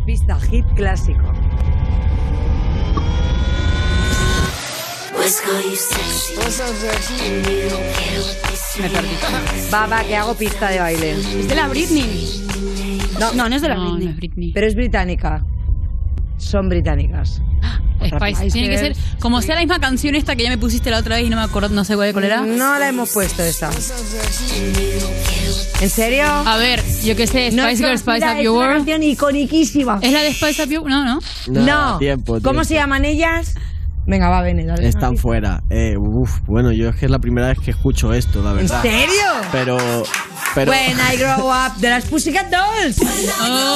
Pista 0.06 0.40
hit 0.40 0.66
clásico. 0.76 1.34
Me 8.80 8.90
perdí. 8.90 9.08
Va, 9.74 9.88
va, 9.88 10.04
que 10.04 10.16
hago 10.16 10.36
pista 10.36 10.70
de 10.70 10.80
baile. 10.80 11.12
¿Es 11.14 11.48
de 11.48 11.56
la 11.56 11.68
Britney? 11.68 12.46
No, 13.20 13.34
No, 13.34 13.50
no 13.50 13.56
es 13.56 13.62
de 13.62 13.70
la 13.70 13.76
No, 13.76 13.84
no 13.86 13.92
Britney. 13.94 14.10
es 14.10 14.16
Britney. 14.18 14.52
Pero 14.54 14.68
es 14.68 14.76
británica. 14.76 15.44
Son 16.38 16.68
británicas. 16.70 17.42
Spice. 18.06 18.50
Tiene 18.52 18.70
que 18.70 18.78
ser 18.78 18.96
como 19.20 19.42
sea 19.42 19.56
la 19.56 19.62
misma 19.62 19.80
canción 19.80 20.14
esta 20.16 20.36
que 20.36 20.44
ya 20.44 20.50
me 20.50 20.58
pusiste 20.58 20.92
la 20.92 21.00
otra 21.00 21.16
vez 21.16 21.26
y 21.26 21.30
no 21.30 21.38
me 21.38 21.44
acuerdo, 21.44 21.70
no 21.70 21.84
sé 21.86 21.96
cuál 21.96 22.12
cuál 22.14 22.26
era. 22.26 22.42
No 22.42 22.78
la 22.78 22.90
hemos 22.90 23.10
puesto 23.10 23.42
esa. 23.42 23.72
¿En 25.82 25.90
serio? 25.90 26.26
A 26.28 26.58
ver, 26.58 26.84
yo 27.04 27.16
qué 27.16 27.26
sé, 27.26 27.52
No 27.52 27.64
Spice 27.64 27.72
es 27.74 27.80
Girl, 27.80 27.98
Spice 27.98 28.26
Up 28.32 28.38
es 28.38 28.44
Your 28.44 28.58
una 28.58 28.66
World. 28.68 28.76
canción 28.78 29.02
iconiquísima. 29.04 30.00
¿Es 30.04 30.12
la 30.12 30.22
de 30.22 30.34
Spice 30.34 30.64
Up 30.66 30.70
Your 30.70 30.88
No, 30.90 31.04
no. 31.06 31.20
No. 31.48 31.98
tiempo, 31.98 32.34
¿Cómo 32.34 32.42
tiempo. 32.42 32.64
se 32.66 32.74
llaman 32.76 33.06
ellas? 33.06 33.56
Venga, 34.08 34.30
va, 34.30 34.42
ven, 34.42 34.66
dale. 34.66 34.88
Están 34.88 35.18
fuera. 35.18 35.64
Eh, 35.70 35.96
uf, 35.98 36.40
bueno, 36.46 36.72
yo 36.72 36.90
es 36.90 36.96
que 36.96 37.06
es 37.06 37.12
la 37.12 37.20
primera 37.20 37.48
vez 37.48 37.58
que 37.60 37.72
escucho 37.72 38.14
esto, 38.14 38.44
la 38.44 38.52
¿En 38.52 38.58
verdad. 38.58 38.82
serio? 38.84 39.24
Pero. 39.52 39.78
pero 40.54 40.72
When 40.72 40.98
I 41.12 41.18
grow 41.18 41.50
up, 41.50 41.76
de 41.80 41.90
las 41.90 42.06
Pussycat 42.06 42.52
Dolls. 42.52 42.98
Oh. 43.42 43.76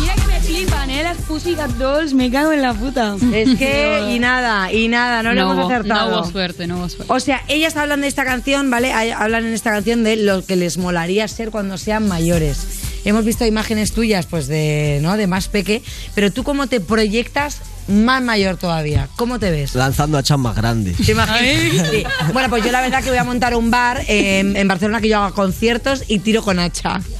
Mira 0.00 0.14
que 0.14 0.26
me 0.26 0.40
flipan, 0.40 0.78
gané 0.78 1.02
las 1.02 1.18
Pussycat 1.18 1.70
Dolls, 1.72 2.14
me 2.14 2.30
cago 2.30 2.52
en 2.52 2.62
la 2.62 2.72
puta. 2.72 3.16
Es 3.32 3.58
que, 3.58 4.10
y 4.14 4.18
nada, 4.18 4.72
y 4.72 4.88
nada, 4.88 5.22
no, 5.22 5.34
le 5.34 5.42
hemos 5.42 5.56
hubo, 5.56 5.66
acertado. 5.66 6.10
No 6.12 6.20
hubo 6.22 6.30
suerte, 6.30 6.66
no 6.66 6.78
hubo 6.78 6.88
suerte. 6.88 7.12
O 7.12 7.20
sea, 7.20 7.42
ellas 7.48 7.76
hablan 7.76 8.00
de 8.00 8.08
esta 8.08 8.24
canción, 8.24 8.70
¿vale? 8.70 8.92
Hablan 8.92 9.44
en 9.44 9.52
esta 9.52 9.70
canción 9.70 10.02
de 10.02 10.16
lo 10.16 10.44
que 10.46 10.56
les 10.56 10.78
molaría 10.78 11.28
ser 11.28 11.50
cuando 11.50 11.76
sean 11.76 12.08
mayores. 12.08 12.80
Hemos 13.04 13.24
visto 13.24 13.44
imágenes 13.44 13.92
tuyas, 13.92 14.26
pues 14.26 14.46
de, 14.46 15.00
¿no? 15.02 15.16
De 15.16 15.26
más 15.26 15.48
peque, 15.48 15.82
pero 16.14 16.32
tú 16.32 16.42
cómo 16.44 16.68
te 16.68 16.80
proyectas 16.80 17.60
más 17.88 18.22
mayor 18.22 18.56
todavía. 18.56 19.08
¿Cómo 19.16 19.38
te 19.38 19.50
ves? 19.50 19.74
Lanzando 19.74 20.18
a 20.18 20.22
chan 20.22 20.40
más 20.40 20.56
grandes. 20.56 20.96
¿Te 20.98 21.12
imaginas? 21.12 21.88
Sí. 21.90 22.04
Bueno, 22.32 22.48
pues 22.48 22.64
yo 22.64 22.72
la 22.72 22.80
verdad 22.80 23.02
que 23.02 23.10
voy 23.10 23.18
a 23.18 23.24
montar 23.24 23.54
un 23.54 23.70
bar 23.70 24.02
en, 24.08 24.56
en 24.56 24.68
Barcelona 24.68 25.00
que 25.00 25.08
yo 25.08 25.18
haga 25.18 25.32
conciertos 25.34 26.04
y 26.08 26.18
tiro 26.20 26.42
con 26.42 26.58
hacha. 26.58 27.00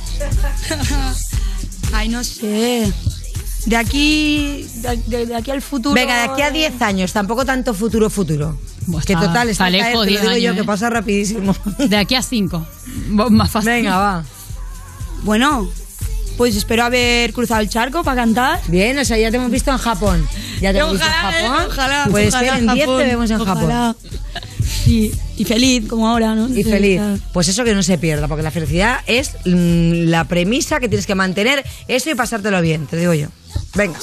Ay, 1.92 2.08
no 2.08 2.24
sé. 2.24 2.92
De 3.66 3.76
aquí, 3.76 4.66
de, 4.76 4.96
de- 5.06 5.26
de 5.26 5.36
aquí 5.36 5.50
al 5.50 5.62
futuro. 5.62 5.94
Venga, 5.94 6.16
de 6.16 6.22
aquí 6.32 6.42
a 6.42 6.50
10 6.50 6.82
años, 6.82 7.12
tampoco 7.12 7.44
tanto 7.44 7.74
futuro 7.74 8.10
futuro. 8.10 8.58
que 9.06 9.12
está- 9.12 9.26
total, 9.26 9.48
está, 9.50 9.50
está 9.50 9.64
al 9.66 9.72
caer, 9.72 9.84
lejos, 9.92 10.04
te 10.06 10.10
lo 10.10 10.20
10 10.20 10.34
digo 10.34 10.46
yo, 10.48 10.54
que 10.54 10.60
¿eh? 10.62 10.64
pasa 10.64 10.90
rapidísimo. 10.90 11.54
De 11.78 11.96
aquí 11.96 12.14
a 12.16 12.22
5. 12.22 12.66
Más 13.30 13.50
fácil. 13.50 13.70
Venga, 13.70 13.96
va. 13.98 14.24
Bueno, 15.22 15.70
pues 16.37 16.57
espero 16.57 16.85
haber 16.85 17.33
cruzado 17.33 17.61
el 17.61 17.68
charco 17.68 18.03
para 18.05 18.22
cantar. 18.22 18.61
Bien, 18.68 18.99
o 18.99 19.05
sea, 19.05 19.18
ya 19.18 19.30
te 19.30 19.37
hemos 19.37 19.51
visto 19.51 19.70
en 19.70 19.78
Japón. 19.78 20.26
Ya 20.61 20.72
te 20.72 20.78
hemos 20.78 20.93
visto 20.93 21.07
en 21.07 21.12
Ojalá, 21.12 21.33
Japón. 21.33 21.62
eh, 21.62 21.66
ojalá, 21.68 22.09
Pues 22.11 22.28
ojalá 22.35 22.53
que 22.53 22.59
en 22.59 22.74
10 22.74 22.87
te 22.87 23.05
vemos 23.05 23.30
en 23.30 23.41
ojalá. 23.41 23.61
Japón. 23.61 23.97
Sí, 24.85 25.12
y 25.37 25.45
feliz, 25.45 25.89
como 25.89 26.09
ahora, 26.09 26.35
¿no? 26.35 26.49
Y 26.49 26.64
feliz. 26.64 27.01
Pues 27.33 27.49
eso 27.49 27.62
que 27.64 27.74
no 27.74 27.83
se 27.83 27.99
pierda, 27.99 28.26
porque 28.28 28.43
la 28.43 28.51
felicidad 28.51 28.99
es 29.07 29.33
mm, 29.45 30.09
la 30.09 30.24
premisa 30.24 30.80
que 30.80 30.89
tienes 30.89 31.07
que 31.07 31.14
mantener, 31.14 31.64
eso 31.89 32.11
y 32.11 32.14
pasártelo 32.14 32.61
bien, 32.61 32.87
te 32.87 32.97
digo 32.97 33.14
yo. 33.14 33.28
Venga. 33.74 33.99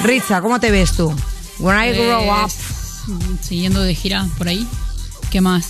Ritza, 0.00 0.40
¿cómo 0.40 0.60
te 0.60 0.70
ves 0.70 0.92
tú? 0.92 1.14
When 1.58 1.76
I 1.78 1.92
grow 1.92 2.22
up. 2.44 2.50
Pues, 3.06 3.40
Siguiendo 3.42 3.82
de 3.82 3.94
gira 3.94 4.26
por 4.38 4.48
ahí. 4.48 4.66
¿Qué 5.30 5.40
más? 5.40 5.68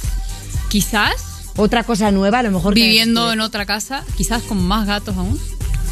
Quizás 0.68 1.14
Otra 1.56 1.84
cosa 1.84 2.10
nueva, 2.10 2.40
a 2.40 2.42
lo 2.42 2.50
mejor. 2.50 2.74
que- 2.74 2.80
viviendo 2.82 3.32
en 3.32 3.40
otra 3.40 3.64
casa, 3.66 4.04
quizás 4.16 4.42
con 4.42 4.62
más 4.62 4.86
gatos 4.86 5.16
aún. 5.16 5.38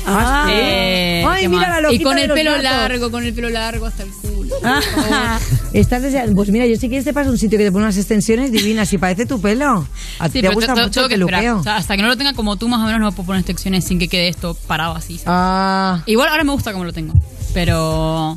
Ah, 0.06 0.46
Eh, 0.50 1.24
Ay, 1.26 1.42
¿qué 1.42 1.48
mira 1.48 1.68
la 1.70 1.78
Y 1.78 1.82
loquita 1.82 2.04
con 2.04 2.16
de 2.16 2.22
el 2.22 2.28
los 2.28 2.36
pelo 2.38 2.50
gatos. 2.50 2.64
largo, 2.64 3.10
con 3.10 3.24
el 3.24 3.32
pelo 3.34 3.48
largo 3.50 3.86
hasta 3.86 4.02
el 4.02 4.10
culo. 4.10 4.54
Estás 5.72 6.02
deseando- 6.02 6.34
Pues 6.34 6.50
mira, 6.50 6.66
yo 6.66 6.76
si 6.76 6.88
quieres 6.88 7.04
te 7.04 7.12
paso 7.12 7.30
un 7.30 7.38
sitio 7.38 7.58
que 7.58 7.64
te 7.64 7.72
pone 7.72 7.84
unas 7.84 7.96
extensiones 7.96 8.52
divinas 8.52 8.92
y 8.92 8.98
parece 8.98 9.26
tu 9.26 9.40
pelo. 9.40 9.86
A 10.18 10.28
ti 10.28 10.32
Sí, 10.38 10.42
te 10.42 10.48
pero 10.48 10.54
gusta 10.54 10.74
te- 10.74 10.80
te- 10.80 10.86
mucho 10.86 11.00
tengo 11.00 11.04
el 11.06 11.08
que 11.08 11.14
esperar. 11.24 11.40
peluqueo. 11.40 11.60
O 11.60 11.62
sea, 11.62 11.76
hasta 11.76 11.96
que 11.96 12.02
no 12.02 12.08
lo 12.08 12.16
tenga 12.16 12.32
como 12.34 12.56
tú, 12.56 12.68
más 12.68 12.80
o 12.80 12.84
menos 12.86 13.00
no 13.00 13.12
puedo 13.12 13.26
poner 13.28 13.42
secciones 13.44 13.84
sin 13.84 13.98
que 13.98 14.08
quede 14.08 14.28
esto 14.28 14.56
parado 14.66 14.94
así. 14.94 15.14
¿sabes? 15.18 15.24
Ah. 15.28 16.02
Igual 16.06 16.28
ahora 16.28 16.44
me 16.44 16.52
gusta 16.52 16.72
como 16.72 16.84
lo 16.84 16.92
tengo. 16.92 17.14
Pero. 17.54 18.36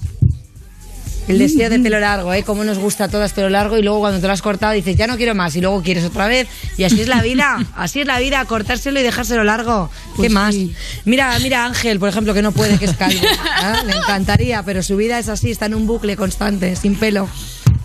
El 1.28 1.40
deseo 1.40 1.70
de 1.70 1.80
pelo 1.80 2.00
largo, 2.00 2.34
¿eh? 2.34 2.44
Cómo 2.44 2.64
nos 2.64 2.78
gusta 2.78 3.06
a 3.06 3.08
todas 3.08 3.34
pelo 3.34 3.50
largo 3.50 3.78
y 3.78 3.82
luego 3.82 4.00
cuando 4.00 4.20
te 4.20 4.28
lo 4.28 4.34
has 4.34 4.42
cortado 4.42 4.74
dices, 4.74 4.96
ya 4.96 5.08
no 5.08 5.18
quiero 5.18 5.34
más 5.34 5.56
y 5.56 5.62
luego 5.62 5.82
quieres 5.82 6.04
otra 6.04 6.28
vez. 6.28 6.48
Y 6.78 6.84
así 6.84 7.02
es 7.02 7.08
la 7.08 7.22
vida, 7.22 7.58
así 7.76 8.02
es 8.02 8.08
la 8.08 8.20
vida, 8.20 8.46
cortárselo 8.46 9.00
y 9.00 9.04
dejárselo 9.04 9.44
largo. 9.44 9.90
¿Qué 10.12 10.18
Pues 10.18 10.32
más? 10.32 10.54
sí. 10.54 10.76
Mira, 11.06 11.38
mira 11.40 11.64
a 11.64 11.66
Ángel, 11.68 12.00
por 12.00 12.10
ejemplo, 12.10 12.34
que 12.34 12.42
no 12.42 12.52
puede, 12.52 12.78
que 12.78 12.86
es 12.86 12.94
calvo. 12.96 13.20
¿eh? 13.24 13.86
Le 13.86 13.94
encantaría, 13.98 14.62
pero 14.64 14.84
su 14.84 14.96
vida 14.98 15.18
es 15.18 15.28
así, 15.30 15.50
está 15.52 15.66
en 15.66 15.74
un 15.76 15.88
bucle 15.88 16.16
constante, 16.16 16.76
sin 16.76 16.96
pelo. 16.96 17.28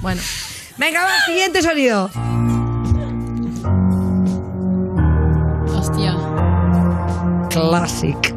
Bueno. 0.03 0.21
Venga, 0.77 1.03
va, 1.05 1.25
siguiente 1.27 1.63
sonido. 1.63 2.11
Hostia. 5.77 6.17
Classic. 7.51 8.30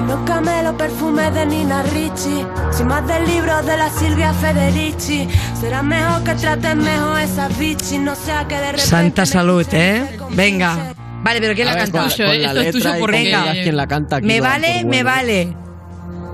Yo 0.00 0.06
no 0.06 0.24
camelo 0.24 0.74
perfume 0.78 1.30
de 1.30 1.44
Nina 1.44 1.82
Ricci, 1.82 2.42
soy 2.72 2.86
más 2.86 3.06
del 3.06 3.26
libro 3.26 3.62
de 3.62 3.76
la 3.76 3.90
Silvia 3.90 4.32
Federici. 4.32 5.28
Será 5.60 5.82
mejor 5.82 6.24
que 6.24 6.34
traten 6.36 6.78
mejor 6.78 7.20
esas 7.20 7.58
bichis, 7.58 8.00
no 8.00 8.14
sea 8.14 8.48
que 8.48 8.54
de 8.54 8.62
repente. 8.62 8.86
Santa 8.86 9.26
salud, 9.26 9.66
¿eh? 9.72 10.18
Venga. 10.30 10.94
Vale, 11.22 11.40
pero 11.42 11.54
¿quién 11.54 11.66
la 11.66 11.76
canta? 11.76 12.08
con, 12.16 12.42
la 12.42 12.98
con 12.98 13.10
Venga. 13.10 13.52
quien 13.52 13.76
la 13.76 13.86
canta. 13.86 14.16
aquí 14.16 14.26
Me 14.26 14.40
vale, 14.40 14.84
me 14.86 15.02
vale. 15.02 15.54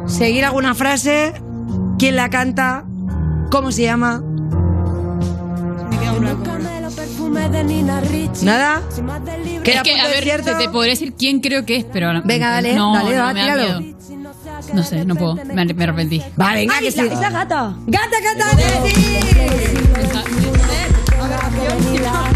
Seguir 0.06 0.44
alguna 0.44 0.76
frase. 0.76 1.32
¿Quién 1.98 2.14
la 2.14 2.30
canta? 2.30 2.84
¿Cómo 3.50 3.72
se 3.72 3.82
llama? 3.82 4.22
¿Nada? 8.43 8.83
¿Qué 9.64 9.72
Es 9.72 9.83
que, 9.83 10.01
a 10.01 10.09
ver, 10.09 10.22
cierto? 10.22 10.53
te, 10.57 10.64
te 10.64 10.68
podría 10.70 10.93
decir 10.93 11.14
quién 11.18 11.41
creo 11.41 11.64
que 11.64 11.77
es, 11.77 11.85
pero. 11.85 12.09
ahora- 12.09 12.22
Venga, 12.24 12.51
dale, 12.51 12.74
no, 12.74 12.95
dale, 12.95 13.16
no, 13.16 13.22
va, 13.24 13.33
me 13.33 13.47
da 13.47 13.55
miedo. 13.57 13.83
No 14.72 14.83
sé, 14.83 15.05
no 15.05 15.14
puedo. 15.16 15.35
Me, 15.37 15.64
me 15.64 15.85
arrepentí. 15.85 16.22
Va, 16.41 16.53
venga, 16.53 16.74
Ay, 16.77 16.81
que 16.83 16.89
es 16.89 16.95
sí. 16.95 17.03
la, 17.03 17.12
es 17.14 17.20
la 17.20 17.31
gata. 17.31 17.74
¡Gata, 17.87 18.16
gata, 18.22 18.57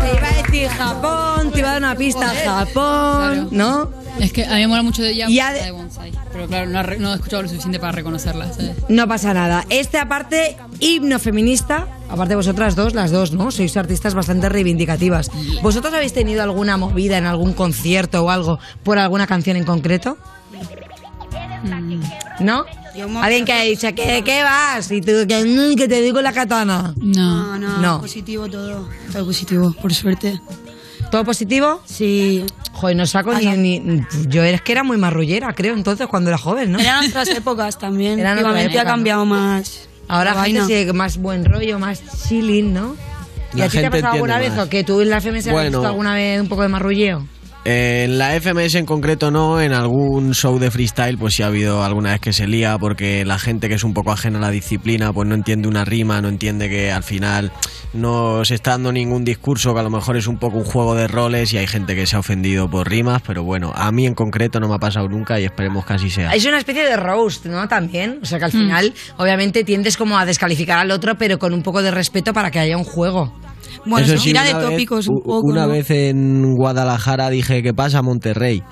Te 0.01 0.13
iba 0.17 0.29
a 0.29 0.43
decir 0.43 0.69
Japón, 0.69 1.51
te 1.53 1.59
iba 1.61 1.69
a 1.69 1.73
dar 1.73 1.81
una 1.83 1.95
pista 1.95 2.33
Japón, 2.45 3.49
¿no? 3.51 3.91
Es 4.21 4.33
que 4.33 4.45
a 4.45 4.55
mí 4.55 4.61
me 4.61 4.69
mola 4.69 4.83
mucho 4.83 5.03
de 5.03 5.11
ella. 5.13 5.27
Y 5.29 5.37
de 5.37 5.71
Bonsai. 5.71 6.13
Pero 6.33 6.47
claro, 6.47 6.69
no, 6.71 6.83
no 6.99 7.13
he 7.13 7.17
escuchado 7.17 7.43
lo 7.43 7.49
suficiente 7.49 7.79
para 7.79 7.93
reconocerla. 7.93 8.53
¿sabes? 8.53 8.73
No 8.89 9.09
pasa 9.09 9.33
nada. 9.35 9.65
Este 9.71 9.99
aparte, 9.99 10.57
himno 10.79 11.19
feminista, 11.19 11.87
aparte 12.09 12.35
vosotras 12.37 12.77
dos, 12.77 12.95
las 12.95 13.11
dos, 13.11 13.33
¿no? 13.33 13.51
Sois 13.51 13.77
artistas 13.77 14.15
bastante 14.15 14.49
reivindicativas. 14.49 15.31
¿Vosotros 15.63 15.93
habéis 15.95 16.13
tenido 16.13 16.43
alguna 16.43 16.77
movida 16.77 17.19
en 17.19 17.27
algún 17.27 17.53
concierto 17.55 18.25
o 18.25 18.31
algo 18.31 18.59
por 18.85 18.99
alguna 18.99 19.27
canción 19.27 19.57
en 19.57 19.65
concreto? 19.65 20.17
¿No? 22.41 22.65
Alguien 23.23 23.45
que 23.45 23.53
ha 23.53 23.63
dicho, 23.63 23.87
¿qué, 23.95 24.23
qué 24.25 24.43
vas? 24.43 24.91
Y 24.91 25.01
tú, 25.01 25.13
que, 25.29 25.45
"Mm, 25.45 25.77
que 25.77 25.87
te 25.89 26.01
digo 26.03 26.21
la 26.21 26.33
katana. 26.33 26.95
No. 26.97 27.59
No, 27.59 27.59
no, 27.59 27.79
No. 27.79 28.01
positivo 28.01 28.49
todo. 28.49 28.89
Todo 29.13 29.25
positivo, 29.27 29.73
por 29.81 29.95
suerte. 29.95 30.41
¿Todo 31.11 31.25
positivo? 31.25 31.81
Sí. 31.85 32.45
Joder, 32.73 32.97
no 32.97 33.07
saco 33.07 33.35
ni, 33.35 33.81
ni- 33.81 34.03
Yo 34.29 34.43
es 34.45 34.61
que 34.63 34.73
era 34.73 34.85
muy 34.85 34.97
marrullera, 34.97 35.53
creo, 35.55 35.75
entonces, 35.75 36.07
cuando 36.07 36.31
era 36.31 36.39
joven, 36.39 36.73
¿no? 36.73 36.79
Eran 36.79 37.05
otras 37.07 37.29
épocas 37.29 37.79
también. 37.79 38.19
Eran 38.21 38.39
otra 38.39 38.51
Últimamente 38.51 38.77
época, 38.79 38.89
ha 38.91 38.93
cambiado 38.95 39.25
más. 39.27 39.89
Ahora 40.09 40.35
la 40.35 40.45
gente 40.45 40.65
sigue 40.65 40.93
más 40.93 41.19
buen 41.19 41.45
rollo, 41.45 41.79
más 41.79 42.03
chilling, 42.29 42.73
¿no? 42.73 42.97
¿Y 43.55 43.59
La 43.59 43.65
a 43.65 43.69
ti 43.69 43.79
te 43.79 43.87
ha 43.87 43.91
pasado 43.91 44.15
alguna 44.15 44.39
vez 44.39 44.57
o 44.59 44.69
que 44.69 44.85
tú 44.85 45.01
en 45.01 45.11
la 45.11 45.21
FMS 45.21 45.49
has 45.49 45.53
Bueno. 45.53 45.79
visto 45.79 45.87
alguna 45.87 46.15
vez 46.15 46.41
un 46.41 46.49
poco 46.49 46.63
de 46.63 46.69
marrulleo? 46.69 47.27
En 47.65 48.17
la 48.17 48.41
FMS 48.41 48.75
en 48.77 48.87
concreto 48.87 49.31
no, 49.31 49.61
en 49.61 49.75
algún 49.75 50.35
show 50.35 50.59
de 50.59 50.71
freestyle 50.71 51.19
pues 51.19 51.35
sí 51.35 51.43
ha 51.43 51.49
habido 51.49 51.85
alguna 51.85 52.13
vez 52.13 52.21
que 52.21 52.33
se 52.33 52.47
lía 52.47 52.79
porque 52.79 53.25
la 53.27 53.39
gente 53.39 53.69
que 53.69 53.75
es 53.75 53.85
un 53.85 53.93
poco 53.93 54.13
ajena 54.13 54.39
a 54.39 54.41
la 54.41 54.51
disciplina 54.51 55.13
pues 55.13 55.29
no 55.29 55.35
entiende 55.35 55.69
una 55.69 55.85
rima, 55.85 56.23
no 56.23 56.29
entiende 56.29 56.71
que 56.71 56.91
al 56.91 57.03
final 57.03 57.53
no 57.93 58.45
se 58.47 58.55
está 58.55 58.73
dando 58.73 58.93
ningún 58.93 59.25
discurso 59.25 59.75
que 59.75 59.81
a 59.81 59.83
lo 59.83 59.91
mejor 59.91 60.17
es 60.17 60.27
un 60.27 60.39
poco 60.39 60.57
un 60.57 60.65
juego 60.65 60.95
de 60.95 61.07
roles 61.07 61.53
y 61.53 61.59
hay 61.59 61.67
gente 61.67 61.95
que 61.95 62.07
se 62.07 62.17
ha 62.17 62.21
ofendido 62.21 62.71
por 62.71 62.89
rimas, 62.89 63.21
pero 63.27 63.43
bueno, 63.43 63.73
a 63.75 63.93
mí 63.93 64.07
en 64.07 64.15
concreto 64.15 64.59
no 64.59 64.69
me 64.69 64.77
ha 64.77 64.79
pasado 64.79 65.09
nunca 65.09 65.39
y 65.39 65.45
esperemos 65.45 65.85
que 65.85 65.93
así 65.93 66.09
sea. 66.09 66.33
Es 66.33 66.47
una 66.47 66.59
especie 66.59 66.85
de 66.85 66.97
roast, 66.97 67.47
¿no? 67.47 67.69
También. 67.69 68.21
O 68.23 68.27
sea 68.27 68.39
que 68.39 68.47
al 68.47 68.53
final, 68.53 68.95
obviamente, 69.17 69.65
tiendes 69.65 69.97
como 69.97 70.19
a 70.19 70.25
descalificar 70.25 70.79
al 70.79 70.91
otro, 70.91 71.17
pero 71.19 71.39
con 71.39 71.53
un 71.53 71.63
poco 71.63 71.83
de 71.83 71.91
respeto 71.91 72.33
para 72.33 72.51
que 72.51 72.59
haya 72.59 72.77
un 72.77 72.85
juego. 72.85 73.33
Bueno, 73.87 74.07
Eso 74.07 74.17
se 74.17 74.19
sí, 74.19 74.29
tira 74.31 74.45
de 74.45 74.51
una 74.51 74.59
vez- 74.61 74.71
tópicos 74.71 75.09
un 75.09 75.21
poco. 75.21 75.47
Una 75.47 75.67
¿no? 75.67 75.73
vez 75.73 75.91
en 75.91 76.55
Guadalajara 76.55 77.31
dije, 77.31 77.63
¿qué 77.63 77.73
pasa 77.75 78.03
Monterrey? 78.03 78.63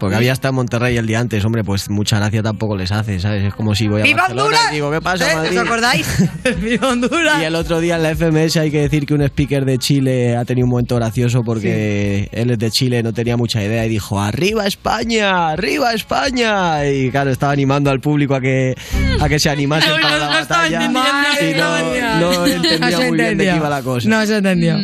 Porque 0.00 0.16
había 0.16 0.32
estado 0.32 0.50
en 0.50 0.56
Monterrey 0.56 0.96
el 0.96 1.06
día 1.06 1.20
antes, 1.20 1.44
hombre, 1.44 1.62
pues 1.62 1.90
mucha 1.90 2.18
gracia 2.18 2.42
tampoco 2.42 2.74
les 2.76 2.90
hace, 2.90 3.20
¿sabes? 3.20 3.44
Es 3.44 3.54
como 3.54 3.74
si 3.74 3.86
voy 3.86 4.00
a 4.00 4.04
¡Viva 4.04 4.22
Barcelona 4.22 4.44
Honduras! 4.44 4.66
y 4.70 4.74
digo, 4.74 4.90
¿qué 4.90 5.00
pasa 5.02 5.30
¿Eh? 5.30 5.36
Madrid? 5.36 5.58
¿Os 5.58 5.66
acordáis? 5.66 6.06
¡Viva 6.62 6.88
Honduras! 6.88 7.40
Y 7.40 7.44
el 7.44 7.54
otro 7.54 7.80
día 7.80 7.96
en 7.96 8.02
la 8.02 8.16
FMS 8.16 8.56
hay 8.56 8.70
que 8.70 8.80
decir 8.80 9.04
que 9.04 9.12
un 9.12 9.22
speaker 9.22 9.66
de 9.66 9.78
Chile 9.78 10.36
ha 10.36 10.44
tenido 10.46 10.64
un 10.64 10.70
momento 10.70 10.96
gracioso 10.96 11.42
porque 11.44 12.28
él 12.32 12.50
es 12.50 12.58
de 12.58 12.70
Chile, 12.70 13.02
no 13.02 13.12
tenía 13.12 13.36
mucha 13.36 13.62
idea 13.62 13.84
y 13.84 13.90
dijo 13.90 14.18
¡Arriba 14.18 14.66
España! 14.66 15.50
¡Arriba 15.50 15.92
España! 15.92 16.86
Y 16.88 17.10
claro, 17.10 17.30
estaba 17.30 17.52
animando 17.52 17.90
al 17.90 18.00
público 18.00 18.34
a 18.34 18.40
que, 18.40 18.74
a 19.20 19.28
que 19.28 19.38
se 19.38 19.50
animasen 19.50 19.92
para 20.02 20.16
la 20.16 20.28
batalla. 20.28 20.82
Y 20.82 21.54
no, 21.54 22.20
no 22.20 22.46
entendía 22.46 23.00
muy 23.00 23.18
bien 23.18 23.38
de 23.38 23.44
qué 23.44 23.56
iba 23.56 23.68
la 23.68 23.82
cosa. 23.82 24.08
No 24.08 24.24
se 24.24 24.38
entendió. 24.38 24.76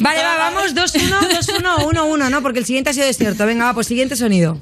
Vale, 0.00 0.18
va, 0.22 0.50
vamos 0.50 0.74
2-1, 0.74 1.00
2-1, 1.62 1.92
1-1, 1.92 2.30
¿no? 2.30 2.42
Porque 2.42 2.58
el 2.58 2.64
siguiente 2.64 2.90
ha 2.90 2.92
sido 2.92 3.06
desierto. 3.06 3.46
Venga, 3.46 3.66
va, 3.66 3.74
pues 3.74 3.86
siguiente 3.86 4.16
sonido. 4.16 4.58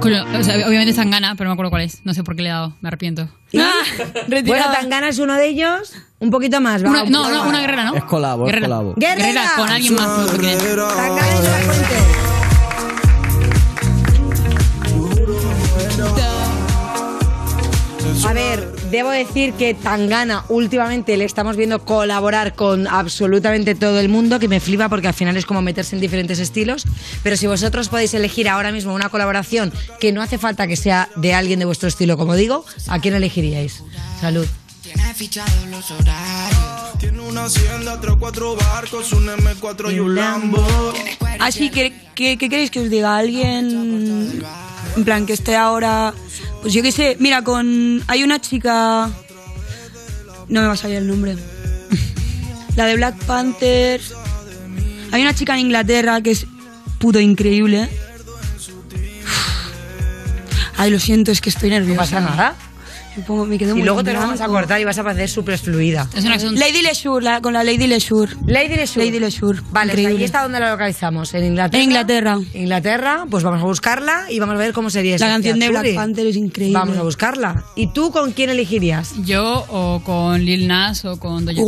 Coño, 0.00 0.24
o 0.38 0.42
sea, 0.42 0.54
obviamente 0.66 0.90
es 0.90 0.96
Tangana, 0.96 1.34
pero 1.36 1.48
no 1.48 1.52
me 1.52 1.54
acuerdo 1.54 1.70
cuál 1.70 1.82
es. 1.82 2.00
No 2.04 2.12
sé 2.12 2.22
por 2.24 2.36
qué 2.36 2.42
le 2.42 2.48
he 2.50 2.52
dado, 2.52 2.74
me 2.82 2.88
arrepiento. 2.88 3.28
Bueno, 3.52 4.64
Tangana 4.72 5.08
es 5.08 5.18
uno 5.18 5.34
de 5.34 5.46
ellos. 5.48 5.92
Un 6.18 6.30
poquito 6.30 6.60
más, 6.60 6.84
va. 6.84 6.90
Una- 6.90 7.02
un 7.04 7.10
no, 7.10 7.30
no, 7.30 7.48
una 7.48 7.60
guerrera, 7.60 7.84
¿no? 7.84 7.94
Es 7.96 8.04
colabo, 8.04 8.44
es 8.46 8.52
Guerrera. 8.52 8.66
colabo. 8.68 8.94
¡Guerrera! 8.96 9.52
con 9.56 9.68
alguien 9.70 9.94
más. 9.94 10.08
no 10.08 10.28
sé 10.28 10.36
quién 10.38 10.50
es. 10.50 10.58
Tangana 10.58 11.38
y 11.38 11.42
la 11.42 11.50
fuente. 11.72 11.94
A 18.26 18.32
ver, 18.32 18.73
debo 18.94 19.10
decir 19.10 19.54
que 19.54 19.74
Tangana 19.74 20.44
últimamente 20.48 21.16
le 21.16 21.24
estamos 21.24 21.56
viendo 21.56 21.84
colaborar 21.84 22.54
con 22.54 22.86
absolutamente 22.86 23.74
todo 23.74 23.98
el 23.98 24.08
mundo, 24.08 24.38
que 24.38 24.46
me 24.46 24.60
flipa 24.60 24.88
porque 24.88 25.08
al 25.08 25.14
final 25.14 25.36
es 25.36 25.46
como 25.46 25.62
meterse 25.62 25.96
en 25.96 26.00
diferentes 26.00 26.38
estilos. 26.38 26.84
Pero 27.24 27.36
si 27.36 27.48
vosotros 27.48 27.88
podéis 27.88 28.14
elegir 28.14 28.48
ahora 28.48 28.70
mismo 28.70 28.94
una 28.94 29.08
colaboración 29.08 29.72
que 29.98 30.12
no 30.12 30.22
hace 30.22 30.38
falta 30.38 30.68
que 30.68 30.76
sea 30.76 31.08
de 31.16 31.34
alguien 31.34 31.58
de 31.58 31.64
vuestro 31.64 31.88
estilo, 31.88 32.16
como 32.16 32.36
digo, 32.36 32.64
¿a 32.86 33.00
quién 33.00 33.14
elegiríais? 33.14 33.82
Salud. 34.20 34.46
Tiene 34.84 35.12
fichados 35.14 35.66
los 35.70 35.90
horarios. 35.90 36.98
Tiene 37.00 37.18
una 37.18 37.46
hacienda, 37.46 38.00
tres, 38.00 38.14
cuatro 38.16 38.54
barcos, 38.54 39.12
un 39.12 39.26
M4 39.26 39.92
y 39.92 39.98
un 39.98 40.14
Lambo. 40.14 40.64
Así 41.40 41.68
que, 41.70 41.92
¿qué, 42.14 42.38
qué 42.38 42.48
queréis 42.48 42.70
que 42.70 42.78
os 42.78 42.90
diga? 42.90 43.16
¿Alguien, 43.16 44.40
en 44.96 45.04
plan, 45.04 45.26
que 45.26 45.32
esté 45.32 45.56
ahora, 45.56 46.14
pues 46.62 46.72
yo 46.72 46.82
qué 46.82 46.92
sé, 46.92 47.16
mira, 47.20 47.42
con, 47.42 48.02
hay 48.06 48.22
una 48.22 48.40
chica, 48.40 49.10
no 50.48 50.60
me 50.60 50.66
va 50.66 50.72
a 50.72 50.76
salir 50.76 50.96
el 50.96 51.06
nombre, 51.06 51.36
la 52.76 52.86
de 52.86 52.96
Black 52.96 53.16
Panther, 53.24 54.00
hay 55.12 55.22
una 55.22 55.34
chica 55.34 55.54
en 55.54 55.60
Inglaterra 55.60 56.20
que 56.20 56.32
es 56.32 56.46
puto 56.98 57.20
increíble. 57.20 57.88
Ay, 60.76 60.90
lo 60.90 60.98
siento, 60.98 61.30
es 61.30 61.40
que 61.40 61.50
estoy 61.50 61.70
nerviosa. 61.70 62.20
No 62.20 62.26
pasa 62.26 62.36
nada. 62.36 62.56
Me, 63.16 63.22
pongo- 63.22 63.46
me 63.46 63.58
quedo 63.58 63.70
Y 63.70 63.74
muy 63.74 63.82
luego 63.84 64.02
te 64.02 64.12
lo 64.12 64.18
vamos 64.20 64.40
a 64.40 64.46
cortar 64.48 64.80
y 64.80 64.84
vas 64.84 64.98
a 64.98 65.04
parecer 65.04 65.28
súper 65.28 65.58
fluida. 65.58 66.08
Lady 66.52 66.82
Lesure, 66.82 67.24
la- 67.24 67.40
con 67.40 67.52
la 67.52 67.62
Lady 67.62 67.86
Lesure. 67.86 68.32
Lady 68.46 68.74
Lesure. 68.76 69.06
Lady 69.06 69.18
Lesure. 69.20 69.60
Vale, 69.70 69.92
o 69.92 69.94
sea, 69.94 70.00
increíble. 70.02 70.22
¿y 70.22 70.24
esta 70.24 70.42
dónde 70.42 70.60
la 70.60 70.70
localizamos? 70.70 71.32
¿En 71.34 71.44
Inglaterra? 71.44 71.78
En 71.82 71.84
Inglaterra. 71.90 72.38
Inglaterra, 72.54 73.24
pues 73.30 73.44
vamos 73.44 73.62
a 73.62 73.64
buscarla 73.66 74.26
y 74.30 74.38
vamos 74.38 74.56
a 74.56 74.58
ver 74.58 74.72
cómo 74.72 74.90
sería 74.90 75.16
esa 75.16 75.26
La 75.28 75.34
canción 75.34 75.58
de 75.58 75.68
Black. 75.68 75.94
Panther 75.94 76.26
es 76.26 76.36
increíble. 76.36 76.78
Vamos 76.78 76.96
a 76.96 77.02
buscarla. 77.02 77.64
¿Y 77.76 77.92
tú 77.92 78.10
con 78.10 78.32
quién 78.32 78.50
elegirías? 78.50 79.12
Yo 79.24 79.64
o 79.68 80.00
con 80.04 80.44
Lil 80.44 80.66
Nas 80.66 81.04
o 81.04 81.18
con 81.18 81.44
Doja 81.44 81.56
Cat. 81.58 81.64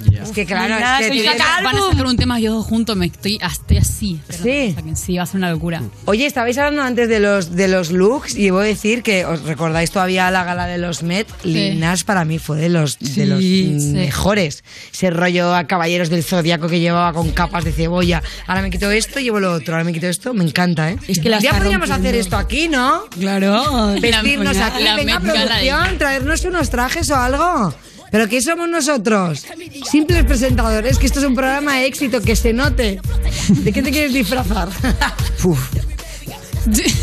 Uf. 0.00 0.22
Es 0.22 0.30
que 0.30 0.46
claro, 0.46 0.78
Nas, 0.78 1.02
es 1.02 1.10
que 1.10 1.26
Van 1.26 1.76
a 1.76 1.80
sacar 1.90 2.06
un 2.06 2.16
tema 2.16 2.38
yo 2.40 2.52
dos 2.54 2.66
juntos, 2.66 2.96
me 2.96 3.06
estoy, 3.06 3.38
estoy 3.44 3.76
así. 3.78 4.20
Sí. 4.42 4.74
Sí, 4.94 5.16
va 5.16 5.22
a 5.24 5.26
ser 5.26 5.36
una 5.36 5.50
locura. 5.50 5.82
Oye, 6.06 6.26
estabais 6.26 6.56
hablando 6.58 6.82
antes 6.82 7.08
de 7.08 7.20
los, 7.20 7.54
de 7.54 7.68
los 7.68 7.90
looks 7.90 8.34
y 8.36 8.50
voy 8.50 8.64
a 8.64 8.66
decir 8.68 9.02
que 9.02 9.24
os 9.24 9.42
recordáis 9.42 9.90
todavía 9.90 10.30
la 10.30 10.44
gala 10.44 10.66
de 10.66 10.78
los 10.78 11.02
Met. 11.02 11.26
Lil 11.44 11.78
Nas 11.80 12.04
para 12.04 12.24
mí 12.24 12.38
fue 12.38 12.58
de 12.58 12.68
los, 12.68 12.98
de 12.98 13.26
los 13.26 13.38
Sí, 13.40 13.76
sí. 13.80 13.86
mejores. 13.92 14.64
Ese 14.92 15.10
rollo 15.10 15.54
a 15.54 15.66
caballeros 15.66 16.08
del 16.10 16.22
zodiaco 16.24 16.68
que 16.68 16.80
llevaba 16.80 17.12
con 17.12 17.30
capas 17.32 17.64
de 17.64 17.72
cebolla. 17.72 18.22
Ahora 18.46 18.62
me 18.62 18.70
quito 18.70 18.90
esto, 18.90 19.20
llevo 19.20 19.40
lo 19.40 19.52
otro. 19.52 19.74
Ahora 19.74 19.84
me 19.84 19.92
quito 19.92 20.06
esto, 20.08 20.34
me 20.34 20.44
encanta, 20.44 20.90
¿eh? 20.90 20.96
Es 21.08 21.18
que 21.20 21.28
la 21.28 21.40
ya 21.40 21.50
podríamos 21.52 21.88
rompiendo. 21.88 22.08
hacer 22.08 22.14
esto 22.20 22.36
aquí, 22.36 22.68
¿no? 22.68 23.04
Claro. 23.10 23.94
Vestirnos 24.00 24.56
La- 24.56 24.66
aquí. 24.66 24.82
la 24.84 24.96
Venga, 24.96 25.20
producción, 25.20 25.98
traernos 25.98 26.44
unos 26.44 26.70
trajes 26.70 27.10
o 27.10 27.16
algo. 27.16 27.74
¿Pero 28.12 28.28
qué 28.28 28.40
somos 28.42 28.68
nosotros? 28.68 29.46
Simples 29.90 30.24
presentadores, 30.24 30.98
que 30.98 31.06
esto 31.06 31.18
es 31.18 31.24
un 31.24 31.34
programa 31.34 31.78
de 31.78 31.86
éxito, 31.86 32.20
que 32.20 32.36
se 32.36 32.52
note. 32.52 33.00
¿De 33.48 33.72
qué 33.72 33.82
te 33.82 33.90
quieres 33.90 34.12
disfrazar? 34.12 34.68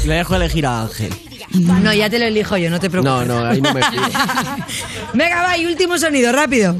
Le 0.05 0.13
dejo 0.13 0.35
elegir 0.35 0.67
a 0.67 0.83
Ángel. 0.83 1.11
No, 1.51 1.91
ya 1.95 2.11
te 2.11 2.19
lo 2.19 2.25
elijo 2.25 2.57
yo, 2.57 2.69
no 2.69 2.79
te 2.79 2.91
preocupes. 2.91 3.27
No, 3.27 3.41
no, 3.41 3.47
ahí 3.47 3.59
no 3.59 3.73
me 3.73 3.81
fío. 3.83 4.01
Venga, 5.15 5.41
va, 5.41 5.57
y 5.57 5.65
último 5.65 5.97
sonido, 5.97 6.31
rápido. 6.31 6.75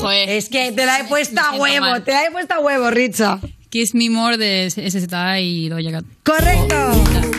Joder. 0.00 0.30
Es 0.30 0.48
que 0.48 0.72
te 0.72 0.86
la 0.86 1.00
he 1.00 1.04
puesto 1.04 1.42
a 1.42 1.56
huevo, 1.56 1.84
mal. 1.84 2.02
te 2.02 2.12
la 2.12 2.24
he 2.24 2.30
puesto 2.30 2.54
a 2.54 2.60
huevo, 2.60 2.90
Richa. 2.90 3.38
Kiss 3.68 3.94
Me 3.94 4.08
More 4.08 4.38
de 4.38 4.70
SZA 4.70 5.40
y 5.40 5.68
Doja 5.68 5.90
Cat. 5.90 6.04
¡Correcto! 6.22 7.33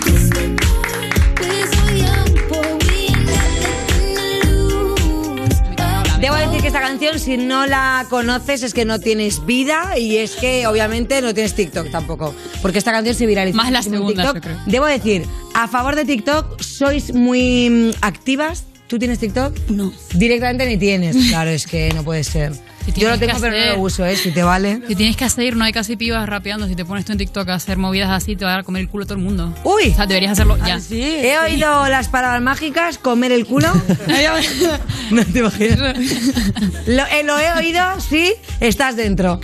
Que 6.65 6.69
esta 6.69 6.81
canción, 6.81 7.19
si 7.19 7.37
no 7.37 7.67
la 7.67 8.07
conoces, 8.09 8.63
es 8.63 8.73
que 8.73 8.85
no 8.85 8.99
tienes 8.99 9.45
vida 9.45 9.99
y 9.99 10.17
es 10.17 10.35
que 10.35 10.65
obviamente 10.65 11.21
no 11.21 11.31
tienes 11.31 11.53
TikTok 11.53 11.91
tampoco. 11.91 12.33
Porque 12.63 12.79
esta 12.79 12.91
canción 12.91 13.13
se 13.13 13.27
viralizó. 13.27 13.55
Más 13.55 13.71
la 13.71 13.81
muchísimo 13.81 14.09
en 14.09 14.15
segunda, 14.15 14.33
TikTok. 14.33 14.35
yo 14.35 14.41
creo. 14.41 14.63
Debo 14.65 14.85
decir, 14.87 15.27
a 15.53 15.67
favor 15.67 15.95
de 15.95 16.05
TikTok, 16.05 16.59
sois 16.59 17.13
muy 17.13 17.69
mm, 17.69 17.91
activas. 18.01 18.63
¿Tú 18.87 18.97
tienes 18.97 19.19
TikTok? 19.19 19.55
No. 19.69 19.93
Directamente 20.15 20.65
ni 20.65 20.77
tienes. 20.77 21.15
Claro, 21.29 21.51
es 21.51 21.67
que 21.67 21.93
no 21.93 22.03
puede 22.03 22.23
ser. 22.23 22.53
Si 22.93 23.01
Yo 23.01 23.09
lo 23.09 23.17
tienes 23.17 23.35
que 23.37 23.41
tengo, 23.41 23.41
pero 23.41 23.51
no 23.51 23.57
hacer- 23.63 23.75
lo 23.77 23.81
uso, 23.81 24.05
¿eh? 24.05 24.15
Si 24.15 24.31
te 24.31 24.43
vale. 24.43 24.81
Si 24.87 24.95
tienes 24.95 25.17
que 25.17 25.25
hacer, 25.25 25.55
no 25.55 25.65
hay 25.65 25.73
casi 25.73 25.95
pibas 25.95 26.27
rapeando. 26.29 26.67
Si 26.67 26.75
te 26.75 26.85
pones 26.85 27.03
tú 27.05 27.11
en 27.11 27.17
TikTok 27.17 27.49
a 27.49 27.55
hacer 27.55 27.77
movidas 27.77 28.09
así, 28.11 28.35
te 28.35 28.45
va 28.45 28.55
a 28.55 28.63
comer 28.63 28.81
el 28.83 28.89
culo 28.89 29.05
todo 29.05 29.17
el 29.17 29.23
mundo. 29.23 29.53
¡Uy! 29.63 29.89
O 29.91 29.95
sea, 29.95 30.05
deberías 30.05 30.31
hacerlo 30.33 30.57
ya. 30.65 30.79
He 30.91 31.37
oído 31.39 31.87
las 31.87 32.07
palabras 32.09 32.41
mágicas, 32.41 32.97
comer 32.97 33.31
el 33.31 33.45
culo. 33.45 33.67
no 35.11 35.25
te 35.25 35.39
imaginas. 35.39 35.79
Lo, 36.87 37.03
eh, 37.05 37.23
lo 37.23 37.37
he 37.39 37.51
oído, 37.53 37.81
sí, 37.99 38.33
estás 38.59 38.95
dentro. 38.95 39.39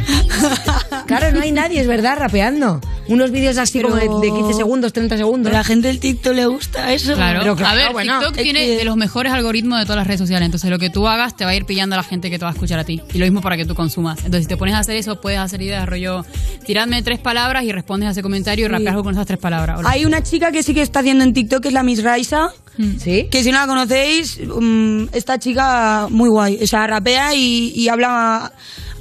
Claro, 1.07 1.31
no 1.31 1.41
hay 1.41 1.51
nadie, 1.51 1.81
es 1.81 1.87
verdad, 1.87 2.17
rapeando. 2.17 2.79
Unos 3.07 3.31
vídeos 3.31 3.57
así 3.57 3.81
como 3.81 3.95
de, 3.95 4.03
de 4.07 4.33
15 4.33 4.53
segundos, 4.53 4.93
30 4.93 5.17
segundos. 5.17 5.51
A 5.51 5.57
la 5.57 5.63
gente 5.63 5.87
del 5.87 5.99
TikTok 5.99 6.33
le 6.33 6.45
gusta 6.45 6.93
eso. 6.93 7.13
Claro. 7.15 7.39
Pero 7.41 7.55
claro, 7.55 7.71
a 7.71 7.83
ver, 7.83 7.91
bueno, 7.91 8.19
TikTok 8.19 8.37
tiene 8.41 8.65
que- 8.65 8.77
de 8.77 8.83
los 8.85 8.95
mejores 8.95 9.33
algoritmos 9.33 9.79
de 9.79 9.85
todas 9.85 9.97
las 9.97 10.07
redes 10.07 10.19
sociales. 10.19 10.45
Entonces, 10.45 10.69
lo 10.69 10.79
que 10.79 10.89
tú 10.89 11.07
hagas 11.07 11.35
te 11.35 11.43
va 11.43 11.51
a 11.51 11.55
ir 11.55 11.65
pillando 11.65 11.95
a 11.95 11.97
la 11.97 12.03
gente 12.03 12.29
que 12.29 12.39
te 12.39 12.45
va 12.45 12.51
a 12.51 12.53
escuchar 12.53 12.79
a 12.79 12.83
ti. 12.85 13.01
Y 13.13 13.17
lo 13.17 13.25
mismo 13.31 13.41
para 13.41 13.57
que 13.57 13.65
tú 13.65 13.73
consumas. 13.75 14.17
Entonces, 14.19 14.43
si 14.43 14.47
te 14.49 14.57
pones 14.57 14.75
a 14.75 14.79
hacer 14.79 14.95
eso, 14.95 15.19
puedes 15.21 15.39
hacer 15.39 15.61
ideas, 15.61 15.87
rollo, 15.87 16.25
tiradme 16.65 17.01
tres 17.01 17.19
palabras 17.19 17.63
y 17.63 17.71
respondes 17.71 18.09
a 18.09 18.11
ese 18.11 18.21
comentario 18.21 18.65
y 18.65 18.67
Sí. 18.67 18.71
rapeas 18.71 18.91
algo 18.91 19.03
con 19.03 19.13
esas 19.13 19.25
tres 19.25 19.39
palabras. 19.39 19.79
Hay 19.85 20.05
una 20.05 20.21
chica 20.23 20.51
que 20.51 20.63
sí 20.63 20.73
que 20.73 20.81
está 20.81 20.99
haciendo 20.99 21.23
en 21.23 21.33
TikTok, 21.33 21.61
que 21.61 21.67
es 21.69 21.73
la 21.73 21.83
Miss 21.83 22.03
Raisa. 22.03 22.51
¿Sí? 22.99 23.27
Que 23.29 23.43
si 23.43 23.51
no 23.51 23.59
la 23.59 23.67
conocéis, 23.67 24.39
mm, 24.43 25.03
esta 25.13 25.37
chica 25.37 26.07
muy 26.09 26.29
guay. 26.29 26.57
O 26.63 26.65
sea, 26.67 26.87
rapea 26.87 27.35
y, 27.35 27.73
y 27.75 27.89
habla 27.89 28.51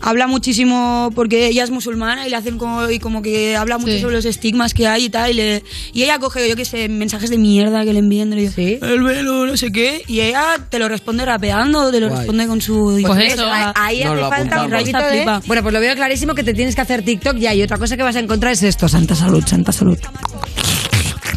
habla 0.01 0.27
muchísimo 0.27 1.11
porque 1.15 1.47
ella 1.49 1.65
es 1.65 1.71
musulmana 1.71 2.27
y 2.27 2.31
le 2.31 2.37
hacen 2.37 2.59
como, 2.59 2.89
y 2.91 2.99
como 2.99 3.23
que 3.23 3.57
habla 3.57 3.79
mucho 3.79 3.93
Sí. 3.93 4.01
sobre 4.01 4.17
los 4.17 4.25
estigmas 4.25 4.75
que 4.75 4.87
hay 4.87 5.07
y 5.07 5.11
tal. 5.11 5.31
Y, 5.31 5.35
le- 5.35 5.63
y 5.93 6.03
ella 6.03 6.19
coge, 6.19 6.49
yo 6.49 6.57
qué 6.57 6.65
sé, 6.65 6.89
mensajes 6.89 7.31
de 7.31 7.39
mierda 7.39 7.85
que 7.85 7.93
le 7.93 7.99
envían. 7.99 8.33
y 8.39 8.49
¿Sí? 8.49 8.79
El 8.81 9.03
velo, 9.03 9.47
no 9.47 9.57
sé 9.57 9.73
qué. 9.73 10.03
Y 10.07 10.21
ella 10.21 10.57
te 10.69 10.79
lo 10.79 10.89
responde 10.89 11.25
rapeando, 11.25 11.91
te 11.91 12.01
lo 12.01 12.09
Guay. 12.09 12.19
responde 12.19 12.47
con 12.47 12.61
su. 12.61 13.01
Pues 13.07 13.33
eso, 13.33 13.45
Ahí- 13.51 13.73
Ahí 13.75 14.03
hace 14.03 14.21
falta 14.29 14.65
un 14.65 14.71
Raisa 14.71 15.01
de... 15.09 15.25
Bueno, 15.47 15.63
pues 15.63 15.73
lo 15.73 15.81
veo 15.81 15.95
clarísimo 15.95 16.35
que 16.35 16.43
te 16.45 16.55
tienes 16.55 16.75
que 16.75 16.81
hacer 16.81 17.03
TikTok 17.05 17.37
ya. 17.37 17.55
Y 17.55 17.63
otra 17.63 17.79
cosa 17.79 17.97
que 17.97 18.03
vas 18.03 18.17
a 18.17 18.21
encontrar 18.21 18.53
es 18.53 18.63
esto. 18.63 18.89
Santa 18.89 19.15
salud, 19.15 19.43
santa 19.47 19.73
salud. 19.73 19.99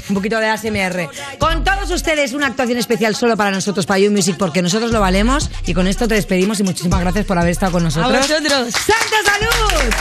Un 0.10 0.16
poquito 0.16 0.40
de 0.40 0.48
ASMR. 0.48 1.10
Con 1.38 1.64
todos 1.64 1.90
ustedes, 1.92 2.34
una 2.34 2.48
actuación 2.48 2.78
especial 2.78 3.16
solo 3.16 3.38
para 3.38 3.52
nosotros, 3.52 3.86
para 3.86 4.00
You 4.00 4.12
Music, 4.12 4.36
porque 4.38 4.62
nosotros 4.62 4.92
lo 4.92 5.00
valemos. 5.00 5.50
Y 5.66 5.74
con 5.74 5.88
esto 5.88 6.08
te 6.08 6.16
despedimos 6.16 6.60
y 6.60 6.64
muchísimas 6.64 7.00
gracias 7.00 7.26
por 7.26 7.38
haber 7.38 7.52
estado 7.52 7.72
con 7.74 7.84
nosotros. 7.84 8.14
A 8.14 8.18
vosotros. 8.20 8.74
¡Santa 8.74 9.32
salud! 9.32 9.94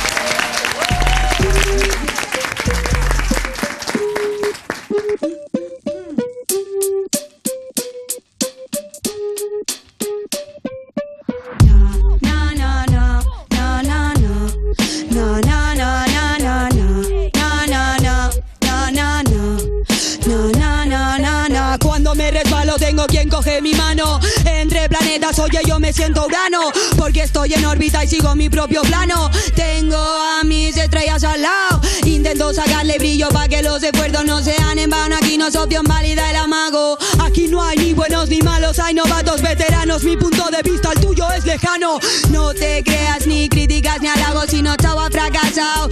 Mi 23.61 23.75
mano. 23.75 24.21
Entre 24.45 24.89
planetas, 24.89 25.39
oye 25.39 25.61
yo 25.67 25.79
me 25.81 25.93
siento 25.93 26.25
Urano 26.25 26.71
Porque 26.97 27.23
estoy 27.23 27.53
en 27.55 27.65
órbita 27.65 28.05
y 28.05 28.09
sigo 28.09 28.35
mi 28.35 28.49
propio 28.49 28.83
plano. 28.83 29.31
Tengo 29.55 29.97
a 29.97 30.45
mis 30.45 30.77
estrellas 30.77 31.25
al 31.25 31.43
lado 31.43 31.81
Intento 32.05 32.53
sacarle 32.55 32.99
brillo 32.99 33.29
para 33.29 33.49
que 33.49 33.63
los 33.63 33.83
esfuerzos 33.83 34.25
no 34.25 34.43
sean 34.43 34.79
en 34.79 34.91
vano. 34.91 35.17
Aquí 35.17 35.39
no 35.39 35.49
es 35.49 35.57
opción 35.57 35.85
válida 35.85 36.31
el 36.31 36.37
amago. 36.37 36.99
Aquí 37.21 37.49
no 37.49 37.63
hay 37.63 37.77
ni 37.77 37.93
buenos 37.95 38.29
ni 38.29 38.41
malos 38.41 38.79
Hay 38.79 38.95
novatos, 38.95 39.43
veteranos. 39.43 40.05
Mi 40.05 40.17
punto 40.17 40.49
de 40.51 40.63
vista, 40.63 40.93
el 40.93 41.01
tuyo 41.01 41.31
es 41.33 41.45
lejano. 41.45 41.99
No 42.31 42.55
te 42.55 42.83
creas 42.85 43.27
ni 43.27 43.49
críticas 43.49 44.01
ni 44.01 44.09
halagos 44.09 44.47
Sino 44.51 44.77
chavo 44.77 45.01
ha 45.01 45.11
fracasado 45.11 45.89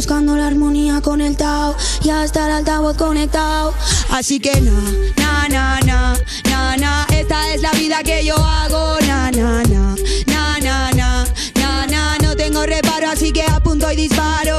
buscando 0.00 0.34
la 0.34 0.46
armonía 0.46 1.02
con 1.02 1.20
el 1.20 1.36
Tao 1.36 1.76
y 2.02 2.08
hasta 2.08 2.46
el 2.46 2.52
altavoz 2.52 2.96
conectado. 2.96 3.74
Así 4.08 4.40
que 4.40 4.58
na, 4.62 4.80
na, 5.18 5.46
na, 5.50 5.80
na, 5.84 6.14
na, 6.48 6.76
na. 6.78 7.06
Esta 7.12 7.52
es 7.52 7.60
la 7.60 7.70
vida 7.72 8.02
que 8.02 8.24
yo 8.24 8.34
hago. 8.34 8.98
Na, 9.06 9.30
na, 9.30 9.62
na, 9.64 9.94
na, 10.26 10.58
na, 10.58 10.90
na, 10.92 11.26
na, 11.60 11.86
na. 11.86 12.18
No 12.22 12.34
tengo 12.34 12.64
reparo, 12.64 13.10
así 13.10 13.30
que 13.30 13.42
apunto 13.42 13.92
y 13.92 13.96
disparo. 13.96 14.49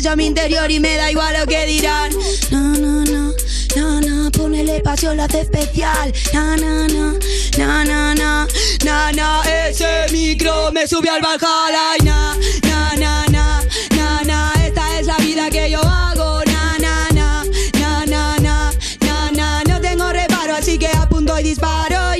Huracán, 0.00 0.10
expreso 0.10 0.16
mi 0.16 0.26
interior 0.26 0.70
y 0.70 0.80
me 0.80 0.96
da 0.96 1.10
igual 1.10 1.34
lo 1.38 1.46
que 1.46 1.66
dirán. 1.66 2.12
No, 2.50 2.60
no, 2.60 3.04
no, 3.04 3.34
no, 3.76 4.00
no, 4.00 4.30
ponele 4.30 4.80
pasión, 4.80 5.16
lo 5.16 5.24
hace 5.24 5.40
especial. 5.40 6.12
No, 6.32 6.56
no, 6.56 6.88
no, 6.88 7.18
no, 7.58 7.84
no, 7.84 8.14
no, 8.14 8.46
no, 8.84 9.12
no, 9.12 9.42
ese 9.44 10.06
micro 10.12 10.72
me 10.72 10.86
subió 10.86 11.12
al 11.12 11.22
Valhalla. 11.22 12.36
Na, 12.62 12.94
na, 12.96 13.24
na, 13.26 13.26
na, 13.30 13.62
na, 13.96 14.22
na, 14.24 14.52
esta 14.64 14.98
es 14.98 15.06
la 15.06 15.16
vida 15.18 15.50
que 15.50 15.70
yo 15.70 15.80
hago. 15.80 16.42
Na, 16.46 16.78
na, 16.78 17.08
na, 17.12 17.44
na, 17.78 18.06
na, 18.06 18.38
na, 18.38 18.72
na, 19.00 19.30
na, 19.32 19.62
no 19.64 19.80
tengo 19.80 20.10
reparo, 20.12 20.54
así 20.54 20.78
que 20.78 20.88
apunto 20.88 21.38
y 21.38 21.42
disparo. 21.42 22.19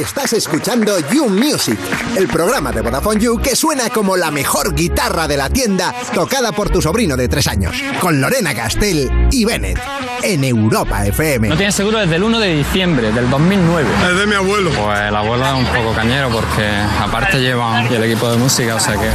Estás 0.00 0.34
escuchando 0.34 0.98
You 1.10 1.30
Music, 1.30 1.78
el 2.18 2.28
programa 2.28 2.70
de 2.70 2.82
Vodafone 2.82 3.18
You 3.18 3.38
que 3.38 3.56
suena 3.56 3.88
como 3.88 4.14
la 4.16 4.30
mejor 4.30 4.74
guitarra 4.74 5.26
de 5.26 5.38
la 5.38 5.48
tienda 5.48 5.94
tocada 6.12 6.52
por 6.52 6.68
tu 6.68 6.82
sobrino 6.82 7.16
de 7.16 7.28
tres 7.28 7.46
años, 7.46 7.74
con 7.98 8.20
Lorena 8.20 8.54
Castell 8.54 9.10
y 9.30 9.46
Bennett, 9.46 9.80
en 10.22 10.44
Europa 10.44 11.06
FM. 11.06 11.48
No 11.48 11.56
tienes 11.56 11.74
seguro 11.74 11.98
desde 11.98 12.16
el 12.16 12.24
1 12.24 12.38
de 12.40 12.56
diciembre 12.56 13.10
del 13.10 13.30
2009. 13.30 13.88
Es 14.10 14.18
de 14.18 14.26
mi 14.26 14.34
abuelo. 14.34 14.70
Pues 14.70 15.00
el 15.00 15.16
abuelo 15.16 15.46
es 15.46 15.54
un 15.54 15.66
poco 15.66 15.94
cañero 15.94 16.28
porque 16.28 16.66
aparte 17.00 17.40
llevan 17.40 17.86
el 17.86 18.04
equipo 18.04 18.30
de 18.30 18.36
música, 18.36 18.74
o 18.74 18.80
sea 18.80 18.94
que... 18.94 19.10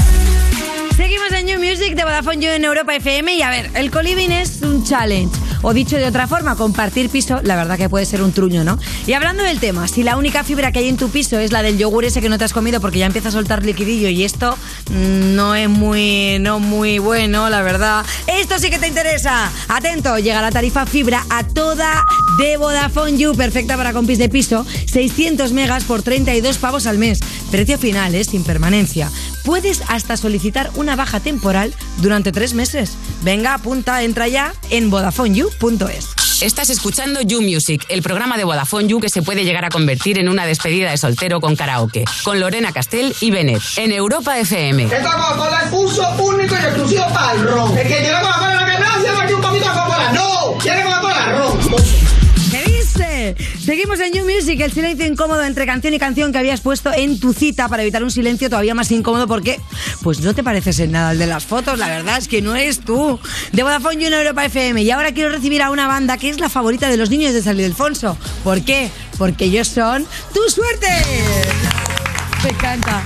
Seguimos 0.96 1.32
en 1.32 1.46
New 1.46 1.60
Music 1.60 1.96
de 1.96 2.04
Vodafone 2.04 2.40
You 2.40 2.50
en 2.50 2.66
Europa 2.66 2.96
FM 2.96 3.36
y 3.36 3.42
a 3.44 3.52
ver, 3.52 3.70
el 3.76 3.92
coliving 3.92 4.32
es 4.32 4.64
un 4.64 4.84
challenge. 4.84 5.36
O 5.62 5.74
dicho 5.74 5.98
de 5.98 6.06
otra 6.06 6.28
forma, 6.28 6.56
compartir 6.56 7.10
piso, 7.10 7.40
la 7.44 7.56
verdad 7.56 7.78
que 7.78 7.90
puede 7.90 8.06
ser 8.06 8.22
un 8.22 8.32
truño, 8.32 8.64
¿no? 8.64 8.80
Y 9.06 9.14
hablando 9.14 9.44
del 9.44 9.60
tema, 9.60 9.88
si 9.88 10.04
la 10.04 10.18
única 10.18 10.44
fibra 10.44 10.72
que 10.72 10.80
hay 10.80 10.90
en 10.90 10.98
tu 10.98 11.10
piso 11.10 11.40
es 11.40 11.52
la 11.52 11.62
del 11.62 11.78
yogur 11.78 12.06
ese 12.06 12.22
que 12.22 12.30
no 12.30 12.38
te 12.38 12.46
has 12.46 12.54
comido 12.54 12.82
porque 12.82 13.00
ya 13.00 13.06
empieza 13.06 13.30
a 13.30 13.32
soltar 13.32 13.64
liquidillo 13.64 14.10
y 14.10 14.24
esto 14.24 14.58
mm, 14.90 15.36
no 15.36 15.56
es 15.56 15.70
muy, 15.70 16.38
no 16.40 16.60
muy 16.60 17.00
bueno, 17.00 17.50
la 17.50 17.62
verdad. 17.62 18.06
Esto 18.28 18.58
sí 18.60 18.70
que 18.70 18.80
te 18.80 18.88
interesa. 18.88 19.52
Atento, 19.68 20.18
llega 20.18 20.42
la 20.42 20.52
tarifa 20.52 20.86
fibra 20.86 21.26
a 21.30 21.44
toda 21.44 22.06
de 22.38 22.58
Vodafone 22.58 23.18
You, 23.18 23.36
perfecta 23.36 23.78
para 23.78 23.94
compis 23.94 24.18
de 24.18 24.30
piso, 24.30 24.66
600 24.86 25.54
megas 25.54 25.84
por 25.84 26.02
32 26.02 26.58
pavos 26.58 26.88
al 26.88 26.98
mes. 26.98 27.20
Precio 27.52 27.78
final, 27.78 28.16
¿eh? 28.16 28.24
sin 28.24 28.44
permanencia. 28.44 29.12
Puedes 29.44 29.82
hasta 29.88 30.18
solicitar 30.18 30.70
una 30.76 30.96
baja 30.96 31.20
temporal 31.20 31.74
durante 31.98 32.32
tres 32.32 32.54
meses. 32.54 32.98
Venga, 33.24 33.54
apunta, 33.54 34.04
entra 34.04 34.28
ya 34.28 34.54
en 34.70 34.90
VodafoneYou.es. 34.90 36.10
Estás 36.42 36.72
escuchando 36.72 37.22
You 37.22 37.42
Music, 37.44 37.86
el 37.90 38.02
programa 38.02 38.36
de 38.36 38.44
Vodafone 38.44 38.88
You 38.88 39.00
que 39.00 39.10
se 39.10 39.22
puede 39.22 39.44
llegar 39.44 39.64
a 39.64 39.70
convertir 39.70 40.18
en 40.18 40.28
una 40.28 40.48
despedida 40.48 40.90
de 40.90 40.98
soltero 40.98 41.40
con 41.40 41.56
karaoke, 41.56 42.04
con 42.24 42.40
Lorena 42.40 42.72
Castell 42.72 43.16
y 43.22 43.30
Bennett, 43.30 43.62
en 43.78 43.92
Europa 43.92 44.40
FM. 44.40 44.86
Esta 44.86 45.04
Coca-Cola 45.04 45.62
es 45.66 45.72
uso 45.72 46.10
único 46.18 46.56
y 46.56 46.58
exclusivo 46.58 47.06
para 47.14 47.34
el 47.34 47.44
ron. 47.44 47.78
El 47.78 47.88
que 47.88 47.96
quiere 47.96 48.20
Coca-Cola 48.22 48.52
en 48.54 48.58
la 48.58 48.66
canal, 48.66 49.02
se 49.02 49.24
aquí 49.24 49.34
un 49.34 49.42
poquito 49.42 49.66
de 49.66 49.72
Coca-Cola. 49.72 50.12
¡No! 50.14 50.58
¡Quiere 50.58 50.84
Coca-Cola? 50.84 51.32
¡Ron! 51.38 52.21
Seguimos 53.60 54.00
en 54.00 54.12
New 54.12 54.26
Music, 54.26 54.60
el 54.62 54.72
silencio 54.72 55.06
incómodo 55.06 55.44
entre 55.44 55.66
canción 55.66 55.94
y 55.94 56.00
canción 56.00 56.32
que 56.32 56.38
habías 56.38 56.62
puesto 56.62 56.92
en 56.94 57.20
tu 57.20 57.34
cita 57.34 57.68
para 57.68 57.84
evitar 57.84 58.04
un 58.04 58.12
silencio 58.12 58.50
todavía 58.50 58.74
más 58.74 58.92
incómodo 58.92 59.28
porque 59.28 59.60
pues 60.02 60.20
no 60.22 60.34
te 60.34 60.44
pareces 60.44 60.80
en 60.80 60.92
nada 60.92 61.12
el 61.12 61.20
de 61.20 61.28
las 61.28 61.46
fotos, 61.46 61.78
la 61.78 61.88
verdad 61.88 62.18
es 62.18 62.28
que 62.28 62.42
no 62.42 62.56
es 62.56 62.80
tú. 62.80 63.20
De 63.52 63.64
Vodafone 63.64 64.08
en 64.08 64.14
Europa 64.14 64.46
FM 64.46 64.82
y 64.82 64.92
ahora 64.92 65.14
quiero 65.14 65.30
recibir 65.30 65.62
a 65.62 65.72
una 65.72 65.88
banda 65.88 66.18
que 66.18 66.30
es 66.30 66.40
la 66.40 66.50
favorita 66.50 66.90
de 66.90 66.98
los 66.98 67.10
niños 67.10 67.34
de 67.34 67.42
San 67.42 67.60
Ildefonso. 67.60 68.18
¿Por 68.44 68.62
qué? 68.64 68.90
Porque 69.18 69.46
ellos 69.46 69.68
son 69.68 70.06
Tu 70.34 70.50
Suerte. 70.50 70.88
Me 72.44 72.50
encanta. 72.50 73.04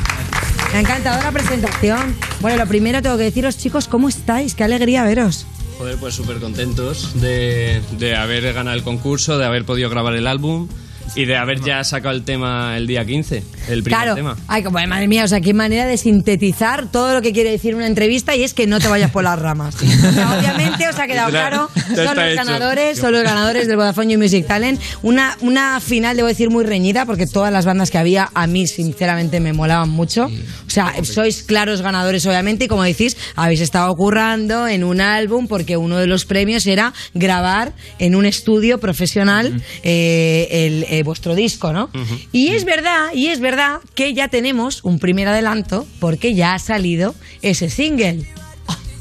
Me 0.71 0.77
ha 0.79 0.81
encantado 0.81 1.21
la 1.21 1.31
presentación. 1.31 2.15
Bueno, 2.39 2.57
lo 2.57 2.67
primero 2.67 3.01
tengo 3.01 3.17
que 3.17 3.23
deciros, 3.23 3.57
chicos, 3.57 3.87
¿cómo 3.87 4.09
estáis? 4.09 4.55
Qué 4.55 4.63
alegría 4.63 5.03
veros. 5.03 5.47
Joder, 5.77 5.97
pues 5.97 6.15
súper 6.15 6.39
contentos 6.39 7.19
de, 7.19 7.81
de 7.97 8.15
haber 8.15 8.53
ganado 8.53 8.77
el 8.77 8.83
concurso, 8.83 9.37
de 9.37 9.45
haber 9.45 9.65
podido 9.65 9.89
grabar 9.89 10.15
el 10.15 10.27
álbum 10.27 10.69
y 11.15 11.25
de 11.25 11.35
haber 11.37 11.61
ya 11.61 11.83
sacado 11.83 12.15
el 12.15 12.23
tema 12.23 12.77
el 12.77 12.87
día 12.87 13.05
15, 13.05 13.43
el 13.69 13.83
primer 13.83 13.83
claro. 13.83 14.15
tema. 14.15 14.37
Ay, 14.47 14.63
como, 14.63 14.79
madre 14.87 15.07
mía, 15.07 15.23
o 15.23 15.27
sea, 15.27 15.41
qué 15.41 15.53
manera 15.53 15.85
de 15.85 15.97
sintetizar 15.97 16.91
todo 16.91 17.13
lo 17.13 17.21
que 17.21 17.31
quiere 17.31 17.51
decir 17.51 17.75
una 17.75 17.87
entrevista 17.87 18.35
y 18.35 18.43
es 18.43 18.53
que 18.53 18.67
no 18.67 18.79
te 18.79 18.87
vayas 18.87 19.11
por 19.11 19.23
las 19.23 19.37
ramas. 19.39 19.75
O 19.75 20.11
sea, 20.11 20.37
obviamente 20.37 20.87
os 20.87 20.97
ha 20.99 21.07
quedado 21.07 21.29
claro, 21.29 21.69
son 21.95 22.15
los 22.15 22.25
hecho. 22.25 22.35
ganadores, 22.35 22.97
son 22.97 23.11
los 23.11 23.23
ganadores 23.23 23.67
del 23.67 23.77
Vodafone 23.77 24.13
You 24.13 24.19
Music 24.19 24.47
Talent. 24.47 24.81
Una, 25.01 25.37
una 25.41 25.79
final, 25.79 26.15
debo 26.15 26.27
decir, 26.27 26.49
muy 26.49 26.65
reñida 26.65 27.05
porque 27.05 27.27
todas 27.27 27.51
las 27.51 27.65
bandas 27.65 27.91
que 27.91 27.97
había 27.97 28.29
a 28.33 28.47
mí, 28.47 28.67
sinceramente, 28.67 29.39
me 29.39 29.53
molaban 29.53 29.89
mucho. 29.89 30.25
O 30.25 30.69
sea, 30.69 30.93
sois 31.03 31.43
claros 31.43 31.81
ganadores, 31.81 32.25
obviamente, 32.25 32.65
y 32.65 32.67
como 32.67 32.83
decís, 32.83 33.17
habéis 33.35 33.61
estado 33.61 33.93
currando 33.95 34.67
en 34.67 34.83
un 34.83 35.01
álbum 35.01 35.47
porque 35.47 35.77
uno 35.77 35.97
de 35.97 36.07
los 36.07 36.25
premios 36.25 36.65
era 36.67 36.93
grabar 37.13 37.73
en 37.99 38.15
un 38.15 38.25
estudio 38.25 38.79
profesional 38.79 39.61
eh, 39.83 40.47
el, 40.51 40.85
eh, 40.99 41.03
vuestro 41.03 41.35
disco, 41.35 41.73
¿no? 41.73 41.89
Y 42.31 42.49
es 42.49 42.63
verdad, 42.65 43.13
y 43.13 43.27
es 43.27 43.39
verdad 43.39 43.79
que 43.95 44.13
ya 44.13 44.27
tenemos 44.27 44.83
un 44.83 44.99
primer 44.99 45.27
adelanto 45.27 45.85
porque 45.99 46.33
ya 46.33 46.53
ha 46.53 46.59
salido 46.59 47.15
ese 47.41 47.69
single. 47.69 48.25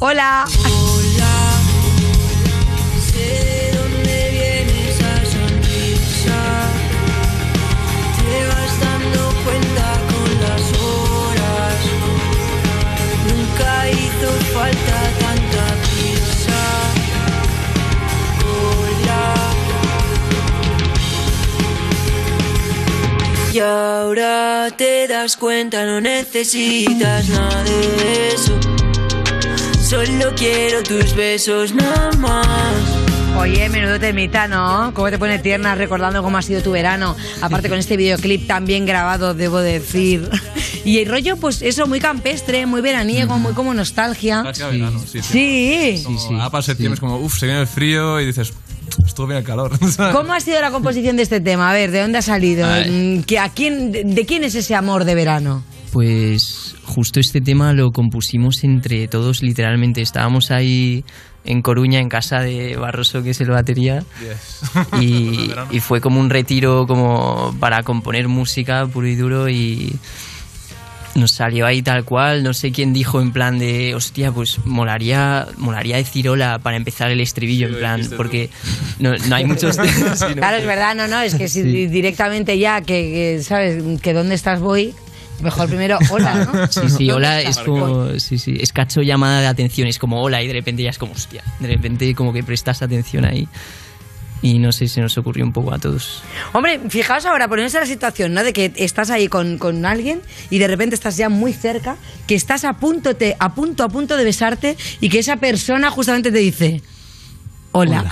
Hola. 0.00 0.46
Sé 3.12 3.63
te 24.70 25.06
das 25.08 25.36
cuenta, 25.36 25.84
no 25.84 26.00
necesitas 26.00 27.28
nada 27.28 27.64
de 27.64 28.28
eso. 28.28 28.58
Solo 29.80 30.34
quiero 30.36 30.82
tus 30.82 31.14
besos 31.14 31.74
nada 31.74 32.10
más. 32.18 33.04
Oye, 33.36 33.68
menudo 33.68 33.98
temita, 33.98 34.46
¿no? 34.46 34.92
¿Cómo 34.94 35.10
te 35.10 35.18
pone 35.18 35.38
tierna 35.40 35.74
recordando 35.74 36.22
cómo 36.22 36.38
ha 36.38 36.42
sido 36.42 36.62
tu 36.62 36.70
verano? 36.70 37.16
Aparte 37.40 37.68
con 37.68 37.78
este 37.78 37.96
videoclip 37.96 38.46
tan 38.46 38.64
bien 38.64 38.86
grabado, 38.86 39.34
debo 39.34 39.58
decir. 39.58 40.28
Y 40.84 40.98
el 40.98 41.08
rollo, 41.08 41.36
pues 41.36 41.60
eso, 41.62 41.86
muy 41.86 41.98
campestre, 41.98 42.66
muy 42.66 42.80
veraniego, 42.80 43.38
muy 43.38 43.52
como 43.52 43.74
nostalgia. 43.74 44.42
Clásica 44.42 44.68
verano, 44.68 45.02
sí, 45.10 45.20
Sí. 45.22 46.02
Como 46.04 46.38
va 46.38 46.50
para 46.50 46.62
septiembre, 46.62 46.94
es 46.94 47.00
como, 47.00 47.18
uff, 47.18 47.38
se 47.38 47.46
viene 47.46 47.62
el 47.62 47.66
frío 47.66 48.20
y 48.20 48.26
dices, 48.26 48.52
estuvo 49.04 49.26
bien 49.26 49.38
el 49.38 49.44
calor. 49.44 49.72
¿Cómo 50.12 50.32
ha 50.32 50.40
sido 50.40 50.60
la 50.60 50.70
composición 50.70 51.16
de 51.16 51.22
este 51.22 51.40
tema? 51.40 51.70
A 51.70 51.72
ver, 51.72 51.90
¿de 51.90 52.00
dónde 52.00 52.18
ha 52.18 52.22
salido? 52.22 52.66
Mm, 52.66 53.22
¿que 53.22 53.38
¿A 53.38 53.48
quién, 53.48 53.92
de, 53.92 54.04
de 54.04 54.26
quién 54.26 54.44
es 54.44 54.54
ese 54.54 54.74
amor 54.74 55.04
de 55.04 55.14
verano? 55.14 55.62
Pues 55.92 56.74
justo 56.84 57.20
este 57.20 57.40
tema 57.40 57.72
lo 57.72 57.92
compusimos 57.92 58.64
entre 58.64 59.08
todos, 59.08 59.42
literalmente. 59.42 60.02
Estábamos 60.02 60.50
ahí 60.50 61.04
en 61.44 61.62
Coruña, 61.62 62.00
en 62.00 62.08
casa 62.08 62.40
de 62.40 62.76
Barroso, 62.76 63.22
que 63.22 63.30
es 63.30 63.40
el 63.40 63.50
batería. 63.50 64.04
Y, 65.00 65.50
y 65.70 65.80
fue 65.80 66.00
como 66.00 66.20
un 66.20 66.30
retiro 66.30 66.86
como 66.86 67.54
para 67.60 67.82
componer 67.82 68.28
música 68.28 68.86
puro 68.86 69.06
y 69.06 69.14
duro 69.14 69.48
y 69.48 69.96
nos 71.14 71.32
salió 71.32 71.66
ahí 71.66 71.82
tal 71.82 72.04
cual. 72.04 72.42
No 72.42 72.54
sé 72.54 72.72
quién 72.72 72.92
dijo 72.92 73.20
en 73.20 73.32
plan 73.32 73.58
de, 73.58 73.94
hostia, 73.94 74.32
pues 74.32 74.58
molaría, 74.64 75.46
molaría 75.56 75.96
decir 75.96 76.28
hola 76.28 76.58
para 76.58 76.76
empezar 76.76 77.10
el 77.10 77.20
estribillo, 77.20 77.68
en 77.68 77.74
plan, 77.76 78.10
porque 78.16 78.50
no, 78.98 79.14
no 79.28 79.36
hay 79.36 79.44
muchos... 79.44 79.76
sí, 80.14 80.24
¿no? 80.28 80.34
Claro, 80.34 80.56
es 80.56 80.66
verdad, 80.66 80.94
no, 80.94 81.06
no, 81.08 81.20
es 81.20 81.34
que 81.34 81.48
si 81.48 81.62
Sí. 81.62 81.86
directamente 81.86 82.58
ya, 82.58 82.80
que, 82.80 83.36
que, 83.36 83.42
¿sabes? 83.42 83.82
Que 84.00 84.12
dónde 84.12 84.34
estás 84.34 84.60
voy, 84.60 84.94
mejor 85.42 85.68
primero 85.68 85.98
hola, 86.10 86.44
¿no? 86.52 86.66
Sí, 86.70 86.80
sí, 86.80 87.06
¿Dónde 87.06 87.12
hola 87.12 87.40
es 87.42 87.58
como, 87.58 88.18
sí, 88.18 88.38
sí, 88.38 88.56
es 88.60 88.72
cacho 88.72 89.02
llamada 89.02 89.40
de 89.40 89.46
atención, 89.46 89.88
es 89.88 89.98
como 89.98 90.22
hola 90.22 90.42
y 90.42 90.46
de 90.46 90.52
repente 90.52 90.82
ya 90.82 90.90
es 90.90 90.98
como 90.98 91.12
hostia, 91.12 91.42
de 91.60 91.68
repente 91.68 92.14
como 92.14 92.32
que 92.32 92.42
prestas 92.42 92.82
atención 92.82 93.24
ahí 93.24 93.48
y 94.42 94.58
no 94.58 94.72
sé, 94.72 94.88
se 94.88 95.00
nos 95.00 95.16
ocurrió 95.16 95.44
un 95.44 95.52
poco 95.52 95.72
a 95.72 95.78
todos. 95.78 96.22
Hombre, 96.52 96.80
fijaos 96.88 97.24
ahora, 97.24 97.48
ponerse 97.48 97.80
la 97.80 97.86
situación, 97.86 98.34
¿no? 98.34 98.44
De 98.44 98.52
que 98.52 98.72
estás 98.76 99.10
ahí 99.10 99.28
con, 99.28 99.58
con 99.58 99.86
alguien 99.86 100.20
y 100.50 100.58
de 100.58 100.68
repente 100.68 100.94
estás 100.94 101.16
ya 101.16 101.28
muy 101.28 101.52
cerca, 101.52 101.96
que 102.26 102.34
estás 102.34 102.64
a 102.64 102.74
punto, 102.74 103.16
te, 103.16 103.36
a 103.38 103.54
punto, 103.54 103.84
a 103.84 103.88
punto 103.88 104.16
de 104.16 104.24
besarte 104.24 104.76
y 105.00 105.08
que 105.08 105.18
esa 105.18 105.36
persona 105.36 105.90
justamente 105.90 106.30
te 106.30 106.38
dice, 106.38 106.82
Hola. 107.76 108.04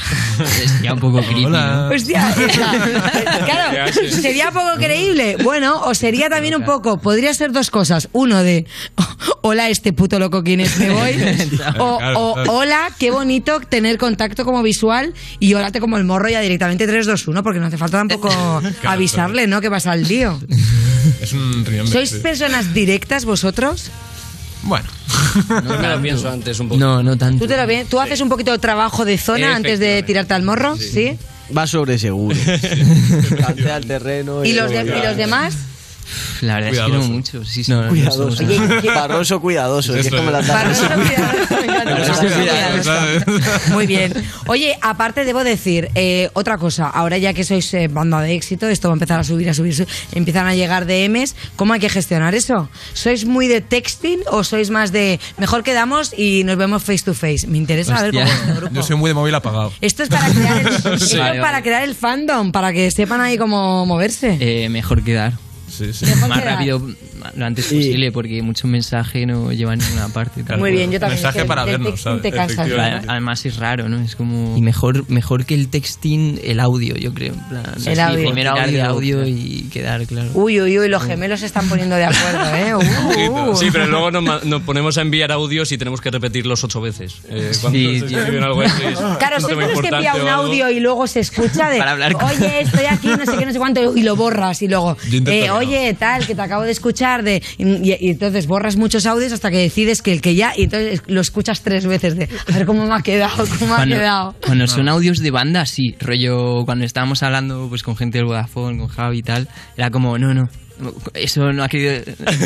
Sería 0.45 0.93
un 0.95 0.99
poco 0.99 1.19
creepy, 1.19 1.47
¿no? 1.47 1.89
Hostia, 1.89 2.35
claro, 3.45 3.93
sería 4.11 4.51
poco 4.51 4.75
creíble. 4.77 5.37
Bueno, 5.45 5.83
o 5.85 5.95
sería 5.95 6.29
también 6.29 6.57
un 6.57 6.65
poco, 6.65 7.01
podría 7.01 7.33
ser 7.33 7.53
dos 7.53 7.71
cosas. 7.71 8.09
Uno 8.11 8.43
de, 8.43 8.67
hola, 9.43 9.69
este 9.69 9.93
puto 9.93 10.19
loco, 10.19 10.43
¿quién 10.43 10.59
es? 10.59 10.77
Me 10.79 10.91
voy. 10.91 11.13
O, 11.79 12.01
o, 12.17 12.53
hola, 12.53 12.91
qué 12.99 13.13
bonito 13.13 13.61
tener 13.61 13.99
contacto 13.99 14.45
como 14.45 14.65
visual 14.65 15.15
y 15.39 15.55
órate 15.55 15.79
como 15.79 15.97
el 15.97 16.05
morro 16.05 16.29
ya 16.29 16.41
directamente 16.41 16.87
3, 16.87 17.07
2, 17.07 17.29
1, 17.29 17.43
porque 17.45 17.61
no 17.61 17.67
hace 17.67 17.79
falta 17.79 17.99
tampoco 17.99 18.31
avisarle, 18.85 19.47
¿no? 19.47 19.61
Que 19.61 19.71
pasa 19.71 19.93
al 19.93 20.03
lío. 20.03 20.41
Es 21.21 21.33
un 21.33 21.65
¿Sois 21.87 22.15
personas 22.15 22.75
directas 22.75 23.25
vosotros? 23.25 23.93
Bueno. 24.65 24.89
No 25.65 25.79
me 25.79 25.89
lo 25.89 26.03
pienso 26.03 26.29
antes 26.31 26.59
un 26.61 26.69
poco. 26.69 26.79
No, 26.81 27.03
no 27.03 27.17
tanto. 27.17 27.45
¿Tú, 27.45 27.49
te 27.49 27.57
lo 27.57 27.67
ven- 27.67 27.87
¿Tú 27.87 28.01
haces 28.01 28.21
un 28.21 28.29
poquito 28.29 28.53
de 28.53 28.59
trabajo 28.59 29.05
de 29.05 29.19
zona 29.19 29.57
antes 29.57 29.79
de 29.81 30.03
tirarte 30.03 30.35
al 30.35 30.43
morro? 30.43 30.77
Sí. 30.77 31.17
Va 31.57 31.67
sobre 31.67 31.99
seguro. 31.99 32.37
Plantea 33.37 33.77
el 33.77 33.87
terreno. 33.87 34.45
¿Y 34.45 34.53
los, 34.53 34.71
de- 34.71 34.83
y 34.99 35.03
los 35.07 35.17
demás? 35.17 35.55
La 36.41 36.55
verdad 36.57 36.71
es 36.73 36.81
que 36.81 36.93
no 36.93 37.03
mucho. 37.09 37.45
Sí, 37.45 37.65
sí, 37.65 37.71
no, 37.71 37.83
no 37.83 37.89
Cuidadoso. 37.89 38.37
somos- 38.37 38.85
Barroso 38.95 39.41
cuidadoso. 39.41 39.95
es 39.97 40.03
que 40.03 40.09
es 40.09 40.15
como 40.15 40.31
la 40.31 40.41
Barroso 40.43 40.87
cuidadoso, 40.89 41.57
me 41.57 41.65
encanta. 41.65 41.95
Barroso 41.95 42.23
cuidadoso. 42.37 43.73
Muy 43.73 43.87
bien. 43.87 44.13
Oye, 44.47 44.77
aparte 44.81 45.25
debo 45.25 45.45
decir 45.45 45.91
eh, 45.95 46.31
otra 46.35 46.59
cosa. 46.59 46.89
Ahora 46.89 47.19
ya 47.19 47.33
que 47.33 47.45
sois 47.45 47.73
eh, 47.75 47.89
banda 47.89 48.21
de 48.21 48.35
éxito, 48.35 48.69
esto 48.69 48.89
va 48.89 48.95
a 48.95 48.97
empezar 48.97 49.21
a 49.21 49.25
subir, 49.25 49.49
a 49.51 49.55
subir, 49.55 49.75
su- 49.75 49.87
empiezan 50.13 50.47
a 50.47 50.55
llegar 50.55 50.87
DMs. 50.87 51.35
¿Cómo 51.57 51.73
hay 51.75 51.81
que 51.81 51.89
gestionar 51.89 52.35
eso? 52.35 52.69
¿Sois 52.93 53.25
muy 53.25 53.47
de 53.49 53.61
texting 53.61 54.21
o 54.31 54.45
sois 54.45 54.71
más 54.71 54.93
de 54.93 55.21
mejor 55.39 55.63
quedamos 55.63 56.13
y 56.17 56.45
nos 56.45 56.57
vemos 56.57 56.83
face 56.83 57.05
to 57.05 57.15
face? 57.15 57.47
Me 57.47 57.59
interesa 57.59 58.01
ver 58.03 58.13
cómo 58.13 58.25
es 58.25 58.57
grupo. 58.57 58.75
Yo 58.75 58.83
soy 58.83 58.97
muy 58.97 59.09
de 59.11 59.15
móvil 59.15 59.35
apagado. 59.35 59.73
Esto 59.81 60.03
es 60.03 60.09
para 60.09 60.29
crear 60.29 60.59
el, 60.59 60.67
esto. 60.95 61.19
Vale, 61.19 61.41
para 61.41 61.53
vale. 61.53 61.63
crear 61.63 61.83
el 61.85 61.95
fandom, 61.95 62.53
para 62.53 62.73
que 62.73 62.91
sepan 62.91 63.21
ahí 63.21 63.37
cómo 63.39 63.87
moverse. 63.87 64.37
Eh, 64.41 64.69
mejor 64.69 65.03
quedar. 65.03 65.33
Mejor 65.81 66.29
Más 66.29 66.45
rápido, 66.45 66.81
lo 67.35 67.45
antes 67.47 67.67
posible, 67.67 68.13
porque 68.13 68.43
mucho 68.43 68.67
mensaje 68.67 69.27
no 69.27 69.53
lleva 69.53 69.73
a 69.73 69.77
ninguna 69.77 70.09
parte. 70.09 70.43
Muy 70.57 70.73
bien, 70.73 70.91
yo 70.91 70.99
también. 71.01 71.17
Mensaje 71.21 71.39
es 71.39 71.45
que 71.45 71.49
para 71.49 71.65
vernos. 71.65 72.07
Además 73.09 73.45
es 73.47 73.57
raro, 73.57 73.89
¿no? 73.89 74.01
Es 74.01 74.17
como... 74.17 74.57
Y 74.57 74.63
mejor, 74.63 75.09
mejor 75.11 75.45
que 75.45 75.55
el 75.55 75.69
texting, 75.69 76.41
el 76.45 76.61
audio, 76.61 76.95
yo 76.97 77.13
creo. 77.13 77.35
plan, 77.49 77.65
El 77.77 77.95
sí, 77.95 78.01
audio. 78.01 78.21
Primero 78.27 78.51
audio, 78.53 78.85
audio 78.87 79.27
y 79.27 79.69
quedar, 79.73 80.07
claro. 80.07 80.31
Uy, 80.35 80.61
uy, 80.61 80.79
uy, 80.79 80.89
los 80.89 81.03
gemelos 81.03 81.41
se 81.41 81.47
están 81.47 81.69
poniendo 81.69 81.97
de 81.97 82.05
acuerdo, 82.05 82.55
¿eh? 82.57 82.73
Uh, 83.33 83.51
uh. 83.51 83.57
Sí, 83.57 83.69
pero 83.73 83.87
luego 83.87 84.11
nos, 84.11 84.63
ponemos 84.63 84.97
a 84.99 85.03
enviar 85.03 85.33
audios 85.33 85.71
y 85.73 85.79
tenemos 85.79 86.01
que 86.01 86.11
repetirlos 86.11 86.63
ocho 86.65 86.81
veces. 86.81 87.17
Eh, 87.29 87.53
cuando 87.61 87.79
Sí, 87.79 88.01
se 88.01 88.09
sí. 88.09 88.15
escriben 88.15 88.43
algo 88.43 88.63
así, 88.63 88.83
es 88.85 88.99
Claro, 89.19 89.41
sois 89.41 89.57
de 89.57 89.67
los 89.69 89.81
que 89.81 89.89
envía 89.89 90.15
un 90.15 90.29
audio 90.29 90.71
y 90.71 90.81
luego 90.81 91.07
se 91.07 91.21
escucha 91.21 91.69
de, 91.71 91.79
Para 91.83 91.93
hablar 91.93 92.13
con- 92.15 92.25
oye, 92.25 92.61
estoy 92.63 92.87
aquí, 92.87 93.09
no 93.09 93.25
sé 93.27 93.37
qué, 93.39 93.47
no 93.47 93.53
sé 93.53 93.59
cuánto, 93.59 93.97
y 93.97 94.03
lo 94.03 94.17
borras 94.17 94.63
y 94.63 94.69
luego, 94.69 94.97
eh, 95.27 95.51
oye, 95.51 95.95
tal, 95.99 96.27
que 96.27 96.35
te 96.35 96.43
acabo 96.43 96.63
de 96.63 96.73
escuchar, 96.73 97.12
y, 97.59 97.93
y 97.93 98.11
entonces 98.11 98.47
borras 98.47 98.77
muchos 98.77 99.07
audios 99.07 99.33
hasta 99.33 99.51
que 99.51 99.59
decides 99.59 100.03
que 100.03 100.13
el 100.13 100.21
que 100.21 100.35
ya, 100.35 100.53
y 100.57 100.65
entonces 100.65 101.03
lo 101.07 101.21
escuchas 101.21 101.63
tres 101.63 101.87
veces 101.87 102.17
de, 102.17 102.29
a 102.49 102.53
ver 102.53 102.67
cómo 102.67 102.87
me 102.87 102.95
ha 102.95 103.01
quedado, 103.01 103.45
cómo 103.59 103.75
ha 103.75 103.79
Cuando, 103.79 103.97
quedado. 103.97 104.35
cuando 104.45 104.67
son 104.67 104.89
audios 104.89 105.19
de 105.19 105.31
banda, 105.31 105.67
sí. 105.67 105.95
Rollo, 106.01 106.65
cuando 106.65 106.85
estábamos 106.85 107.23
hablando 107.23 107.67
pues 107.69 107.83
con 107.83 107.97
gente 107.97 108.19
del 108.19 108.27
Vodafone, 108.27 108.79
con 108.79 108.89
Javi 108.89 109.19
y 109.19 109.23
tal, 109.23 109.49
era 109.77 109.91
como, 109.91 110.19
no, 110.19 110.35
no, 110.35 110.49
eso 111.15 111.53
no 111.53 111.65
ha 111.65 111.69
querido... 111.69 111.93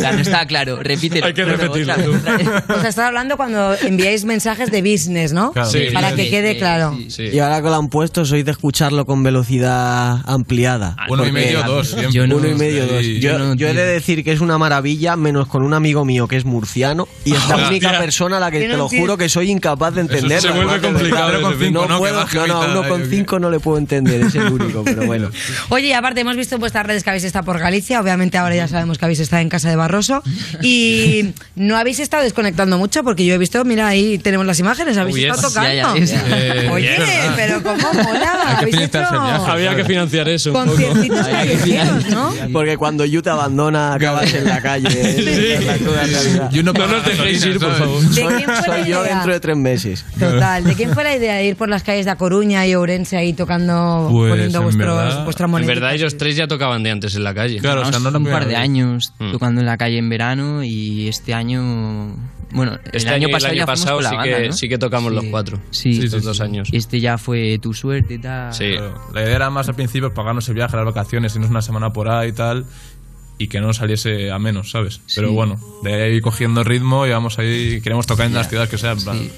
No 0.03 0.21
está 0.21 0.47
claro, 0.47 0.83
repítelo. 0.83 1.27
Hay 1.27 1.35
que 1.35 1.45
repetirlo. 1.45 1.95
O 1.95 2.81
sea, 2.81 2.89
estás 2.89 2.99
hablando 2.99 3.37
cuando 3.37 3.75
enviáis 3.83 4.25
mensajes 4.25 4.71
de 4.71 4.83
business, 4.83 5.33
¿no? 5.33 5.53
Claro. 5.53 5.71
Sí. 5.71 5.87
Para 5.93 6.15
que 6.15 6.31
quede 6.31 6.53
sí, 6.53 6.59
claro. 6.59 6.97
Y 7.19 7.39
ahora 7.39 7.63
que 7.63 7.69
lo 7.69 7.75
han 7.77 7.89
puesto, 7.89 8.25
sois 8.25 8.45
de 8.45 8.51
escucharlo 8.51 9.07
con 9.07 9.23
velocidad 9.23 10.19
ampliada. 10.27 10.97
Uno 11.09 11.27
y 11.27 11.33
medio, 11.33 11.63
dos, 11.65 11.89
siempre. 11.89 12.13
Yo 12.13 12.25
Yo 12.25 12.37
uno 12.37 12.47
no, 12.47 12.49
y 12.49 12.55
medio, 12.55 12.85
sí, 12.85 12.95
dos. 12.95 13.03
yo 13.23 13.31
Yo, 13.33 13.39
no, 13.39 13.55
yo 13.55 13.69
he 13.69 13.75
de 13.75 13.85
decir 13.87 14.25
que 14.25 14.33
es 14.33 14.41
una 14.41 14.59
maravilla, 14.59 15.17
menos 15.17 15.49
con 15.49 15.63
un 15.63 15.75
amigo 15.75 16.05
mío 16.05 16.29
que 16.29 16.37
es 16.37 16.45
murciano. 16.45 17.09
Y 17.25 17.35
es 17.35 17.49
la 17.49 17.69
única 17.69 17.99
persona 17.99 18.37
a 18.39 18.41
la 18.41 18.51
que 18.51 18.61
te 18.61 18.77
lo 18.77 18.89
juro 18.89 19.17
que 19.17 19.29
soy 19.29 19.51
incapaz 19.51 19.95
de 19.95 20.03
Eso 20.03 20.13
entenderlo. 20.15 20.53
se 20.53 20.65
vuelve 20.65 20.81
complicado, 20.81 21.43
con 21.43 21.59
cinco, 21.59 21.87
no, 21.89 21.99
puedo, 21.99 22.25
no, 22.35 22.47
no, 22.47 22.61
uno 22.81 22.89
con 22.89 23.09
cinco 23.09 23.39
no 23.39 23.51
le 23.51 23.61
puedo 23.61 23.79
entender, 23.79 24.23
es 24.23 24.35
el 24.35 24.53
único, 24.53 24.83
pero 24.85 25.07
bueno. 25.07 25.31
Oye, 25.69 25.89
y 25.89 25.93
aparte 25.93 26.21
hemos 26.21 26.37
visto 26.37 26.55
en 26.57 26.61
vuestras 26.61 26.87
redes 26.87 27.03
que 27.05 27.11
habéis 27.11 27.25
estado 27.25 27.45
por 27.45 27.59
Galicia, 27.59 28.01
obviamente 28.01 28.26
ahora 28.35 28.55
ya 28.57 28.69
sabemos 28.69 28.99
que 28.99 29.05
habéis 29.05 29.21
estado 29.21 29.43
en 29.43 29.49
casa 29.49 29.69
de 29.69 29.77
Barroso 29.77 30.23
y 30.63 31.31
no 31.55 31.77
habéis 31.77 32.01
estado 32.01 32.23
desconectando 32.23 32.79
mucho 32.79 33.03
porque 33.03 33.25
yo 33.25 33.35
he 33.35 33.39
visto, 33.39 33.65
mira, 33.65 33.87
ahí 33.89 34.19
tenemos 34.19 34.47
las 34.47 34.59
imágenes, 34.59 34.97
habéis 34.97 35.17
Uy, 35.17 35.25
estado 35.25 35.47
es- 35.49 35.55
tocando. 35.55 35.75
ya, 35.75 35.95
ya, 35.95 36.03
es- 36.03 36.13
Eh, 36.13 36.69
Oye, 36.73 36.97
pero 37.37 37.63
cómo 37.63 37.93
mola, 37.93 38.59
habéis 38.59 38.77
hecho 38.77 38.99
viaje. 38.99 39.51
Había 39.51 39.77
que 39.77 39.85
financiar 39.85 40.29
eso. 40.29 40.53
conciertitos 40.53 41.27
callejeros, 41.27 42.07
¿no? 42.09 42.33
Porque 42.53 42.77
cuando 42.77 43.05
Yu 43.05 43.23
te 43.23 43.31
abandona, 43.31 43.95
acabas 43.95 44.33
en 44.35 44.45
la 44.45 44.61
calle. 44.61 44.89
Esa 44.89 45.31
es 45.59 45.65
la 45.65 45.75
cruda 45.77 46.03
realidad. 46.05 46.51
Y 46.53 46.59
uno 46.61 46.73
No 46.73 46.87
nos 46.87 47.05
dejéis 47.05 47.45
ir, 47.47 47.59
por 47.59 47.75
favor. 47.75 48.03
¿De 48.03 48.15
Soy, 48.23 48.35
quién 48.35 48.45
fue 48.51 48.55
la 48.55 48.63
soy 48.83 48.85
yo 48.91 49.03
dentro 49.03 49.33
de 49.33 49.41
tres 49.41 49.57
meses. 49.57 50.05
Total, 50.19 50.65
¿de 50.65 50.75
quién 50.75 50.93
fue 50.93 51.05
la 51.05 51.17
idea 51.17 51.35
de 51.37 51.45
ir 51.47 51.57
por 51.57 51.69
las 51.69 51.83
calles 51.83 52.05
de 52.05 52.11
A 52.11 52.17
Coruña 52.17 52.67
y 52.67 52.75
Ourense 52.75 53.17
ahí 53.17 53.33
tocando, 53.33 54.09
Pues, 54.11 54.31
poniendo 54.33 54.59
en 54.59 54.65
vuestros, 54.65 54.97
verdad- 54.97 55.25
vuestra 55.25 55.45
En 55.47 55.51
moneda? 55.51 55.69
verdad, 55.69 55.95
ellos 55.95 56.17
tres 56.17 56.37
ya 56.37 56.47
tocaban 56.47 56.83
de 56.83 56.91
antes 56.91 57.15
en 57.15 57.25
la 57.25 57.35
calle. 57.35 57.61
Un 58.19 58.25
par 58.33 58.47
de 58.47 58.57
años 58.57 59.13
Mm. 59.19 59.33
tocando 59.33 59.61
en 59.61 59.67
la 59.67 59.77
calle 59.77 59.99
en 59.99 60.09
verano 60.09 60.63
y 60.65 61.09
este 61.09 61.35
año... 61.35 62.17
Bueno, 62.53 62.79
Este 62.93 63.09
el 63.09 63.09
año 63.09 63.15
año 63.15 63.27
y 63.27 63.31
el 63.31 63.33
pasado 63.33 63.51
año 63.53 63.59
ya 63.59 63.67
fuimos 63.67 63.81
pasado 63.81 63.97
con 63.97 64.05
la 64.05 64.11
sí 64.11 64.17
banda, 64.17 64.37
que- 64.39 64.47
¿no? 64.47 64.53
sí 64.53 64.69
que 64.69 64.79
tocamos 64.79 65.13
los 65.13 65.25
cuatro. 65.27 65.59
Sí, 65.71 66.01
Estos 66.05 66.23
dos 66.23 66.41
años. 66.41 66.69
Este 66.73 67.01
ya 67.01 67.19
fue 67.19 67.59
tu 67.61 67.75
suerte, 67.75 68.19
tal. 68.19 68.57
Claro. 68.57 68.95
La 69.13 69.23
idea 69.23 69.37
era 69.37 69.51
más 69.51 69.69
al 69.69 69.75
principio 69.75 70.15
pagarnos 70.15 70.49
el 70.49 70.55
viaje, 70.55 70.77
las 70.77 70.87
vacaciones, 70.87 71.35
irnos 71.35 71.51
una 71.51 71.61
semana 71.63 71.93
por 71.93 72.09
ahí 72.09 72.29
y 72.31 72.33
tal. 72.33 72.65
Y 73.39 73.49
que 73.49 73.61
no 73.61 73.73
saliese 73.75 74.31
a 74.31 74.39
menos, 74.39 74.71
¿sabes? 74.71 75.03
Pero 75.15 75.31
bueno, 75.33 75.61
de 75.83 75.93
ahí 76.05 76.21
cogiendo 76.23 76.65
ritmo 76.65 77.07
y 77.07 77.11
vamos 77.11 77.39
ahí, 77.39 77.81
queremos 77.83 78.07
tocar 78.07 78.27
en 78.27 78.33
las 78.35 78.49
ciudades 78.49 78.71
que 78.71 78.79
sean. 78.79 78.97
y 78.99 79.31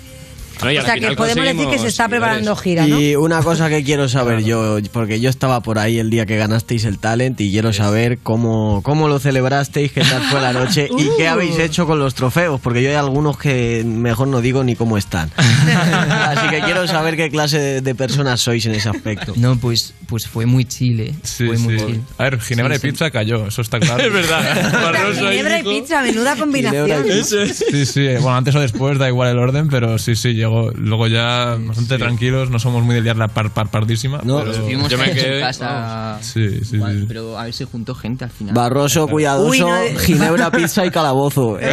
O 0.61 0.83
sea, 0.83 0.95
que 0.97 1.13
podemos 1.17 1.45
decir 1.45 1.69
que 1.69 1.79
se 1.79 1.87
está 1.89 2.09
preparando 2.09 2.55
gira, 2.57 2.87
¿no? 2.87 3.01
Y 3.01 3.17
una 3.17 3.43
cosa 3.43 3.69
que 3.69 3.83
quiero 3.85 4.09
saber 4.09 4.45
yo, 4.45 4.79
porque 4.93 5.21
yo 5.21 5.31
estaba 5.31 5.61
por 5.63 5.79
ahí 5.79 5.99
el 5.99 6.11
día 6.11 6.27
que 6.27 6.37
ganasteis 6.37 6.85
el 6.85 6.99
talent 6.99 7.41
y 7.41 7.51
quiero 7.51 7.73
saber 7.73 8.19
cómo, 8.23 8.83
cómo 8.83 9.09
lo 9.09 9.19
celebrasteis, 9.19 9.93
qué 9.93 10.01
tal 10.03 10.23
fue 10.23 10.41
la 10.41 10.53
noche 10.53 10.89
y 10.99 11.09
qué 11.17 11.29
Uh. 11.29 11.33
habéis 11.33 11.59
hecho 11.59 11.87
con 11.87 11.99
los 11.99 12.15
trofeos, 12.15 12.61
porque 12.61 12.83
yo 12.83 12.89
hay 12.89 12.97
algunos 12.97 13.39
que 13.39 13.83
mejor 13.87 14.29
no 14.29 14.41
digo 14.41 14.65
ni 14.65 14.75
cómo 14.77 14.99
están. 14.99 15.31
Así 15.37 16.49
que 16.49 16.61
quiero 16.63 16.87
saber 16.87 17.17
qué 17.17 17.31
clase 17.31 17.59
de, 17.59 17.81
de 17.81 17.95
personas 17.95 18.41
sois 18.41 18.65
en 18.67 18.75
ese 18.75 18.89
aspecto. 18.89 19.33
No, 19.37 19.57
pues, 19.59 19.95
pues 20.07 20.27
fue 20.27 20.47
muy 20.47 20.65
chile. 20.65 21.15
Sí, 21.23 21.47
fue 21.47 21.59
muy 21.59 21.79
sí. 21.79 21.87
chill. 21.87 22.01
A 22.19 22.25
ver, 22.25 22.41
Ginebra 22.41 22.75
Sí, 22.75 22.79
y 22.79 22.81
sí. 22.81 22.93
pizza 22.93 23.11
cayó, 23.11 23.47
eso 23.47 23.63
está 23.63 23.79
claro. 23.81 24.03
Es 24.09 24.13
verdad. 24.13 25.13
Ginebra 25.15 25.61
y 25.61 25.63
pizza, 25.63 26.03
menuda 26.03 26.37
combinación. 26.37 27.05
Sí, 27.25 27.87
sí, 27.87 28.07
eh, 28.07 28.19
bueno, 28.21 28.37
antes 28.37 28.55
o 28.55 28.61
después 28.61 28.99
da 28.99 29.09
igual 29.09 29.31
el 29.31 29.39
orden, 29.39 29.69
pero 29.69 29.99
sí, 29.99 30.17
sí, 30.17 30.33
llegó. 30.35 30.48
Luego 30.75 31.07
ya 31.07 31.57
bastante 31.61 31.99
tranquilos, 31.99 32.51
no 32.51 32.59
somos 32.59 32.83
muy 32.85 32.95
de 32.95 33.03
liar 33.03 33.17
la 33.17 33.29
par, 33.29 33.51
par, 33.51 33.71
pardísima. 33.71 34.21
No, 34.25 34.41
pero 34.41 34.53
yo 34.89 34.99
me 34.99 35.05
en 35.11 35.15
quedé. 35.15 35.41
casa. 35.41 36.19
Sí, 36.21 36.61
sí, 36.65 36.79
sí. 36.79 37.05
Pero 37.07 37.39
a 37.39 37.45
ver 37.45 37.53
si 37.55 37.65
juntó 37.65 37.95
gente 37.95 38.25
al 38.25 38.31
final. 38.31 38.55
Barroso, 38.55 39.07
cuidadoso, 39.09 39.51
Uy, 39.51 39.61
no 39.61 39.77
Ginebra, 40.01 40.51
pizza 40.51 40.85
y 40.87 40.91
calabozo. 40.91 41.59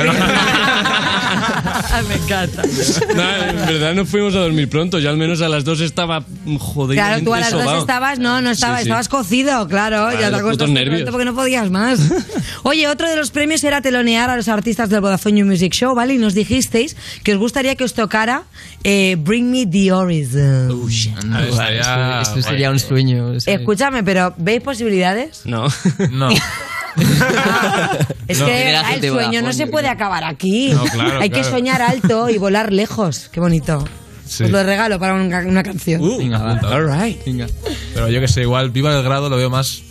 Me 2.08 2.16
encanta. 2.16 2.62
No, 3.16 3.36
en 3.50 3.56
verdad 3.66 3.94
nos 3.96 4.10
fuimos 4.10 4.36
a 4.36 4.40
dormir 4.40 4.70
pronto. 4.70 5.00
Yo 5.00 5.10
al 5.10 5.18
menos 5.18 5.42
a 5.42 5.50
las 5.50 5.64
dos 5.64 5.82
estaba 5.82 6.24
joder. 6.60 6.98
Claro, 6.98 7.24
tú 7.24 7.34
a 7.34 7.40
las 7.40 7.52
dos 7.52 7.80
estabas, 7.80 8.20
no, 8.20 8.42
no 8.42 8.52
estabas, 8.52 8.80
Sí, 8.80 8.84
sí. 8.84 8.90
estabas 8.90 9.10
cocido, 9.10 9.68
claro, 9.68 10.08
Ah, 10.08 10.14
ya 10.14 10.30
te 10.58 10.68
nervios. 10.68 11.10
porque 11.10 11.26
no 11.26 11.34
podías 11.34 11.70
más. 11.72 12.00
Oye, 12.64 12.88
otro 12.88 13.10
de 13.10 13.16
los 13.16 13.32
premios 13.32 13.64
era 13.64 13.82
telonear 13.82 14.30
a 14.30 14.36
los 14.38 14.48
artistas 14.48 14.90
del 14.90 15.02
Vodafone 15.02 15.36
New 15.36 15.46
Music 15.48 15.74
Show, 15.74 15.96
¿vale? 15.96 16.14
Y 16.14 16.18
nos 16.18 16.34
dijisteis 16.34 16.96
que 17.24 17.34
os 17.34 17.40
gustaría 17.40 17.76
que 17.76 17.84
os 17.84 17.94
tocara 17.94 18.44
eh, 18.84 19.16
Bring 19.20 19.50
Me 19.52 19.66
the 19.66 19.92
Horizon. 19.92 20.68
No, 20.68 21.40
esto, 21.40 22.22
esto 22.22 22.42
sería 22.42 22.72
un 22.72 22.80
sueño. 22.80 23.34
Escúchame, 23.46 24.04
pero 24.04 24.34
¿veis 24.38 24.62
posibilidades? 24.62 25.42
No. 25.46 25.68
No. 26.12 26.30
Es 28.28 28.40
No. 28.40 28.46
que 28.46 28.76
ah, 28.76 28.96
el 28.96 29.10
sueño 29.10 29.42
no 29.42 29.52
se 29.54 29.66
yo 29.66 29.72
puede 29.72 29.88
acabar 29.90 30.24
aquí. 30.24 30.70
No, 30.72 30.84
claro, 30.86 31.20
Hay 31.20 31.30
que 31.30 31.42
claro. 31.42 31.58
soñar 31.58 31.82
alto 31.82 32.30
y 32.30 32.38
volar 32.38 32.72
lejos. 32.72 33.30
Qué 33.32 33.40
bonito. 33.40 33.84
Sí. 34.26 34.46
Os 34.46 34.50
lo 34.50 34.64
regalo 34.64 34.98
para 35.00 35.14
una, 35.14 35.40
una 35.42 35.62
canción. 35.62 36.02
Venga, 36.18 36.40
va. 36.40 36.54
Alright. 36.68 37.20
Pero 37.94 38.10
yo 38.10 38.20
que 38.22 38.28
sé, 38.28 38.42
igual 38.42 38.72
Viva 38.72 38.96
Belgrado 38.96 39.30
lo 39.30 39.38
veo 39.38 39.50
más 39.50 39.84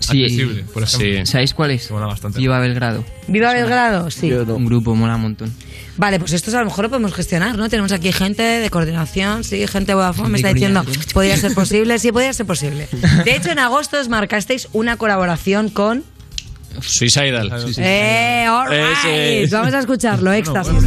Sí. 0.00 0.24
accesible, 0.24 0.64
por 0.72 0.82
ejemplo. 0.82 1.26
¿Sabéis 1.26 1.54
cuál 1.54 1.70
es? 1.72 1.90
mola 1.90 2.06
bastante. 2.06 2.38
Viva 2.38 2.58
Belgrado. 2.60 3.04
¿Viva 3.26 3.52
Belgrado? 3.52 4.10
Sí. 4.10 4.32
Un 4.32 4.64
grupo, 4.66 4.94
mola 4.94 5.16
un 5.16 5.22
montón. 5.22 5.52
Vale, 5.96 6.20
pues 6.20 6.32
esto 6.32 6.56
a 6.56 6.60
lo 6.60 6.66
mejor 6.66 6.84
lo 6.84 6.90
podemos 6.90 7.12
gestionar, 7.12 7.58
¿no? 7.58 7.68
Tenemos 7.68 7.90
aquí 7.90 8.12
gente 8.12 8.42
de 8.42 8.70
coordinación, 8.70 9.42
sí, 9.42 9.66
gente 9.66 9.92
de 9.92 9.94
Vodafone, 9.96 10.28
me 10.28 10.36
está 10.36 10.52
diciendo, 10.52 10.84
podría 11.12 11.36
ser 11.36 11.54
posible, 11.54 11.98
sí, 11.98 12.12
podría 12.12 12.32
ser 12.32 12.46
posible. 12.46 12.88
De 13.24 13.34
hecho, 13.34 13.50
en 13.50 13.58
agosto 13.58 13.98
os 13.98 14.08
marcasteis 14.08 14.68
una 14.72 14.96
colaboración 14.96 15.70
con... 15.70 16.04
Suicidal. 16.80 17.50
Eh, 17.78 18.46
all 18.48 18.68
right. 18.68 19.50
Vamos 19.50 19.74
a 19.74 19.80
escucharlo, 19.80 20.32
éxtasis. 20.32 20.84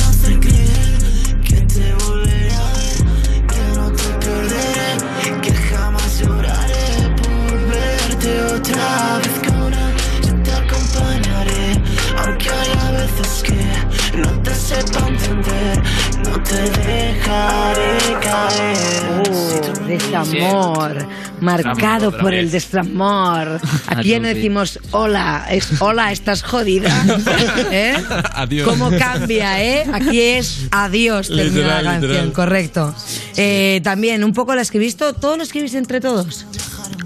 otra 8.62 9.18
vez 9.18 9.40
cuna, 9.48 9.92
yo 10.22 10.44
te 10.44 10.52
acompañaré, 10.52 11.82
aunque 12.18 12.50
hay 12.50 12.72
a 12.80 12.92
veces 12.92 13.44
que 13.44 14.18
no 14.18 14.30
te 14.44 14.54
sepa 14.54 15.08
entender, 15.08 15.82
no 16.26 16.44
te 16.44 16.62
dejaré 16.70 17.98
caer. 18.22 19.02
Oh, 19.32 19.88
desamor, 19.88 21.08
marcado 21.40 22.16
por 22.16 22.34
el 22.36 22.52
desamor. 22.52 23.60
Aquí 23.88 24.10
ya 24.10 24.20
no 24.20 24.28
decimos 24.28 24.80
hola, 24.92 25.48
es 25.50 25.82
hola, 25.82 26.12
estás 26.12 26.44
jodida. 26.44 26.92
¿Eh? 27.72 27.96
Adiós. 28.36 28.70
¿Cómo 28.70 28.92
cambia, 28.92 29.64
eh? 29.64 29.86
Aquí 29.92 30.22
es 30.22 30.68
adiós, 30.70 31.30
termina 31.30 31.46
literal, 31.46 31.84
la 31.84 31.92
canción, 31.94 32.12
literal. 32.12 32.34
correcto. 32.34 32.96
Eh, 33.38 33.82
también, 33.84 34.24
un 34.24 34.34
poco 34.34 34.54
la 34.54 34.62
escribiste, 34.62 35.14
todo 35.14 35.36
lo 35.38 35.44
escribiste 35.44 35.80
entre 35.80 36.00
todos. 36.00 36.46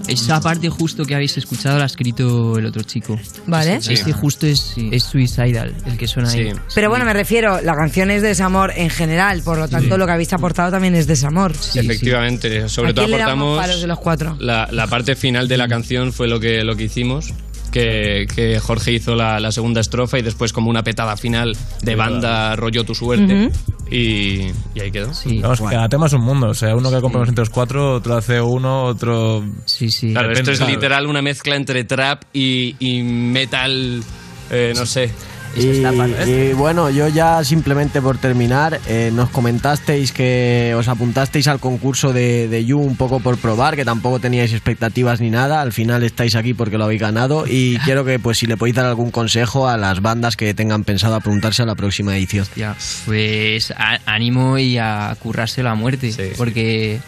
Esa 0.08 0.40
parte 0.40 0.68
justo 0.68 1.04
que 1.04 1.14
habéis 1.14 1.36
escuchado 1.36 1.78
la 1.78 1.84
ha 1.84 1.86
escrito 1.86 2.58
el 2.58 2.66
otro 2.66 2.82
chico. 2.82 3.18
Vale. 3.46 3.76
Este, 3.76 3.94
este 3.94 4.12
justo 4.12 4.46
es, 4.46 4.74
es 4.90 5.02
Suicidal, 5.04 5.74
el 5.86 5.96
que 5.96 6.06
suena 6.06 6.30
ahí. 6.30 6.52
Pero 6.74 6.88
bueno, 6.90 7.04
me 7.04 7.12
refiero, 7.12 7.60
la 7.60 7.74
canción 7.74 8.10
es 8.10 8.22
desamor 8.22 8.72
en 8.76 8.90
general, 8.90 9.42
por 9.42 9.58
lo 9.58 9.68
tanto 9.68 9.94
Sí. 9.94 9.98
lo 9.98 10.06
que 10.06 10.12
habéis 10.12 10.32
aportado 10.32 10.70
también 10.70 10.94
es 10.94 11.06
desamor. 11.06 11.52
Efectivamente, 11.74 12.68
sobre 12.68 12.90
¿A 12.90 12.94
todo 12.94 13.06
quién 13.06 13.18
le 13.18 13.24
damos 13.24 13.58
aportamos 13.58 13.80
de 13.80 13.86
los 13.86 13.98
cuatro? 13.98 14.36
la, 14.40 14.68
la 14.70 14.86
parte 14.86 15.16
final 15.16 15.48
de 15.48 15.56
la 15.56 15.68
canción 15.68 16.12
fue 16.12 16.28
lo 16.28 16.38
que, 16.40 16.62
lo 16.64 16.76
que 16.76 16.84
hicimos. 16.84 17.32
Que, 17.72 18.26
que 18.34 18.58
Jorge 18.58 18.92
hizo 18.92 19.14
la, 19.16 19.38
la 19.38 19.52
segunda 19.52 19.82
estrofa 19.82 20.18
y 20.18 20.22
después 20.22 20.52
como 20.54 20.70
una 20.70 20.82
petada 20.82 21.14
final 21.18 21.54
de 21.82 21.94
banda 21.94 22.56
rollo 22.56 22.84
tu 22.84 22.94
suerte 22.94 23.50
y, 23.90 24.52
y 24.74 24.80
ahí 24.80 24.90
quedó. 24.90 25.12
Vamos, 25.40 25.60
cada 25.60 25.88
tema 25.88 26.06
es 26.06 26.12
un 26.12 26.22
mundo. 26.22 26.48
O 26.48 26.54
sea, 26.54 26.74
uno 26.74 26.90
que 26.90 27.00
compramos 27.00 27.28
entre 27.28 27.42
los 27.42 27.50
cuatro, 27.50 27.94
otro 27.94 28.16
hace 28.16 28.40
uno, 28.40 28.84
otro. 28.84 29.44
Sí, 29.64 29.90
sí. 29.90 30.12
Claro, 30.12 30.32
esto 30.32 30.50
es 30.50 30.60
literal 30.66 31.06
una 31.06 31.22
mezcla 31.22 31.56
entre 31.56 31.84
trap 31.84 32.22
y, 32.32 32.76
y 32.78 33.02
metal, 33.02 34.02
eh, 34.50 34.72
no 34.76 34.86
sé. 34.86 35.10
Y, 35.56 36.30
y 36.30 36.52
bueno, 36.52 36.90
yo 36.90 37.08
ya 37.08 37.42
simplemente 37.44 38.02
por 38.02 38.18
terminar, 38.18 38.80
eh, 38.86 39.10
nos 39.12 39.30
comentasteis 39.30 40.12
que 40.12 40.74
os 40.76 40.88
apuntasteis 40.88 41.48
al 41.48 41.60
concurso 41.60 42.12
de, 42.12 42.48
de 42.48 42.64
You 42.64 42.78
un 42.78 42.96
poco 42.96 43.20
por 43.20 43.38
probar, 43.38 43.76
que 43.76 43.84
tampoco 43.84 44.20
teníais 44.20 44.52
expectativas 44.52 45.20
ni 45.20 45.30
nada, 45.30 45.62
al 45.62 45.72
final 45.72 46.02
estáis 46.02 46.34
aquí 46.34 46.54
porque 46.54 46.78
lo 46.78 46.84
habéis 46.84 47.00
ganado 47.00 47.46
y 47.46 47.78
quiero 47.78 48.04
que 48.04 48.18
pues 48.18 48.38
si 48.38 48.46
le 48.46 48.56
podéis 48.56 48.76
dar 48.76 48.86
algún 48.86 49.10
consejo 49.10 49.68
a 49.68 49.76
las 49.76 50.02
bandas 50.02 50.36
que 50.36 50.52
tengan 50.54 50.84
pensado 50.84 51.14
apuntarse 51.14 51.62
a 51.62 51.66
la 51.66 51.74
próxima 51.74 52.16
edición. 52.16 52.46
Ya, 52.54 52.76
pues 53.06 53.72
ánimo 54.04 54.58
y 54.58 54.78
a 54.78 55.16
currarse 55.18 55.62
la 55.62 55.74
muerte, 55.74 56.34
porque 56.36 57.00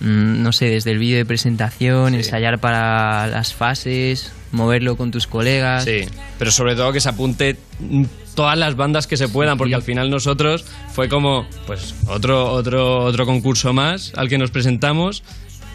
no 0.00 0.52
sé, 0.52 0.66
desde 0.66 0.92
el 0.92 0.98
vídeo 0.98 1.16
de 1.16 1.24
presentación, 1.24 2.14
ensayar 2.14 2.60
para 2.60 3.26
las 3.26 3.54
fases, 3.54 4.32
moverlo 4.52 4.96
con 4.96 5.10
tus 5.10 5.26
colegas. 5.26 5.84
Sí, 5.84 6.02
pero 6.38 6.50
sobre 6.50 6.76
todo 6.76 6.92
que 6.92 7.00
se 7.00 7.08
apunte 7.08 7.56
mm, 7.80 8.04
todas 8.34 8.56
las 8.56 8.76
bandas 8.76 9.06
que 9.06 9.16
se 9.16 9.28
puedan, 9.28 9.58
porque 9.58 9.74
al 9.74 9.82
final 9.82 10.10
nosotros 10.10 10.64
fue 10.92 11.08
como, 11.08 11.46
pues, 11.66 11.94
otro, 12.06 12.52
otro, 12.52 13.04
otro 13.04 13.26
concurso 13.26 13.72
más 13.72 14.12
al 14.14 14.28
que 14.28 14.38
nos 14.38 14.50
presentamos. 14.50 15.24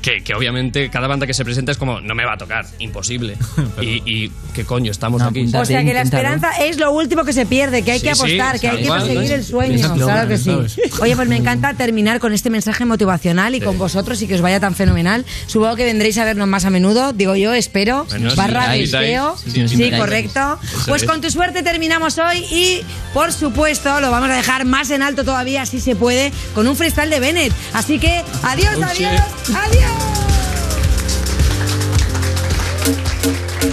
Que, 0.03 0.21
que 0.21 0.35
obviamente 0.35 0.89
cada 0.89 1.07
banda 1.07 1.25
que 1.25 1.33
se 1.33 1.43
presenta 1.45 1.71
es 1.71 1.77
como, 1.77 2.01
no 2.01 2.13
me 2.13 2.25
va 2.25 2.33
a 2.33 2.37
tocar, 2.37 2.65
imposible. 2.79 3.37
y, 3.81 4.01
y 4.05 4.31
qué 4.53 4.65
coño, 4.65 4.91
estamos 4.91 5.21
aquí. 5.21 5.49
O 5.55 5.65
sea 5.65 5.83
que 5.83 5.93
la 5.93 6.01
esperanza 6.01 6.51
es 6.61 6.77
lo 6.77 6.91
último 6.91 7.23
que 7.23 7.33
se 7.33 7.45
pierde, 7.45 7.83
que 7.83 7.93
hay 7.93 7.99
Sí, 7.99 8.07
que 8.07 8.15
sí, 8.15 8.21
apostar, 8.21 8.59
que 8.59 8.67
hay 8.67 8.83
que 8.83 8.89
perseguir 8.89 9.29
¿no? 9.29 9.35
el 9.35 9.43
sueño. 9.43 9.93
Claro 9.95 10.27
que 10.27 10.37
sí. 10.37 10.51
¿sabes? 10.51 10.77
Oye, 10.99 11.15
pues 11.15 11.27
me 11.27 11.37
encanta 11.37 11.73
terminar 11.73 12.19
con 12.19 12.33
este 12.33 12.49
mensaje 12.49 12.85
motivacional 12.85 13.55
y 13.55 13.61
con 13.61 13.77
vosotros 13.77 14.21
y 14.21 14.27
que 14.27 14.35
os 14.35 14.41
vaya 14.41 14.59
tan 14.59 14.75
fenomenal. 14.75 15.25
Supongo 15.47 15.75
que 15.77 15.85
vendréis 15.85 16.17
a 16.17 16.25
vernos 16.25 16.47
más 16.47 16.65
a 16.65 16.69
menudo, 16.69 17.13
digo 17.13 17.35
yo, 17.35 17.53
espero. 17.53 18.05
Bueno, 18.09 18.35
Barra 18.35 18.75
nos 18.75 19.41
Sí, 19.41 19.91
correcto. 19.91 20.59
Pues 20.87 21.03
es. 21.03 21.09
con 21.09 21.21
tu 21.21 21.29
suerte 21.31 21.63
terminamos 21.63 22.17
hoy 22.17 22.39
y, 22.51 22.81
por 23.13 23.31
supuesto, 23.31 24.01
lo 24.01 24.11
vamos 24.11 24.29
a 24.29 24.33
dejar 24.35 24.65
más 24.65 24.89
en 24.91 25.01
alto 25.01 25.23
todavía, 25.23 25.65
si 25.65 25.79
se 25.79 25.95
puede, 25.95 26.31
con 26.53 26.67
un 26.67 26.75
freestyle 26.75 27.09
de 27.09 27.19
Bennett. 27.19 27.53
Así 27.73 27.99
que, 27.99 28.23
adiós, 28.43 28.75
adiós, 28.81 29.21
adiós. 29.55 29.92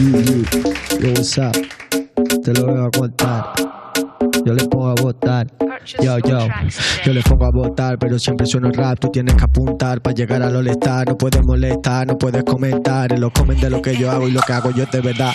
Yo, 0.00 1.12
what's 1.12 1.36
up? 1.36 1.54
Te 2.42 2.54
lo 2.54 2.64
voy 2.68 2.86
a 2.86 2.90
contar. 2.90 3.69
Yo 4.50 4.56
le 4.56 4.64
pongo 4.64 4.88
a 4.88 4.94
votar. 5.00 5.46
Yo, 6.02 6.18
yo, 6.18 6.48
yo 7.04 7.12
le 7.12 7.22
pongo 7.22 7.44
a 7.44 7.50
votar, 7.52 7.98
pero 8.00 8.18
siempre 8.18 8.46
sueno 8.46 8.68
rap. 8.72 8.98
Tú 8.98 9.08
tienes 9.08 9.36
que 9.36 9.44
apuntar 9.44 10.02
para 10.02 10.12
llegar 10.12 10.42
al 10.42 10.56
all-star. 10.56 11.06
No 11.08 11.16
puedes 11.16 11.40
molestar, 11.44 12.08
no 12.08 12.18
puedes 12.18 12.42
comentar. 12.42 13.16
Los 13.16 13.30
comen 13.30 13.60
de 13.60 13.70
lo 13.70 13.80
que 13.80 13.96
yo 13.96 14.10
hago 14.10 14.26
y 14.26 14.32
lo 14.32 14.40
que 14.40 14.52
hago 14.52 14.72
yo 14.72 14.82
es 14.82 14.90
de 14.90 15.02
verdad. 15.02 15.30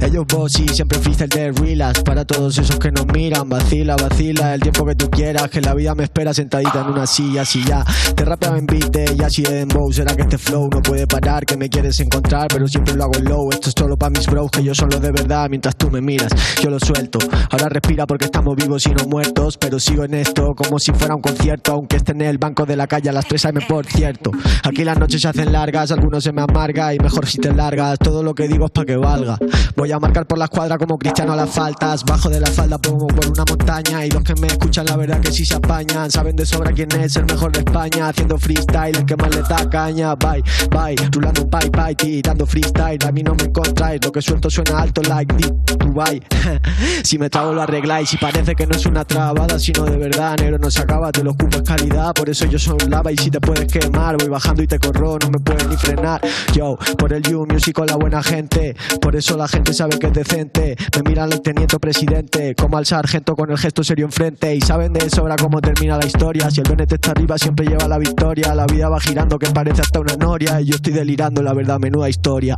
Ellos 0.00 0.24
bossy, 0.26 0.66
siempre 0.68 0.98
freestyle 0.98 1.28
de 1.28 1.52
relas. 1.52 2.02
Para 2.02 2.24
todos 2.24 2.56
esos 2.56 2.78
que 2.78 2.90
nos 2.90 3.06
miran, 3.08 3.50
vacila, 3.50 3.96
vacila. 3.96 4.54
El 4.54 4.62
tiempo 4.62 4.86
que 4.86 4.94
tú 4.94 5.10
quieras, 5.10 5.50
que 5.50 5.60
la 5.60 5.74
vida 5.74 5.94
me 5.94 6.04
espera 6.04 6.32
sentadita 6.32 6.80
en 6.80 6.86
una 6.86 7.06
silla. 7.06 7.42
Así 7.42 7.62
ya, 7.64 7.84
te 8.16 8.24
rapeaba 8.24 8.56
en 8.56 8.64
beat 8.64 8.90
de 8.90 9.14
Yashi 9.14 9.42
de 9.42 9.56
Dembow. 9.56 9.92
Será 9.92 10.16
que 10.16 10.22
este 10.22 10.38
flow 10.38 10.70
no 10.72 10.80
puede 10.80 11.06
parar, 11.06 11.44
que 11.44 11.58
me 11.58 11.68
quieres 11.68 12.00
encontrar, 12.00 12.48
pero 12.48 12.66
siempre 12.66 12.94
lo 12.94 13.04
hago 13.04 13.16
en 13.18 13.24
low. 13.24 13.50
Esto 13.52 13.68
es 13.68 13.74
solo 13.76 13.98
para 13.98 14.08
mis 14.08 14.26
bros, 14.26 14.50
que 14.50 14.64
yo 14.64 14.74
son 14.74 14.88
los 14.88 15.02
de 15.02 15.12
verdad. 15.12 15.48
Mientras 15.50 15.76
tú 15.76 15.90
me 15.90 16.00
miras, 16.00 16.32
yo 16.62 16.70
lo 16.70 16.80
suelto. 16.80 17.18
Ahora 17.50 17.68
respira 17.68 18.06
porque 18.06 18.24
estamos 18.24 18.53
vivos 18.54 18.86
y 18.86 18.90
no 18.90 19.04
muertos. 19.06 19.56
Pero 19.58 19.78
sigo 19.78 20.04
en 20.04 20.14
esto 20.14 20.54
como 20.54 20.78
si 20.78 20.92
fuera 20.92 21.14
un 21.14 21.22
concierto. 21.22 21.72
Aunque 21.72 21.96
esté 21.96 22.12
en 22.12 22.22
el 22.22 22.38
banco 22.38 22.66
de 22.66 22.76
la 22.76 22.86
calle 22.86 23.10
a 23.10 23.12
las 23.12 23.26
3 23.26 23.46
am, 23.46 23.54
por 23.68 23.86
cierto. 23.86 24.30
Aquí 24.62 24.84
las 24.84 24.98
noches 24.98 25.22
se 25.22 25.28
hacen 25.28 25.52
largas, 25.52 25.90
algunos 25.92 26.24
se 26.24 26.32
me 26.32 26.42
amarga 26.42 26.94
y 26.94 26.98
mejor 26.98 27.26
si 27.26 27.38
te 27.38 27.52
largas. 27.52 27.98
Todo 27.98 28.22
lo 28.22 28.34
que 28.34 28.48
digo 28.48 28.66
es 28.66 28.70
para 28.70 28.86
que 28.86 28.96
valga. 28.96 29.38
Voy 29.76 29.92
a 29.92 29.98
marcar 29.98 30.26
por 30.26 30.38
la 30.38 30.44
escuadra 30.44 30.78
como 30.78 30.98
cristiano 30.98 31.32
a 31.32 31.36
las 31.36 31.50
faltas. 31.50 32.04
Bajo 32.04 32.28
de 32.28 32.40
la 32.40 32.46
falda 32.46 32.78
pongo 32.78 33.06
por 33.06 33.26
una 33.26 33.44
montaña. 33.48 34.04
Y 34.06 34.10
los 34.10 34.22
que 34.22 34.34
me 34.40 34.46
escuchan, 34.46 34.86
la 34.86 34.96
verdad 34.96 35.20
que 35.20 35.32
sí 35.32 35.44
se 35.44 35.54
apañan. 35.54 36.10
Saben 36.10 36.36
de 36.36 36.46
sobra 36.46 36.72
quién 36.72 36.90
es 36.92 37.16
el 37.16 37.24
mejor 37.24 37.52
de 37.52 37.60
España. 37.60 38.08
Haciendo 38.08 38.38
freestyle, 38.38 38.96
el 38.96 39.04
que 39.04 39.16
más 39.16 39.34
le 39.34 39.42
da 39.42 39.68
caña. 39.68 40.14
Bye, 40.14 40.42
bye, 40.70 40.96
rulando 41.10 41.44
bye, 41.46 41.70
bye, 41.70 41.94
tirando 41.94 42.46
freestyle. 42.46 42.98
A 43.06 43.12
mí 43.12 43.22
no 43.22 43.34
me 43.34 43.44
encontráis. 43.44 44.00
Lo 44.04 44.12
que 44.12 44.22
suelto 44.22 44.50
suena 44.50 44.80
alto, 44.80 45.02
like 45.02 45.34
Dubai. 45.78 46.22
si 47.04 47.18
me 47.18 47.30
trago 47.30 47.52
lo 47.52 47.62
arregláis. 47.62 48.12
Y 48.12 48.16
parece 48.34 48.56
que 48.56 48.66
no 48.66 48.74
es 48.74 48.84
una 48.86 49.04
trabada, 49.04 49.58
sino 49.60 49.84
de 49.84 49.96
verdad. 49.96 50.36
Negro 50.40 50.58
no 50.58 50.68
se 50.68 50.82
acaba, 50.82 51.12
te 51.12 51.22
lo 51.22 51.30
ocupo 51.30 51.58
es 51.58 51.62
calidad. 51.62 52.12
Por 52.12 52.28
eso 52.28 52.46
yo 52.46 52.58
soy 52.58 52.78
lava 52.88 53.12
y 53.12 53.16
si 53.16 53.30
te 53.30 53.40
puedes 53.40 53.72
quemar. 53.72 54.16
Voy 54.16 54.28
bajando 54.28 54.62
y 54.62 54.66
te 54.66 54.78
corro, 54.80 55.18
no 55.20 55.30
me 55.30 55.38
puedes 55.38 55.68
ni 55.68 55.76
frenar. 55.76 56.20
Yo, 56.52 56.76
por 56.98 57.12
el 57.12 57.22
You 57.22 57.46
Music 57.46 57.74
con 57.74 57.86
la 57.86 57.94
buena 57.94 58.22
gente. 58.22 58.74
Por 59.00 59.14
eso 59.14 59.36
la 59.36 59.46
gente 59.46 59.72
sabe 59.72 59.98
que 60.00 60.08
es 60.08 60.12
decente. 60.12 60.76
Me 60.96 61.08
miran 61.08 61.32
al 61.32 61.42
teniente 61.42 61.78
presidente, 61.78 62.56
como 62.56 62.76
al 62.76 62.86
sargento 62.86 63.36
con 63.36 63.50
el 63.50 63.56
gesto 63.56 63.84
serio 63.84 64.04
enfrente. 64.04 64.54
Y 64.54 64.60
saben 64.60 64.92
de 64.92 65.08
sobra 65.10 65.36
cómo 65.36 65.60
termina 65.60 65.96
la 65.96 66.06
historia. 66.06 66.50
Si 66.50 66.60
el 66.60 66.68
Bennett 66.68 66.92
está 66.92 67.12
arriba, 67.12 67.38
siempre 67.38 67.66
lleva 67.66 67.86
la 67.86 67.98
victoria. 67.98 68.52
La 68.54 68.66
vida 68.66 68.88
va 68.88 68.98
girando 68.98 69.38
que 69.38 69.48
parece 69.50 69.82
hasta 69.82 70.00
una 70.00 70.16
noria. 70.16 70.60
Y 70.60 70.66
yo 70.66 70.74
estoy 70.74 70.92
delirando, 70.92 71.40
la 71.40 71.54
verdad, 71.54 71.78
menuda 71.78 72.08
historia. 72.08 72.56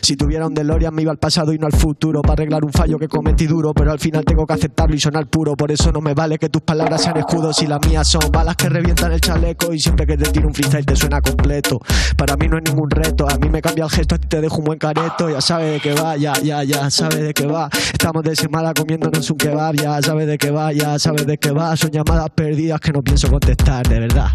Si 0.00 0.16
tuviera 0.16 0.46
un 0.46 0.54
DeLorean 0.54 0.94
me 0.94 1.02
iba 1.02 1.10
al 1.10 1.18
pasado 1.18 1.52
y 1.52 1.58
no 1.58 1.66
al 1.66 1.74
futuro 1.74 2.22
para 2.22 2.32
arreglar 2.32 2.64
un 2.64 2.72
fallo 2.72 2.98
que 2.98 3.08
cometí 3.08 3.46
duro, 3.46 3.74
pero 3.74 3.92
al 3.92 3.98
final 3.98 4.24
tengo 4.24 4.46
que 4.46 4.54
aceptarlo 4.54 4.96
y 4.96 5.00
sonar 5.00 5.17
puro. 5.26 5.56
Por 5.56 5.72
eso 5.72 5.90
no 5.92 6.00
me 6.00 6.14
vale 6.14 6.38
que 6.38 6.48
tus 6.48 6.62
palabras 6.62 7.02
sean 7.02 7.16
escudos 7.16 7.60
y 7.62 7.66
las 7.66 7.80
mías 7.86 8.06
son 8.06 8.30
balas 8.30 8.56
que 8.56 8.68
revientan 8.68 9.12
el 9.12 9.20
chaleco 9.20 9.72
y 9.72 9.80
siempre 9.80 10.06
que 10.06 10.16
te 10.16 10.30
tiro 10.30 10.48
un 10.48 10.54
freestyle 10.54 10.86
te 10.86 10.96
suena 10.96 11.20
completo. 11.20 11.80
Para 12.16 12.36
mí 12.36 12.48
no 12.48 12.58
es 12.58 12.64
ningún 12.64 12.90
reto, 12.90 13.28
a 13.28 13.36
mí 13.38 13.48
me 13.48 13.60
cambia 13.60 13.84
el 13.84 13.90
gesto, 13.90 14.14
a 14.14 14.18
ti 14.18 14.28
te 14.28 14.40
dejo 14.40 14.58
un 14.58 14.64
buen 14.64 14.78
careto, 14.78 15.28
ya 15.30 15.40
sabe 15.40 15.72
de 15.72 15.80
qué 15.80 15.92
va, 15.94 16.16
ya, 16.16 16.32
ya, 16.42 16.62
ya 16.64 16.90
sabe 16.90 17.22
de 17.22 17.34
qué 17.34 17.46
va. 17.46 17.68
Estamos 17.92 18.22
de 18.22 18.36
semana 18.36 18.72
comiéndonos 18.74 19.30
un 19.30 19.36
kebab, 19.36 19.74
ya 19.74 20.00
sabe 20.02 20.26
de 20.26 20.38
qué 20.38 20.50
va, 20.50 20.72
ya 20.72 20.98
sabe 20.98 21.24
de 21.24 21.38
qué 21.38 21.50
va. 21.50 21.76
Son 21.76 21.90
llamadas 21.90 22.30
perdidas 22.34 22.80
que 22.80 22.92
no 22.92 23.02
pienso 23.02 23.28
contestar, 23.30 23.86
de 23.88 24.00
verdad. 24.00 24.28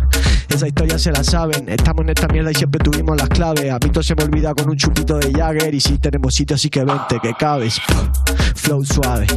Esa 0.49 0.67
historia 0.67 0.99
se 0.99 1.11
la 1.11 1.23
saben, 1.23 1.67
estamos 1.69 2.03
en 2.03 2.09
esta 2.09 2.27
mierda 2.27 2.51
y 2.51 2.55
siempre 2.55 2.79
tuvimos 2.79 3.17
las 3.17 3.29
claves. 3.29 3.71
A 3.71 3.79
mí 3.83 3.89
todo 3.91 4.03
se 4.03 4.15
me 4.15 4.23
olvida 4.23 4.53
con 4.53 4.69
un 4.69 4.77
chupito 4.77 5.17
de 5.17 5.31
Jagger 5.31 5.73
y 5.73 5.79
si 5.79 5.97
tenemos 5.97 6.35
sitio 6.35 6.55
así 6.55 6.69
que 6.69 6.83
vente, 6.83 7.19
que 7.21 7.33
cabes. 7.33 7.79
Flow 8.55 8.83
suave. 8.83 9.27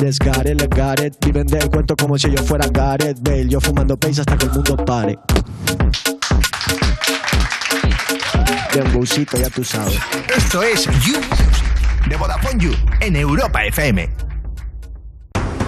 Let's 0.00 0.18
got 0.18 0.46
it. 1.00 1.16
Viven 1.24 1.46
del 1.46 1.68
cuento 1.68 1.94
como 1.94 2.16
si 2.16 2.30
yo 2.30 2.42
fuera 2.42 2.66
Gareth 2.68 3.18
Bale. 3.20 3.48
Yo 3.48 3.60
fumando 3.60 3.98
pace 3.98 4.22
hasta 4.22 4.36
que 4.38 4.46
el 4.46 4.52
mundo 4.52 4.76
pare. 4.76 5.18
De 8.72 8.80
un 8.80 8.92
busito, 8.92 9.36
ya 9.36 9.50
tú 9.50 9.62
sabes. 9.62 9.98
Esto 10.34 10.62
es 10.62 10.84
You 11.04 11.20
de 12.08 12.16
Vodafone 12.16 12.64
You 12.64 12.72
en 13.00 13.16
Europa 13.16 13.62
FM. 13.64 14.29